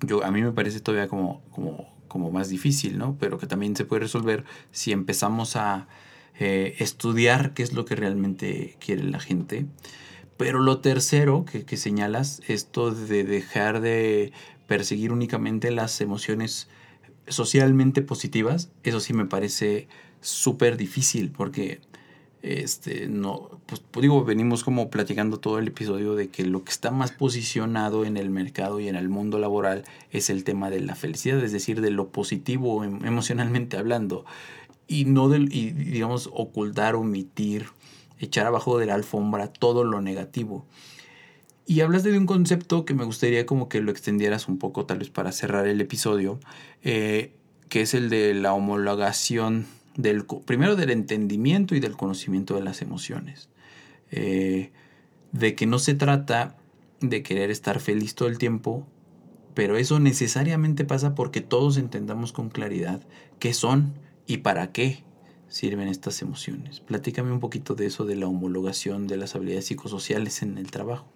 yo, 0.00 0.24
a 0.24 0.30
mí 0.30 0.42
me 0.42 0.52
parece 0.52 0.80
todavía 0.80 1.08
como, 1.08 1.42
como, 1.50 1.92
como 2.08 2.30
más 2.30 2.48
difícil, 2.48 2.98
¿no? 2.98 3.16
Pero 3.18 3.38
que 3.38 3.46
también 3.46 3.76
se 3.76 3.84
puede 3.84 4.00
resolver 4.00 4.44
si 4.72 4.92
empezamos 4.92 5.56
a 5.56 5.88
eh, 6.38 6.74
estudiar 6.78 7.54
qué 7.54 7.62
es 7.62 7.72
lo 7.72 7.84
que 7.84 7.96
realmente 7.96 8.76
quiere 8.78 9.04
la 9.04 9.20
gente. 9.20 9.66
Pero 10.36 10.60
lo 10.60 10.80
tercero 10.80 11.44
que, 11.44 11.64
que 11.64 11.76
señalas, 11.76 12.42
esto 12.46 12.90
de 12.90 13.24
dejar 13.24 13.80
de 13.80 14.32
perseguir 14.66 15.12
únicamente 15.12 15.70
las 15.70 16.00
emociones 16.00 16.68
socialmente 17.28 18.02
positivas, 18.02 18.70
eso 18.82 19.00
sí 19.00 19.12
me 19.12 19.26
parece 19.26 19.88
súper 20.20 20.76
difícil 20.76 21.30
porque 21.30 21.80
este 22.42 23.08
no 23.08 23.60
pues, 23.66 23.82
pues, 23.90 24.02
digo 24.02 24.24
venimos 24.24 24.62
como 24.62 24.88
platicando 24.88 25.38
todo 25.38 25.58
el 25.58 25.68
episodio 25.68 26.14
de 26.14 26.28
que 26.28 26.44
lo 26.44 26.62
que 26.64 26.70
está 26.70 26.90
más 26.90 27.10
posicionado 27.10 28.04
en 28.04 28.16
el 28.16 28.30
mercado 28.30 28.78
y 28.78 28.88
en 28.88 28.94
el 28.94 29.08
mundo 29.08 29.38
laboral 29.38 29.84
es 30.12 30.30
el 30.30 30.44
tema 30.44 30.70
de 30.70 30.80
la 30.80 30.94
felicidad 30.94 31.42
es 31.42 31.52
decir 31.52 31.80
de 31.80 31.90
lo 31.90 32.08
positivo 32.08 32.84
em, 32.84 33.04
emocionalmente 33.04 33.76
hablando. 33.76 34.24
Y 34.88 35.04
no 35.06 35.28
del 35.28 35.52
y 35.52 35.72
digamos 35.72 36.30
ocultar 36.32 36.94
omitir 36.94 37.66
echar 38.20 38.46
abajo 38.46 38.78
de 38.78 38.86
la 38.86 38.94
alfombra 38.94 39.48
todo 39.48 39.82
lo 39.82 40.00
negativo 40.00 40.64
y 41.66 41.80
hablaste 41.80 42.12
de 42.12 42.18
un 42.18 42.26
concepto 42.26 42.84
que 42.84 42.94
me 42.94 43.04
gustaría 43.04 43.44
como 43.44 43.68
que 43.68 43.80
lo 43.80 43.90
extendieras 43.90 44.46
un 44.48 44.58
poco, 44.58 44.86
tal 44.86 45.00
vez 45.00 45.10
para 45.10 45.32
cerrar 45.32 45.66
el 45.66 45.80
episodio, 45.80 46.38
eh, 46.82 47.34
que 47.68 47.82
es 47.82 47.92
el 47.94 48.08
de 48.08 48.34
la 48.34 48.52
homologación 48.52 49.66
del, 49.96 50.24
primero 50.24 50.76
del 50.76 50.90
entendimiento 50.90 51.74
y 51.74 51.80
del 51.80 51.96
conocimiento 51.96 52.54
de 52.54 52.62
las 52.62 52.82
emociones. 52.82 53.48
Eh, 54.12 54.70
de 55.32 55.56
que 55.56 55.66
no 55.66 55.80
se 55.80 55.94
trata 55.94 56.56
de 57.00 57.22
querer 57.24 57.50
estar 57.50 57.80
feliz 57.80 58.14
todo 58.14 58.28
el 58.28 58.38
tiempo, 58.38 58.86
pero 59.54 59.76
eso 59.76 59.98
necesariamente 59.98 60.84
pasa 60.84 61.14
porque 61.14 61.40
todos 61.40 61.78
entendamos 61.78 62.32
con 62.32 62.48
claridad 62.48 63.02
qué 63.40 63.52
son 63.52 63.94
y 64.26 64.38
para 64.38 64.70
qué 64.70 65.02
sirven 65.48 65.88
estas 65.88 66.22
emociones. 66.22 66.80
Platícame 66.80 67.32
un 67.32 67.40
poquito 67.40 67.74
de 67.74 67.86
eso, 67.86 68.04
de 68.04 68.16
la 68.16 68.28
homologación 68.28 69.06
de 69.06 69.16
las 69.16 69.34
habilidades 69.34 69.66
psicosociales 69.66 70.42
en 70.42 70.58
el 70.58 70.70
trabajo. 70.70 71.15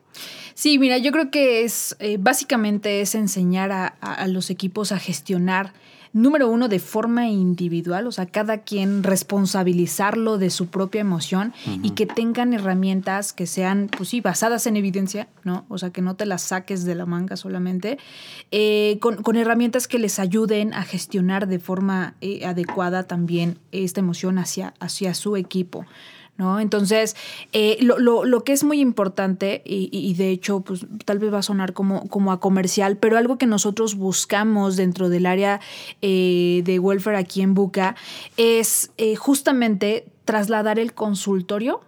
Sí, 0.54 0.78
mira, 0.78 0.98
yo 0.98 1.11
creo 1.11 1.30
que 1.30 1.64
es 1.64 1.96
eh, 2.00 2.18
básicamente 2.20 3.00
es 3.00 3.14
enseñar 3.14 3.72
a, 3.72 4.26
los 4.28 4.50
equipos 4.50 4.92
a 4.92 4.98
gestionar, 4.98 5.72
número 6.12 6.50
uno, 6.50 6.68
de 6.68 6.80
forma 6.80 7.28
individual, 7.28 8.06
o 8.06 8.12
sea, 8.12 8.26
cada 8.26 8.58
quien 8.58 9.02
responsabilizarlo 9.02 10.38
de 10.38 10.50
su 10.50 10.66
propia 10.66 11.00
emoción 11.00 11.54
y 11.82 11.90
que 11.90 12.04
tengan 12.04 12.52
herramientas 12.52 13.32
que 13.32 13.46
sean, 13.46 13.88
pues 13.96 14.11
sí, 14.11 14.20
basadas 14.20 14.66
en 14.66 14.76
evidencia, 14.76 15.28
¿no? 15.44 15.64
O 15.68 15.78
sea, 15.78 15.90
que 15.90 16.02
no 16.02 16.14
te 16.16 16.26
las 16.26 16.42
saques 16.42 16.84
de 16.84 16.94
la 16.94 17.06
manga 17.06 17.36
solamente, 17.36 17.96
eh, 18.50 18.98
con, 19.00 19.36
herramientas 19.36 19.88
que 19.88 19.98
les 19.98 20.18
ayuden 20.18 20.74
a 20.74 20.82
gestionar 20.82 21.46
de 21.46 21.58
forma 21.58 22.16
eh, 22.20 22.44
adecuada 22.44 23.04
también 23.04 23.56
esta 23.72 24.00
emoción 24.00 24.38
hacia, 24.38 24.74
hacia 24.80 25.14
su 25.14 25.36
equipo. 25.36 25.86
¿No? 26.36 26.60
Entonces, 26.60 27.16
eh, 27.52 27.76
lo, 27.80 27.98
lo, 27.98 28.24
lo, 28.24 28.44
que 28.44 28.52
es 28.52 28.64
muy 28.64 28.80
importante, 28.80 29.62
y, 29.64 29.90
y, 29.92 30.14
de 30.14 30.30
hecho, 30.30 30.60
pues 30.60 30.86
tal 31.04 31.18
vez 31.18 31.32
va 31.32 31.38
a 31.38 31.42
sonar 31.42 31.72
como, 31.72 32.08
como 32.08 32.32
a 32.32 32.40
comercial, 32.40 32.96
pero 32.96 33.18
algo 33.18 33.36
que 33.36 33.46
nosotros 33.46 33.94
buscamos 33.94 34.76
dentro 34.76 35.08
del 35.08 35.26
área 35.26 35.60
eh, 36.00 36.62
de 36.64 36.78
welfare 36.78 37.18
aquí 37.18 37.42
en 37.42 37.54
Buca 37.54 37.94
es 38.36 38.90
eh, 38.96 39.16
justamente 39.16 40.06
trasladar 40.24 40.78
el 40.78 40.94
consultorio, 40.94 41.80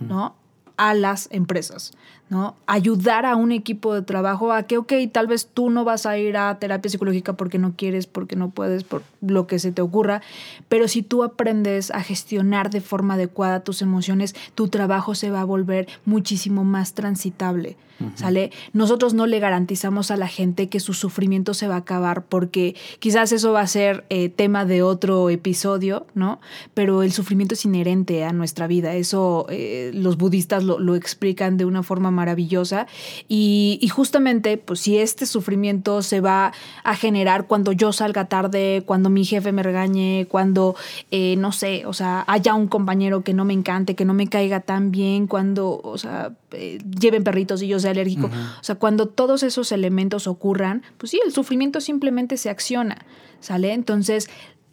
¿no? 0.00 0.34
a 0.78 0.94
las 0.94 1.28
empresas. 1.30 1.92
¿No? 2.30 2.56
Ayudar 2.66 3.24
a 3.24 3.36
un 3.36 3.52
equipo 3.52 3.94
de 3.94 4.02
trabajo 4.02 4.52
a 4.52 4.64
que, 4.64 4.78
ok, 4.78 4.92
tal 5.12 5.26
vez 5.26 5.48
tú 5.52 5.70
no 5.70 5.84
vas 5.84 6.06
a 6.06 6.18
ir 6.18 6.36
a 6.36 6.58
terapia 6.58 6.90
psicológica 6.90 7.34
porque 7.34 7.58
no 7.58 7.74
quieres, 7.76 8.06
porque 8.06 8.36
no 8.36 8.50
puedes, 8.50 8.84
por 8.84 9.02
lo 9.20 9.46
que 9.46 9.58
se 9.58 9.72
te 9.72 9.82
ocurra, 9.82 10.22
pero 10.68 10.88
si 10.88 11.02
tú 11.02 11.22
aprendes 11.22 11.90
a 11.90 12.02
gestionar 12.02 12.70
de 12.70 12.80
forma 12.80 13.14
adecuada 13.14 13.60
tus 13.60 13.82
emociones, 13.82 14.34
tu 14.54 14.68
trabajo 14.68 15.14
se 15.14 15.30
va 15.30 15.40
a 15.40 15.44
volver 15.44 15.88
muchísimo 16.04 16.64
más 16.64 16.94
transitable. 16.94 17.76
¿Sale? 18.14 18.52
Nosotros 18.72 19.12
no 19.12 19.26
le 19.26 19.40
garantizamos 19.40 20.12
a 20.12 20.16
la 20.16 20.28
gente 20.28 20.68
que 20.68 20.78
su 20.78 20.94
sufrimiento 20.94 21.52
se 21.52 21.66
va 21.66 21.74
a 21.74 21.78
acabar 21.78 22.24
porque 22.24 22.76
quizás 23.00 23.32
eso 23.32 23.52
va 23.52 23.62
a 23.62 23.66
ser 23.66 24.04
eh, 24.08 24.28
tema 24.28 24.64
de 24.64 24.84
otro 24.84 25.30
episodio, 25.30 26.06
¿no? 26.14 26.40
Pero 26.74 27.02
el 27.02 27.10
sufrimiento 27.10 27.54
es 27.54 27.64
inherente 27.64 28.22
a 28.22 28.32
nuestra 28.32 28.68
vida. 28.68 28.94
Eso 28.94 29.46
eh, 29.50 29.90
los 29.94 30.16
budistas 30.16 30.62
lo, 30.62 30.78
lo 30.78 30.94
explican 30.94 31.56
de 31.56 31.64
una 31.64 31.82
forma 31.82 32.12
maravillosa. 32.18 32.88
Y, 33.28 33.88
justamente, 33.94 34.58
pues 34.58 34.80
si 34.80 34.98
este 34.98 35.24
sufrimiento 35.24 36.02
se 36.02 36.20
va 36.20 36.52
a 36.82 36.94
generar 36.96 37.46
cuando 37.46 37.70
yo 37.72 37.92
salga 37.92 38.24
tarde, 38.26 38.82
cuando 38.84 39.08
mi 39.08 39.24
jefe 39.24 39.52
me 39.52 39.62
regañe, 39.62 40.26
cuando, 40.28 40.74
eh, 41.12 41.36
no 41.38 41.52
sé, 41.52 41.86
o 41.86 41.92
sea, 41.92 42.24
haya 42.26 42.54
un 42.54 42.66
compañero 42.66 43.22
que 43.22 43.34
no 43.34 43.44
me 43.44 43.54
encante, 43.54 43.94
que 43.94 44.04
no 44.04 44.14
me 44.14 44.26
caiga 44.26 44.60
tan 44.60 44.90
bien, 44.90 45.28
cuando, 45.28 45.80
o 45.82 45.96
sea, 45.96 46.32
eh, 46.52 46.78
lleven 47.00 47.22
perritos 47.22 47.62
y 47.62 47.68
yo 47.68 47.78
sea 47.78 47.92
alérgico. 47.92 48.26
O 48.26 48.64
sea, 48.64 48.74
cuando 48.74 49.06
todos 49.06 49.42
esos 49.44 49.70
elementos 49.70 50.26
ocurran, 50.26 50.82
pues 50.96 51.10
sí, 51.12 51.20
el 51.24 51.32
sufrimiento 51.32 51.80
simplemente 51.80 52.36
se 52.36 52.50
acciona, 52.50 53.06
¿sale? 53.40 53.72
Entonces, 53.72 54.28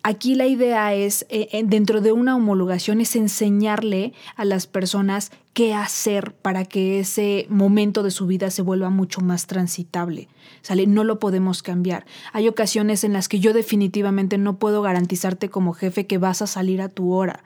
Aquí 0.08 0.36
la 0.36 0.46
idea 0.46 0.94
es, 0.94 1.26
eh, 1.30 1.64
dentro 1.66 2.00
de 2.00 2.12
una 2.12 2.36
homologación, 2.36 3.02
es 3.02 3.16
enseñarle 3.16 4.14
a 4.36 4.46
las 4.46 4.68
personas 4.68 5.32
qué 5.54 5.74
hacer 5.74 6.36
para 6.36 6.64
que 6.64 7.00
ese 7.00 7.48
momento 7.50 8.04
de 8.04 8.12
su 8.12 8.28
vida 8.28 8.52
se 8.52 8.62
vuelva 8.62 8.92
mucho 8.92 9.22
más 9.22 9.48
transitable. 9.48 10.28
¿Sale? 10.66 10.88
No 10.88 11.04
lo 11.04 11.20
podemos 11.20 11.62
cambiar. 11.62 12.08
Hay 12.34 12.48
ocasiones 12.48 13.04
en 13.04 13.14
las 13.14 13.28
que 13.28 13.40
yo 13.40 13.54
definitivamente 13.54 14.40
no 14.40 14.58
puedo 14.58 14.82
garantizarte 14.82 15.48
como 15.48 15.74
jefe 15.74 16.08
que 16.08 16.18
vas 16.18 16.42
a 16.42 16.48
salir 16.48 16.82
a 16.82 16.90
tu 16.90 17.14
hora. 17.14 17.44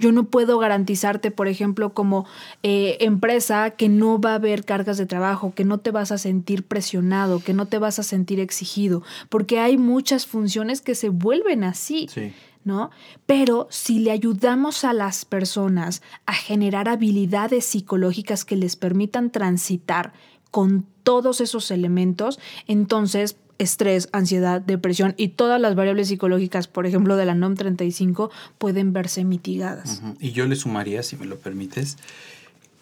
Yo 0.00 0.10
no 0.10 0.24
puedo 0.24 0.58
garantizarte, 0.58 1.30
por 1.30 1.46
ejemplo, 1.46 1.94
como 1.94 2.26
eh, 2.64 2.96
empresa 2.98 3.70
que 3.70 3.88
no 3.88 4.20
va 4.20 4.32
a 4.32 4.34
haber 4.34 4.64
cargas 4.64 4.98
de 4.98 5.06
trabajo, 5.06 5.54
que 5.54 5.64
no 5.64 5.78
te 5.78 5.92
vas 5.92 6.10
a 6.10 6.18
sentir 6.18 6.64
presionado, 6.64 7.38
que 7.38 7.54
no 7.54 7.66
te 7.66 7.78
vas 7.78 8.00
a 8.00 8.02
sentir 8.02 8.40
exigido, 8.40 9.04
porque 9.28 9.60
hay 9.60 9.78
muchas 9.78 10.26
funciones 10.26 10.80
que 10.80 10.96
se 10.96 11.08
vuelven 11.08 11.62
así. 11.62 12.08
Sí. 12.12 12.32
¿no? 12.64 12.90
Pero 13.26 13.68
si 13.70 14.00
le 14.00 14.10
ayudamos 14.10 14.82
a 14.82 14.92
las 14.92 15.24
personas 15.24 16.02
a 16.26 16.32
generar 16.32 16.88
habilidades 16.88 17.64
psicológicas 17.64 18.44
que 18.44 18.56
les 18.56 18.74
permitan 18.74 19.30
transitar 19.30 20.12
con 20.56 20.86
todos 21.02 21.42
esos 21.42 21.70
elementos, 21.70 22.38
entonces 22.66 23.36
estrés, 23.58 24.08
ansiedad, 24.12 24.58
depresión 24.62 25.12
y 25.18 25.28
todas 25.28 25.60
las 25.60 25.74
variables 25.74 26.08
psicológicas, 26.08 26.66
por 26.66 26.86
ejemplo, 26.86 27.16
de 27.16 27.26
la 27.26 27.34
NOM 27.34 27.56
35, 27.56 28.30
pueden 28.56 28.94
verse 28.94 29.22
mitigadas. 29.24 30.00
Y 30.18 30.32
yo 30.32 30.46
le 30.46 30.56
sumaría, 30.56 31.02
si 31.02 31.18
me 31.18 31.26
lo 31.26 31.38
permites, 31.38 31.98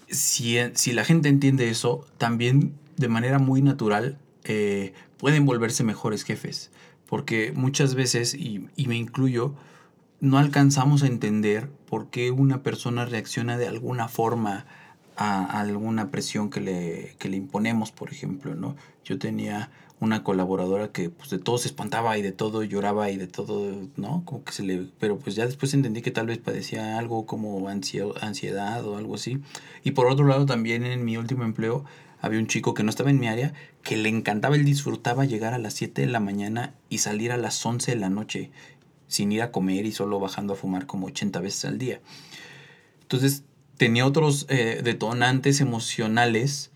si, 0.08 0.56
si, 0.74 0.92
la 0.92 1.04
gente 1.04 1.28
entiende 1.28 1.68
eso, 1.68 2.06
también 2.16 2.74
de 2.96 3.08
manera 3.08 3.40
muy 3.40 3.60
natural 3.60 4.18
eh, 4.44 4.92
pueden 5.16 5.44
volverse 5.44 5.82
mejores 5.82 6.22
jefes. 6.22 6.70
Porque 7.06 7.50
muchas 7.56 7.96
veces, 7.96 8.34
y, 8.34 8.68
y 8.76 8.86
me 8.86 8.96
incluyo, 8.96 9.52
no 10.20 10.38
alcanzamos 10.38 11.02
a 11.02 11.08
entender 11.08 11.68
por 11.86 12.06
qué 12.10 12.30
una 12.30 12.62
persona 12.62 13.04
reacciona 13.04 13.58
de 13.58 13.66
alguna 13.66 14.06
forma 14.06 14.64
a 15.16 15.60
alguna 15.60 16.10
presión 16.10 16.50
que 16.50 16.60
le, 16.60 17.16
que 17.18 17.28
le 17.28 17.36
imponemos, 17.36 17.92
por 17.92 18.10
ejemplo, 18.10 18.54
¿no? 18.54 18.76
Yo 19.04 19.18
tenía 19.18 19.70
una 20.00 20.22
colaboradora 20.22 20.88
que 20.88 21.10
pues 21.10 21.30
de 21.30 21.38
todo 21.38 21.58
se 21.58 21.68
espantaba 21.68 22.18
y 22.18 22.22
de 22.22 22.32
todo 22.32 22.62
lloraba 22.62 23.10
y 23.10 23.16
de 23.16 23.26
todo, 23.26 23.88
¿no? 23.96 24.22
Como 24.24 24.44
que 24.44 24.52
se 24.52 24.62
le... 24.62 24.88
Pero 24.98 25.18
pues 25.18 25.36
ya 25.36 25.46
después 25.46 25.72
entendí 25.74 26.02
que 26.02 26.10
tal 26.10 26.26
vez 26.26 26.38
padecía 26.38 26.98
algo 26.98 27.26
como 27.26 27.68
ansiedad 27.68 28.84
o 28.86 28.96
algo 28.96 29.14
así. 29.14 29.40
Y 29.82 29.92
por 29.92 30.06
otro 30.06 30.26
lado 30.26 30.46
también 30.46 30.84
en 30.84 31.04
mi 31.04 31.16
último 31.16 31.44
empleo 31.44 31.84
había 32.20 32.38
un 32.38 32.46
chico 32.46 32.74
que 32.74 32.82
no 32.82 32.90
estaba 32.90 33.10
en 33.10 33.20
mi 33.20 33.28
área, 33.28 33.52
que 33.82 33.96
le 33.96 34.08
encantaba, 34.08 34.56
él 34.56 34.64
disfrutaba 34.64 35.24
llegar 35.26 35.52
a 35.54 35.58
las 35.58 35.74
7 35.74 36.02
de 36.02 36.08
la 36.08 36.20
mañana 36.20 36.74
y 36.88 36.98
salir 36.98 37.32
a 37.32 37.36
las 37.36 37.64
11 37.64 37.92
de 37.92 37.98
la 37.98 38.08
noche 38.08 38.50
sin 39.08 39.30
ir 39.30 39.42
a 39.42 39.52
comer 39.52 39.84
y 39.86 39.92
solo 39.92 40.18
bajando 40.18 40.54
a 40.54 40.56
fumar 40.56 40.86
como 40.86 41.06
80 41.06 41.40
veces 41.40 41.64
al 41.66 41.78
día. 41.78 42.00
Entonces 43.02 43.44
tenía 43.76 44.06
otros 44.06 44.46
eh, 44.48 44.80
detonantes 44.82 45.60
emocionales 45.60 46.70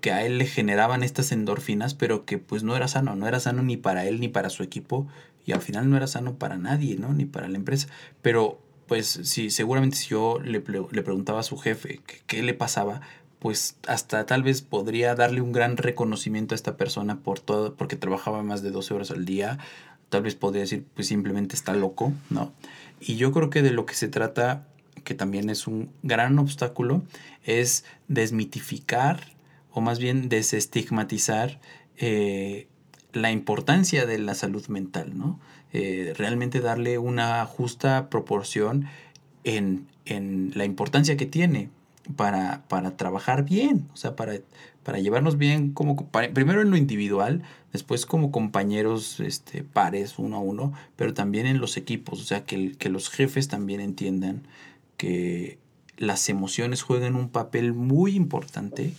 que 0.00 0.12
a 0.12 0.24
él 0.24 0.38
le 0.38 0.46
generaban 0.46 1.02
estas 1.02 1.32
endorfinas, 1.32 1.94
pero 1.94 2.24
que 2.24 2.38
pues 2.38 2.62
no 2.62 2.76
era 2.76 2.88
sano, 2.88 3.16
no 3.16 3.28
era 3.28 3.40
sano 3.40 3.62
ni 3.62 3.76
para 3.76 4.06
él 4.06 4.20
ni 4.20 4.28
para 4.28 4.50
su 4.50 4.62
equipo. 4.62 5.06
y 5.46 5.52
al 5.52 5.62
final 5.62 5.88
no 5.90 5.96
era 5.96 6.06
sano 6.06 6.34
para 6.34 6.58
nadie, 6.58 6.96
¿no? 6.96 7.12
Ni 7.12 7.24
para 7.24 7.48
la 7.48 7.56
empresa. 7.56 7.88
Pero 8.22 8.60
pues 8.86 9.20
sí, 9.24 9.50
seguramente 9.50 9.96
si 9.96 10.08
yo 10.08 10.38
le, 10.40 10.62
le 10.90 11.02
preguntaba 11.02 11.40
a 11.40 11.44
su 11.44 11.56
jefe 11.56 12.00
qué 12.26 12.42
le 12.42 12.54
pasaba, 12.54 13.00
pues 13.38 13.76
hasta 13.86 14.26
tal 14.26 14.42
vez 14.42 14.62
podría 14.62 15.14
darle 15.14 15.40
un 15.40 15.52
gran 15.52 15.76
reconocimiento 15.76 16.54
a 16.54 16.56
esta 16.56 16.76
persona 16.76 17.20
por 17.20 17.40
todo, 17.40 17.74
porque 17.74 17.96
trabajaba 17.96 18.42
más 18.42 18.62
de 18.62 18.70
12 18.70 18.94
horas 18.94 19.10
al 19.10 19.24
día, 19.24 19.58
tal 20.10 20.22
vez 20.22 20.34
podría 20.34 20.62
decir, 20.62 20.84
pues 20.94 21.08
simplemente 21.08 21.56
está 21.56 21.74
loco, 21.74 22.12
¿no? 22.28 22.52
Y 23.00 23.16
yo 23.16 23.32
creo 23.32 23.48
que 23.48 23.62
de 23.62 23.70
lo 23.70 23.86
que 23.86 23.94
se 23.94 24.08
trata, 24.08 24.66
que 25.00 25.14
también 25.14 25.50
es 25.50 25.66
un 25.66 25.90
gran 26.02 26.38
obstáculo, 26.38 27.02
es 27.44 27.84
desmitificar 28.08 29.20
o 29.72 29.80
más 29.80 29.98
bien 29.98 30.28
desestigmatizar 30.28 31.60
eh, 31.96 32.66
la 33.12 33.30
importancia 33.30 34.06
de 34.06 34.18
la 34.18 34.34
salud 34.34 34.66
mental, 34.68 35.16
¿no? 35.16 35.40
Eh, 35.72 36.14
realmente 36.16 36.60
darle 36.60 36.98
una 36.98 37.44
justa 37.46 38.08
proporción 38.08 38.86
en, 39.44 39.86
en 40.04 40.52
la 40.54 40.64
importancia 40.64 41.16
que 41.16 41.26
tiene 41.26 41.68
para, 42.16 42.64
para 42.68 42.96
trabajar 42.96 43.44
bien, 43.44 43.86
o 43.92 43.96
sea, 43.96 44.16
para, 44.16 44.34
para 44.82 44.98
llevarnos 44.98 45.38
bien 45.38 45.72
como 45.72 45.96
primero 46.06 46.62
en 46.62 46.70
lo 46.70 46.76
individual, 46.76 47.42
después 47.72 48.06
como 48.06 48.32
compañeros 48.32 49.20
este, 49.20 49.62
pares 49.62 50.18
uno 50.18 50.36
a 50.36 50.40
uno, 50.40 50.72
pero 50.96 51.14
también 51.14 51.46
en 51.46 51.60
los 51.60 51.76
equipos, 51.76 52.20
o 52.20 52.24
sea, 52.24 52.44
que, 52.44 52.72
que 52.72 52.88
los 52.88 53.10
jefes 53.10 53.48
también 53.48 53.80
entiendan 53.80 54.42
que 55.00 55.58
las 55.96 56.28
emociones 56.28 56.82
juegan 56.82 57.16
un 57.16 57.30
papel 57.30 57.72
muy 57.72 58.14
importante 58.14 58.92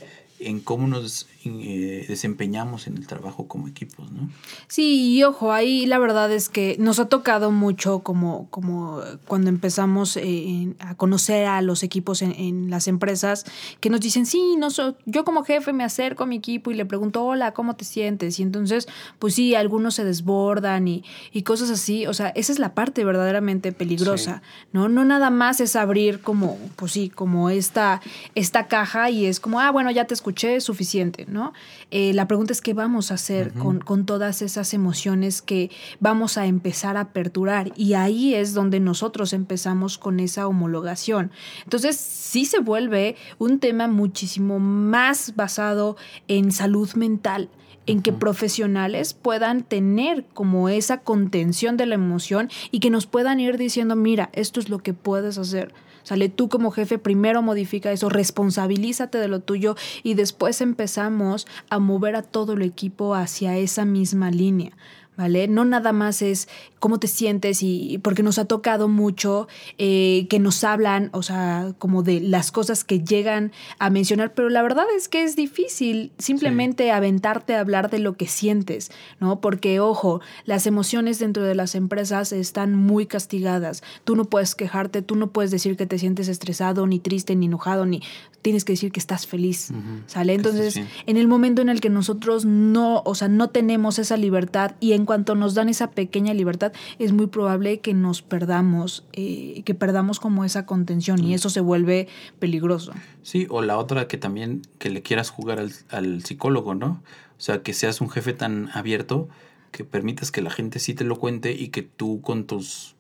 en 0.44 0.60
cómo 0.60 0.88
nos 0.88 1.28
eh, 1.44 2.06
desempeñamos 2.08 2.88
en 2.88 2.98
el 2.98 3.08
trabajo 3.08 3.48
como 3.48 3.68
equipos, 3.68 4.12
¿no? 4.12 4.30
Sí, 4.68 5.16
y 5.16 5.24
ojo, 5.24 5.52
ahí 5.52 5.86
la 5.86 5.98
verdad 5.98 6.32
es 6.32 6.50
que 6.50 6.76
nos 6.80 7.00
ha 7.00 7.06
tocado 7.10 7.52
mucho 7.52 8.00
como, 8.00 8.48
como 8.50 9.02
cuando 9.28 9.50
empezamos 9.50 10.18
eh, 10.18 10.74
a 10.80 10.96
conocer 10.96 11.48
a 11.48 11.62
los 11.62 11.84
equipos 11.84 12.22
en, 12.22 12.70
las 12.70 12.88
empresas, 12.88 13.46
que 13.80 13.90
nos 13.90 14.02
dicen, 14.02 14.26
sí, 14.26 14.56
no 14.58 14.70
yo 15.06 15.26
como 15.26 15.44
jefe 15.44 15.74
me 15.74 15.84
acerco 15.84 16.24
a 16.24 16.26
mi 16.28 16.38
equipo 16.38 16.72
y 16.72 16.76
le 16.76 16.86
pregunto, 16.86 17.24
hola, 17.24 17.54
¿cómo 17.54 17.76
te 17.76 17.86
sientes? 17.86 18.40
Y 18.40 18.44
entonces, 18.44 18.88
pues 19.20 19.36
sí, 19.36 19.56
algunos 19.56 19.96
se 19.96 20.04
desbordan 20.04 20.88
y, 20.88 21.04
y 21.32 21.42
cosas 21.42 21.70
así, 21.70 22.06
o 22.08 22.14
sea, 22.14 22.30
esa 22.30 22.52
es 22.52 22.60
la 22.60 22.74
parte 22.74 23.04
verdaderamente 23.04 23.72
peligrosa, 23.72 24.42
¿no? 24.74 24.90
No 24.90 25.06
nada 25.06 25.30
más 25.30 25.60
es 25.60 25.76
abrir 25.76 26.22
como, 26.22 26.58
pues 26.76 26.94
sí, 26.94 27.10
como 27.10 27.50
esta, 27.50 28.02
esta 28.36 28.68
caja 28.68 29.10
y 29.10 29.26
es 29.26 29.40
como, 29.40 29.60
ah, 29.60 29.72
bueno, 29.72 29.92
ya 29.92 30.06
te 30.06 30.14
escuché 30.14 30.31
es 30.40 30.64
suficiente, 30.64 31.26
¿no? 31.28 31.54
Eh, 31.92 32.14
la 32.14 32.28
pregunta 32.28 32.54
es 32.54 32.62
qué 32.62 32.74
vamos 32.74 33.12
a 33.12 33.16
hacer 33.16 33.54
con, 33.54 33.80
con, 33.80 34.06
todas 34.06 34.42
esas 34.42 34.74
emociones 34.74 35.42
que 35.42 35.70
vamos 36.00 36.38
a 36.38 36.46
empezar 36.46 36.98
a 36.98 37.02
aperturar 37.02 37.72
y 37.76 37.94
ahí 37.94 38.34
es 38.34 38.54
donde 38.54 38.80
nosotros 38.80 39.34
empezamos 39.34 39.98
con 39.98 40.20
esa 40.20 40.48
homologación. 40.48 41.32
Entonces 41.64 41.98
sí 41.98 42.46
se 42.46 42.60
vuelve 42.60 43.16
un 43.38 43.60
tema 43.60 43.88
muchísimo 43.88 44.60
más 44.60 45.36
basado 45.36 45.98
en 46.28 46.52
salud 46.52 46.92
mental 46.94 47.50
en 47.88 48.02
que 48.02 48.14
profesionales 48.14 49.14
puedan 49.14 49.64
tener 49.64 50.26
como 50.34 50.70
esa 50.70 51.00
contención 51.00 51.78
de 51.78 51.86
la 51.86 51.96
emoción 51.96 52.50
y 52.70 52.80
que 52.80 52.90
nos 52.90 53.06
puedan 53.06 53.40
ir 53.40 53.58
diciendo, 53.58 53.96
mira, 53.96 54.30
esto 54.34 54.60
es 54.60 54.70
lo 54.70 54.80
que 54.80 54.94
puedes 54.94 55.38
hacer. 55.38 55.74
Sale 56.04 56.30
tú 56.30 56.50
como 56.50 56.72
jefe, 56.72 56.98
primero 56.98 57.42
modifica 57.42 57.92
eso, 57.92 58.10
responsabilízate 58.10 59.18
de 59.18 59.28
lo 59.28 59.40
tuyo 59.40 59.76
y 60.04 60.14
después 60.14 60.62
empezamos 60.62 61.48
a 61.70 61.80
mover 61.80 62.16
a 62.16 62.22
todo 62.22 62.54
el 62.54 62.62
equipo 62.62 63.16
hacia 63.16 63.58
esa 63.58 63.86
misma 63.86 64.32
línea. 64.32 64.72
¿vale? 65.18 65.48
No 65.48 65.66
nada 65.66 65.94
más 65.94 66.22
es 66.22 66.48
cómo 66.82 67.00
te 67.00 67.08
sientes 67.08 67.62
y 67.62 68.00
porque 68.00 68.24
nos 68.24 68.40
ha 68.40 68.46
tocado 68.46 68.88
mucho 68.88 69.48
eh, 69.78 70.26
que 70.32 70.40
nos 70.40 70.64
hablan, 70.64 71.12
o 71.14 71.22
sea, 71.22 71.76
como 71.78 72.02
de 72.02 72.20
las 72.20 72.52
cosas 72.52 72.84
que 72.84 73.02
llegan 73.02 73.52
a 73.78 73.92
mencionar, 73.92 74.34
pero 74.34 74.50
la 74.50 74.64
verdad 74.64 74.86
es 74.98 75.08
que 75.08 75.24
es 75.24 75.36
difícil 75.36 76.12
simplemente 76.18 76.92
aventarte 76.92 77.54
a 77.54 77.60
hablar 77.60 77.92
de 77.92 78.00
lo 78.00 78.18
que 78.18 78.26
sientes, 78.26 78.92
¿no? 79.20 79.42
Porque, 79.42 79.80
ojo, 79.80 80.22
las 80.46 80.66
emociones 80.66 81.20
dentro 81.20 81.44
de 81.44 81.54
las 81.54 81.76
empresas 81.76 82.32
están 82.32 82.74
muy 82.74 83.06
castigadas. 83.06 83.84
Tú 84.04 84.16
no 84.16 84.26
puedes 84.26 84.56
quejarte, 84.56 85.04
tú 85.04 85.16
no 85.16 85.28
puedes 85.28 85.52
decir 85.52 85.78
que 85.78 85.86
te 85.86 86.00
sientes 86.00 86.28
estresado, 86.30 86.88
ni 86.88 86.98
triste, 86.98 87.36
ni 87.36 87.46
enojado, 87.46 87.86
ni 87.86 88.02
tienes 88.42 88.66
que 88.66 88.74
decir 88.74 88.92
que 88.92 89.00
estás 89.00 89.28
feliz, 89.28 89.72
¿sale? 90.08 90.34
Entonces, 90.34 90.82
en 91.06 91.18
el 91.18 91.28
momento 91.28 91.62
en 91.62 91.70
el 91.70 91.80
que 91.80 91.90
nosotros 91.90 92.44
no, 92.46 93.04
o 93.06 93.14
sea, 93.14 93.28
no 93.28 93.50
tenemos 93.50 94.00
esa 94.00 94.18
libertad 94.18 94.72
y 94.80 94.94
en 94.94 95.06
cuanto 95.06 95.36
nos 95.36 95.54
dan 95.54 95.70
esa 95.70 95.92
pequeña 95.92 96.34
libertad, 96.34 96.71
es 97.00 97.12
muy 97.12 97.28
probable 97.28 97.80
que 97.80 97.94
nos 97.94 98.22
perdamos, 98.22 99.06
eh, 99.14 99.64
que 99.66 99.76
perdamos 99.76 100.20
como 100.20 100.46
esa 100.46 100.66
contención 100.66 101.24
y 101.24 101.34
eso 101.34 101.50
se 101.50 101.62
vuelve 101.62 102.08
peligroso. 102.40 102.94
Sí, 103.24 103.48
o 103.50 103.62
la 103.62 103.78
otra 103.78 104.08
que 104.08 104.18
también 104.18 104.62
que 104.78 104.90
le 104.90 105.02
quieras 105.02 105.30
jugar 105.30 105.60
al, 105.60 105.72
al 105.90 106.24
psicólogo, 106.24 106.76
¿no? 106.76 107.02
O 107.38 107.44
sea, 107.44 107.64
que 107.64 107.74
seas 107.74 108.02
un 108.02 108.10
jefe 108.10 108.34
tan 108.34 108.70
abierto 108.74 109.28
que 109.72 109.84
permitas 109.84 110.32
que 110.32 110.42
la 110.42 110.52
gente 110.52 110.80
sí 110.80 110.94
te 110.94 111.04
lo 111.04 111.18
cuente 111.18 111.54
y 111.54 111.70
que 111.70 111.82
tú 111.82 112.22
con 112.22 112.46
tus 112.46 112.96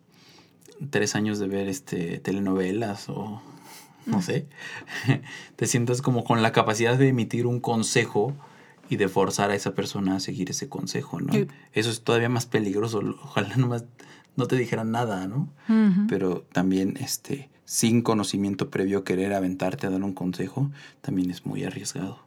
tres 0.89 1.15
años 1.15 1.37
de 1.37 1.47
ver 1.47 1.67
este 1.67 2.19
telenovelas 2.19 3.09
o 3.09 3.41
no 4.05 4.17
mm. 4.17 4.21
sé, 4.21 4.47
te 5.55 5.67
sientas 5.67 6.01
como 6.01 6.23
con 6.23 6.41
la 6.41 6.51
capacidad 6.51 6.97
de 6.97 7.09
emitir 7.09 7.45
un 7.45 7.59
consejo 7.59 8.33
y 8.91 8.97
de 8.97 9.07
forzar 9.07 9.51
a 9.51 9.55
esa 9.55 9.73
persona 9.73 10.17
a 10.17 10.19
seguir 10.19 10.49
ese 10.49 10.67
consejo, 10.67 11.21
¿no? 11.21 11.31
Eso 11.71 11.89
es 11.89 12.01
todavía 12.01 12.27
más 12.27 12.45
peligroso. 12.45 13.01
Ojalá 13.23 13.55
nomás 13.55 13.85
no 14.35 14.47
te 14.47 14.57
dijeran 14.57 14.91
nada, 14.91 15.27
¿no? 15.27 15.47
Pero 16.09 16.43
también, 16.51 16.97
este, 16.99 17.49
sin 17.63 18.01
conocimiento 18.01 18.69
previo, 18.69 19.05
querer 19.05 19.33
aventarte 19.33 19.87
a 19.87 19.91
dar 19.91 20.03
un 20.03 20.11
consejo, 20.11 20.69
también 20.99 21.31
es 21.31 21.45
muy 21.45 21.63
arriesgado. 21.63 22.19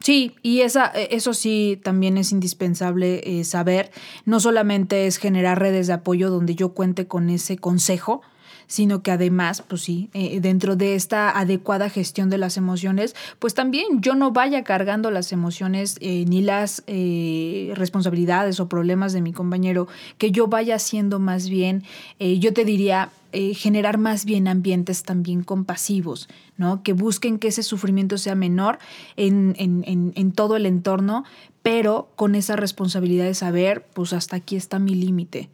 Sí, 0.00 0.34
y 0.42 0.62
esa, 0.62 0.90
e, 0.92 1.14
eso 1.14 1.34
sí 1.34 1.78
también 1.84 2.18
es 2.18 2.32
indispensable 2.32 3.22
eh, 3.24 3.44
saber. 3.44 3.92
No 4.24 4.40
solamente 4.40 5.06
es 5.06 5.18
generar 5.18 5.60
redes 5.60 5.86
de 5.86 5.92
apoyo 5.92 6.30
donde 6.30 6.56
yo 6.56 6.70
cuente 6.70 7.06
con 7.06 7.30
ese 7.30 7.58
consejo, 7.58 8.22
sino 8.68 9.02
que 9.02 9.10
además, 9.10 9.64
pues 9.66 9.82
sí, 9.82 10.10
eh, 10.12 10.40
dentro 10.40 10.76
de 10.76 10.94
esta 10.94 11.36
adecuada 11.36 11.90
gestión 11.90 12.30
de 12.30 12.38
las 12.38 12.56
emociones, 12.56 13.16
pues 13.38 13.54
también 13.54 14.00
yo 14.00 14.14
no 14.14 14.30
vaya 14.30 14.62
cargando 14.62 15.10
las 15.10 15.32
emociones 15.32 15.96
eh, 16.00 16.26
ni 16.28 16.42
las 16.42 16.84
eh, 16.86 17.72
responsabilidades 17.74 18.60
o 18.60 18.68
problemas 18.68 19.12
de 19.12 19.22
mi 19.22 19.32
compañero, 19.32 19.88
que 20.18 20.30
yo 20.30 20.46
vaya 20.46 20.76
haciendo 20.76 21.18
más 21.18 21.48
bien, 21.48 21.82
yo 22.18 22.52
te 22.52 22.64
diría, 22.64 23.10
generar 23.32 23.98
más 23.98 24.24
bien 24.24 24.48
ambientes 24.48 25.02
también 25.02 25.42
compasivos, 25.42 26.28
¿no? 26.56 26.82
Que 26.82 26.92
busquen 26.92 27.38
que 27.38 27.48
ese 27.48 27.62
sufrimiento 27.62 28.18
sea 28.18 28.34
menor 28.34 28.78
en, 29.16 29.54
en, 29.58 30.12
en, 30.14 30.32
todo 30.32 30.56
el 30.56 30.66
entorno, 30.66 31.24
pero 31.62 32.08
con 32.16 32.34
esa 32.34 32.56
responsabilidad 32.56 33.24
de 33.24 33.34
saber, 33.34 33.86
pues 33.94 34.12
hasta 34.12 34.36
aquí 34.36 34.56
está 34.56 34.78
mi 34.78 34.94
límite. 34.94 35.48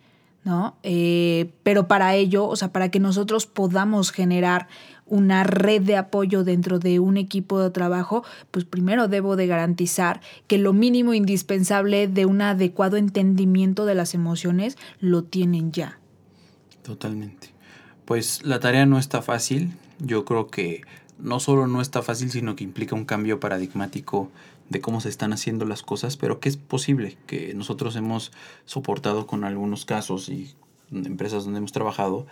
¿No? 0.45 0.77
Eh, 0.83 1.53
pero 1.63 1.89
para 1.89 2.15
ello, 2.15 2.47
o 2.47 2.57
sea, 2.57 2.73
para 2.73 2.91
que 2.91 3.01
nosotros 3.01 3.47
podamos 3.47 4.13
generar 4.13 4.69
una 5.07 5.45
red 5.45 5.83
de 5.83 5.97
apoyo 5.97 6.45
dentro 6.45 6.79
de 6.79 6.99
un 6.99 7.17
equipo 7.17 7.61
de 7.61 7.71
trabajo, 7.71 8.25
pues 8.51 8.65
primero 8.65 9.09
debo 9.09 9.37
de 9.37 9.47
garantizar 9.47 10.21
que 10.47 10.59
lo 10.59 10.73
mínimo 10.73 11.15
indispensable 11.15 12.09
de 12.09 12.27
un 12.27 12.43
adecuado 12.43 12.97
entendimiento 12.97 13.85
de 13.87 13.95
las 13.95 14.15
emociones 14.15 14.77
lo 15.01 15.25
tienen 15.25 15.73
ya. 15.73 15.99
Totalmente. 16.83 17.49
Pues 18.05 18.45
la 18.45 18.61
tarea 18.61 18.87
no 18.87 18.99
está 18.99 19.23
fácil. 19.23 19.73
Yo 19.99 20.25
creo 20.25 20.49
que 20.49 20.83
no 21.19 21.41
solo 21.41 21.67
no 21.67 21.81
está 21.81 22.03
fácil, 22.03 22.31
sino 22.31 22.57
que 22.57 22.65
implica 22.65 22.95
un 22.95 23.05
cambio 23.05 23.41
paradigmático 23.41 24.31
de 24.75 24.81
cómo 24.81 25.01
se 25.01 25.09
están 25.09 25.33
haciendo 25.33 25.65
las 25.67 25.83
cosas, 25.83 26.17
pero 26.17 26.41
que 26.41 26.49
es 26.49 26.57
posible, 26.57 27.17
que 27.27 27.55
nosotros 27.55 27.95
hemos 27.95 28.33
soportado 28.65 29.29
con 29.29 29.45
algunos 29.45 29.85
casos 29.85 30.29
y 30.29 30.53
empresas 30.91 31.45
donde 31.45 31.59
hemos 31.59 31.71
trabajado, 31.71 32.27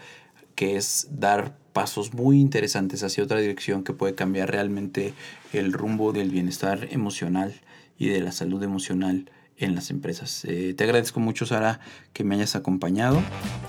que 0.57 0.76
es 0.76 1.07
dar 1.12 1.57
pasos 1.72 2.14
muy 2.14 2.40
interesantes 2.40 3.05
hacia 3.05 3.22
otra 3.22 3.38
dirección 3.38 3.84
que 3.84 3.93
puede 3.93 4.16
cambiar 4.16 4.51
realmente 4.51 5.14
el 5.53 5.72
rumbo 5.72 6.12
del 6.12 6.30
bienestar 6.30 6.88
emocional 6.90 7.55
y 7.97 8.09
de 8.09 8.20
la 8.20 8.32
salud 8.32 8.61
emocional 8.64 9.30
en 9.57 9.76
las 9.76 9.90
empresas. 9.90 10.45
Eh, 10.45 10.74
te 10.76 10.82
agradezco 10.82 11.20
mucho, 11.20 11.47
Sara, 11.47 11.78
que 12.12 12.24
me 12.24 12.34
hayas 12.34 12.57
acompañado 12.57 13.22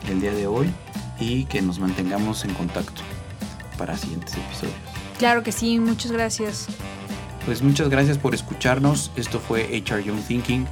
el 0.10 0.20
día 0.20 0.34
de 0.34 0.48
hoy 0.48 0.68
y 1.20 1.46
que 1.46 1.62
nos 1.62 1.78
mantengamos 1.78 2.44
en 2.44 2.56
contacto 2.56 3.04
para 3.78 3.96
siguientes 3.96 4.34
episodios. 4.36 4.76
Claro 5.20 5.44
que 5.44 5.52
sí, 5.52 5.78
muchas 5.78 6.12
gracias. 6.12 6.68
Pues 7.46 7.62
muchas 7.62 7.90
gracias 7.90 8.18
por 8.18 8.34
escucharnos. 8.34 9.12
Esto 9.18 9.40
fue 9.40 9.64
HR 9.64 10.02
Young 10.04 10.22
Thinking. 10.22 10.66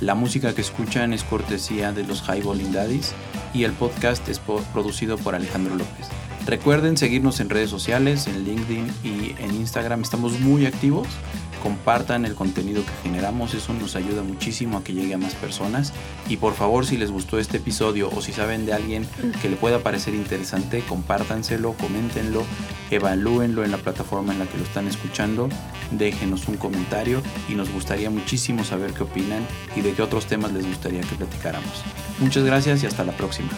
La 0.00 0.14
música 0.14 0.54
que 0.54 0.60
escuchan 0.60 1.14
es 1.14 1.24
cortesía 1.24 1.92
de 1.92 2.04
los 2.04 2.22
Highballing 2.28 2.72
Daddies 2.72 3.14
y 3.54 3.64
el 3.64 3.72
podcast 3.72 4.28
es 4.28 4.38
producido 4.38 5.16
por 5.16 5.34
Alejandro 5.34 5.74
López. 5.74 6.08
Recuerden 6.46 6.96
seguirnos 6.96 7.40
en 7.40 7.48
redes 7.48 7.70
sociales, 7.70 8.26
en 8.26 8.44
LinkedIn 8.44 8.92
y 9.02 9.34
en 9.42 9.54
Instagram. 9.54 10.02
Estamos 10.02 10.38
muy 10.40 10.66
activos. 10.66 11.08
Compartan 11.58 12.24
el 12.24 12.34
contenido 12.34 12.82
que 12.84 12.92
generamos, 13.02 13.54
eso 13.54 13.72
nos 13.74 13.96
ayuda 13.96 14.22
muchísimo 14.22 14.78
a 14.78 14.84
que 14.84 14.92
llegue 14.92 15.14
a 15.14 15.18
más 15.18 15.34
personas. 15.34 15.92
Y 16.28 16.36
por 16.36 16.54
favor, 16.54 16.86
si 16.86 16.96
les 16.96 17.10
gustó 17.10 17.38
este 17.38 17.58
episodio 17.58 18.10
o 18.10 18.20
si 18.20 18.32
saben 18.32 18.66
de 18.66 18.72
alguien 18.72 19.06
que 19.42 19.48
le 19.48 19.56
pueda 19.56 19.80
parecer 19.80 20.14
interesante, 20.14 20.82
compártanselo, 20.88 21.74
coméntenlo, 21.74 22.44
evalúenlo 22.90 23.64
en 23.64 23.70
la 23.70 23.78
plataforma 23.78 24.32
en 24.32 24.38
la 24.38 24.46
que 24.46 24.58
lo 24.58 24.64
están 24.64 24.86
escuchando, 24.86 25.48
déjenos 25.90 26.48
un 26.48 26.56
comentario 26.56 27.22
y 27.48 27.54
nos 27.54 27.70
gustaría 27.72 28.10
muchísimo 28.10 28.64
saber 28.64 28.92
qué 28.92 29.02
opinan 29.02 29.46
y 29.76 29.80
de 29.80 29.92
qué 29.92 30.02
otros 30.02 30.26
temas 30.26 30.52
les 30.52 30.66
gustaría 30.66 31.00
que 31.00 31.16
platicáramos. 31.16 31.82
Muchas 32.18 32.44
gracias 32.44 32.82
y 32.82 32.86
hasta 32.86 33.04
la 33.04 33.12
próxima. 33.12 33.50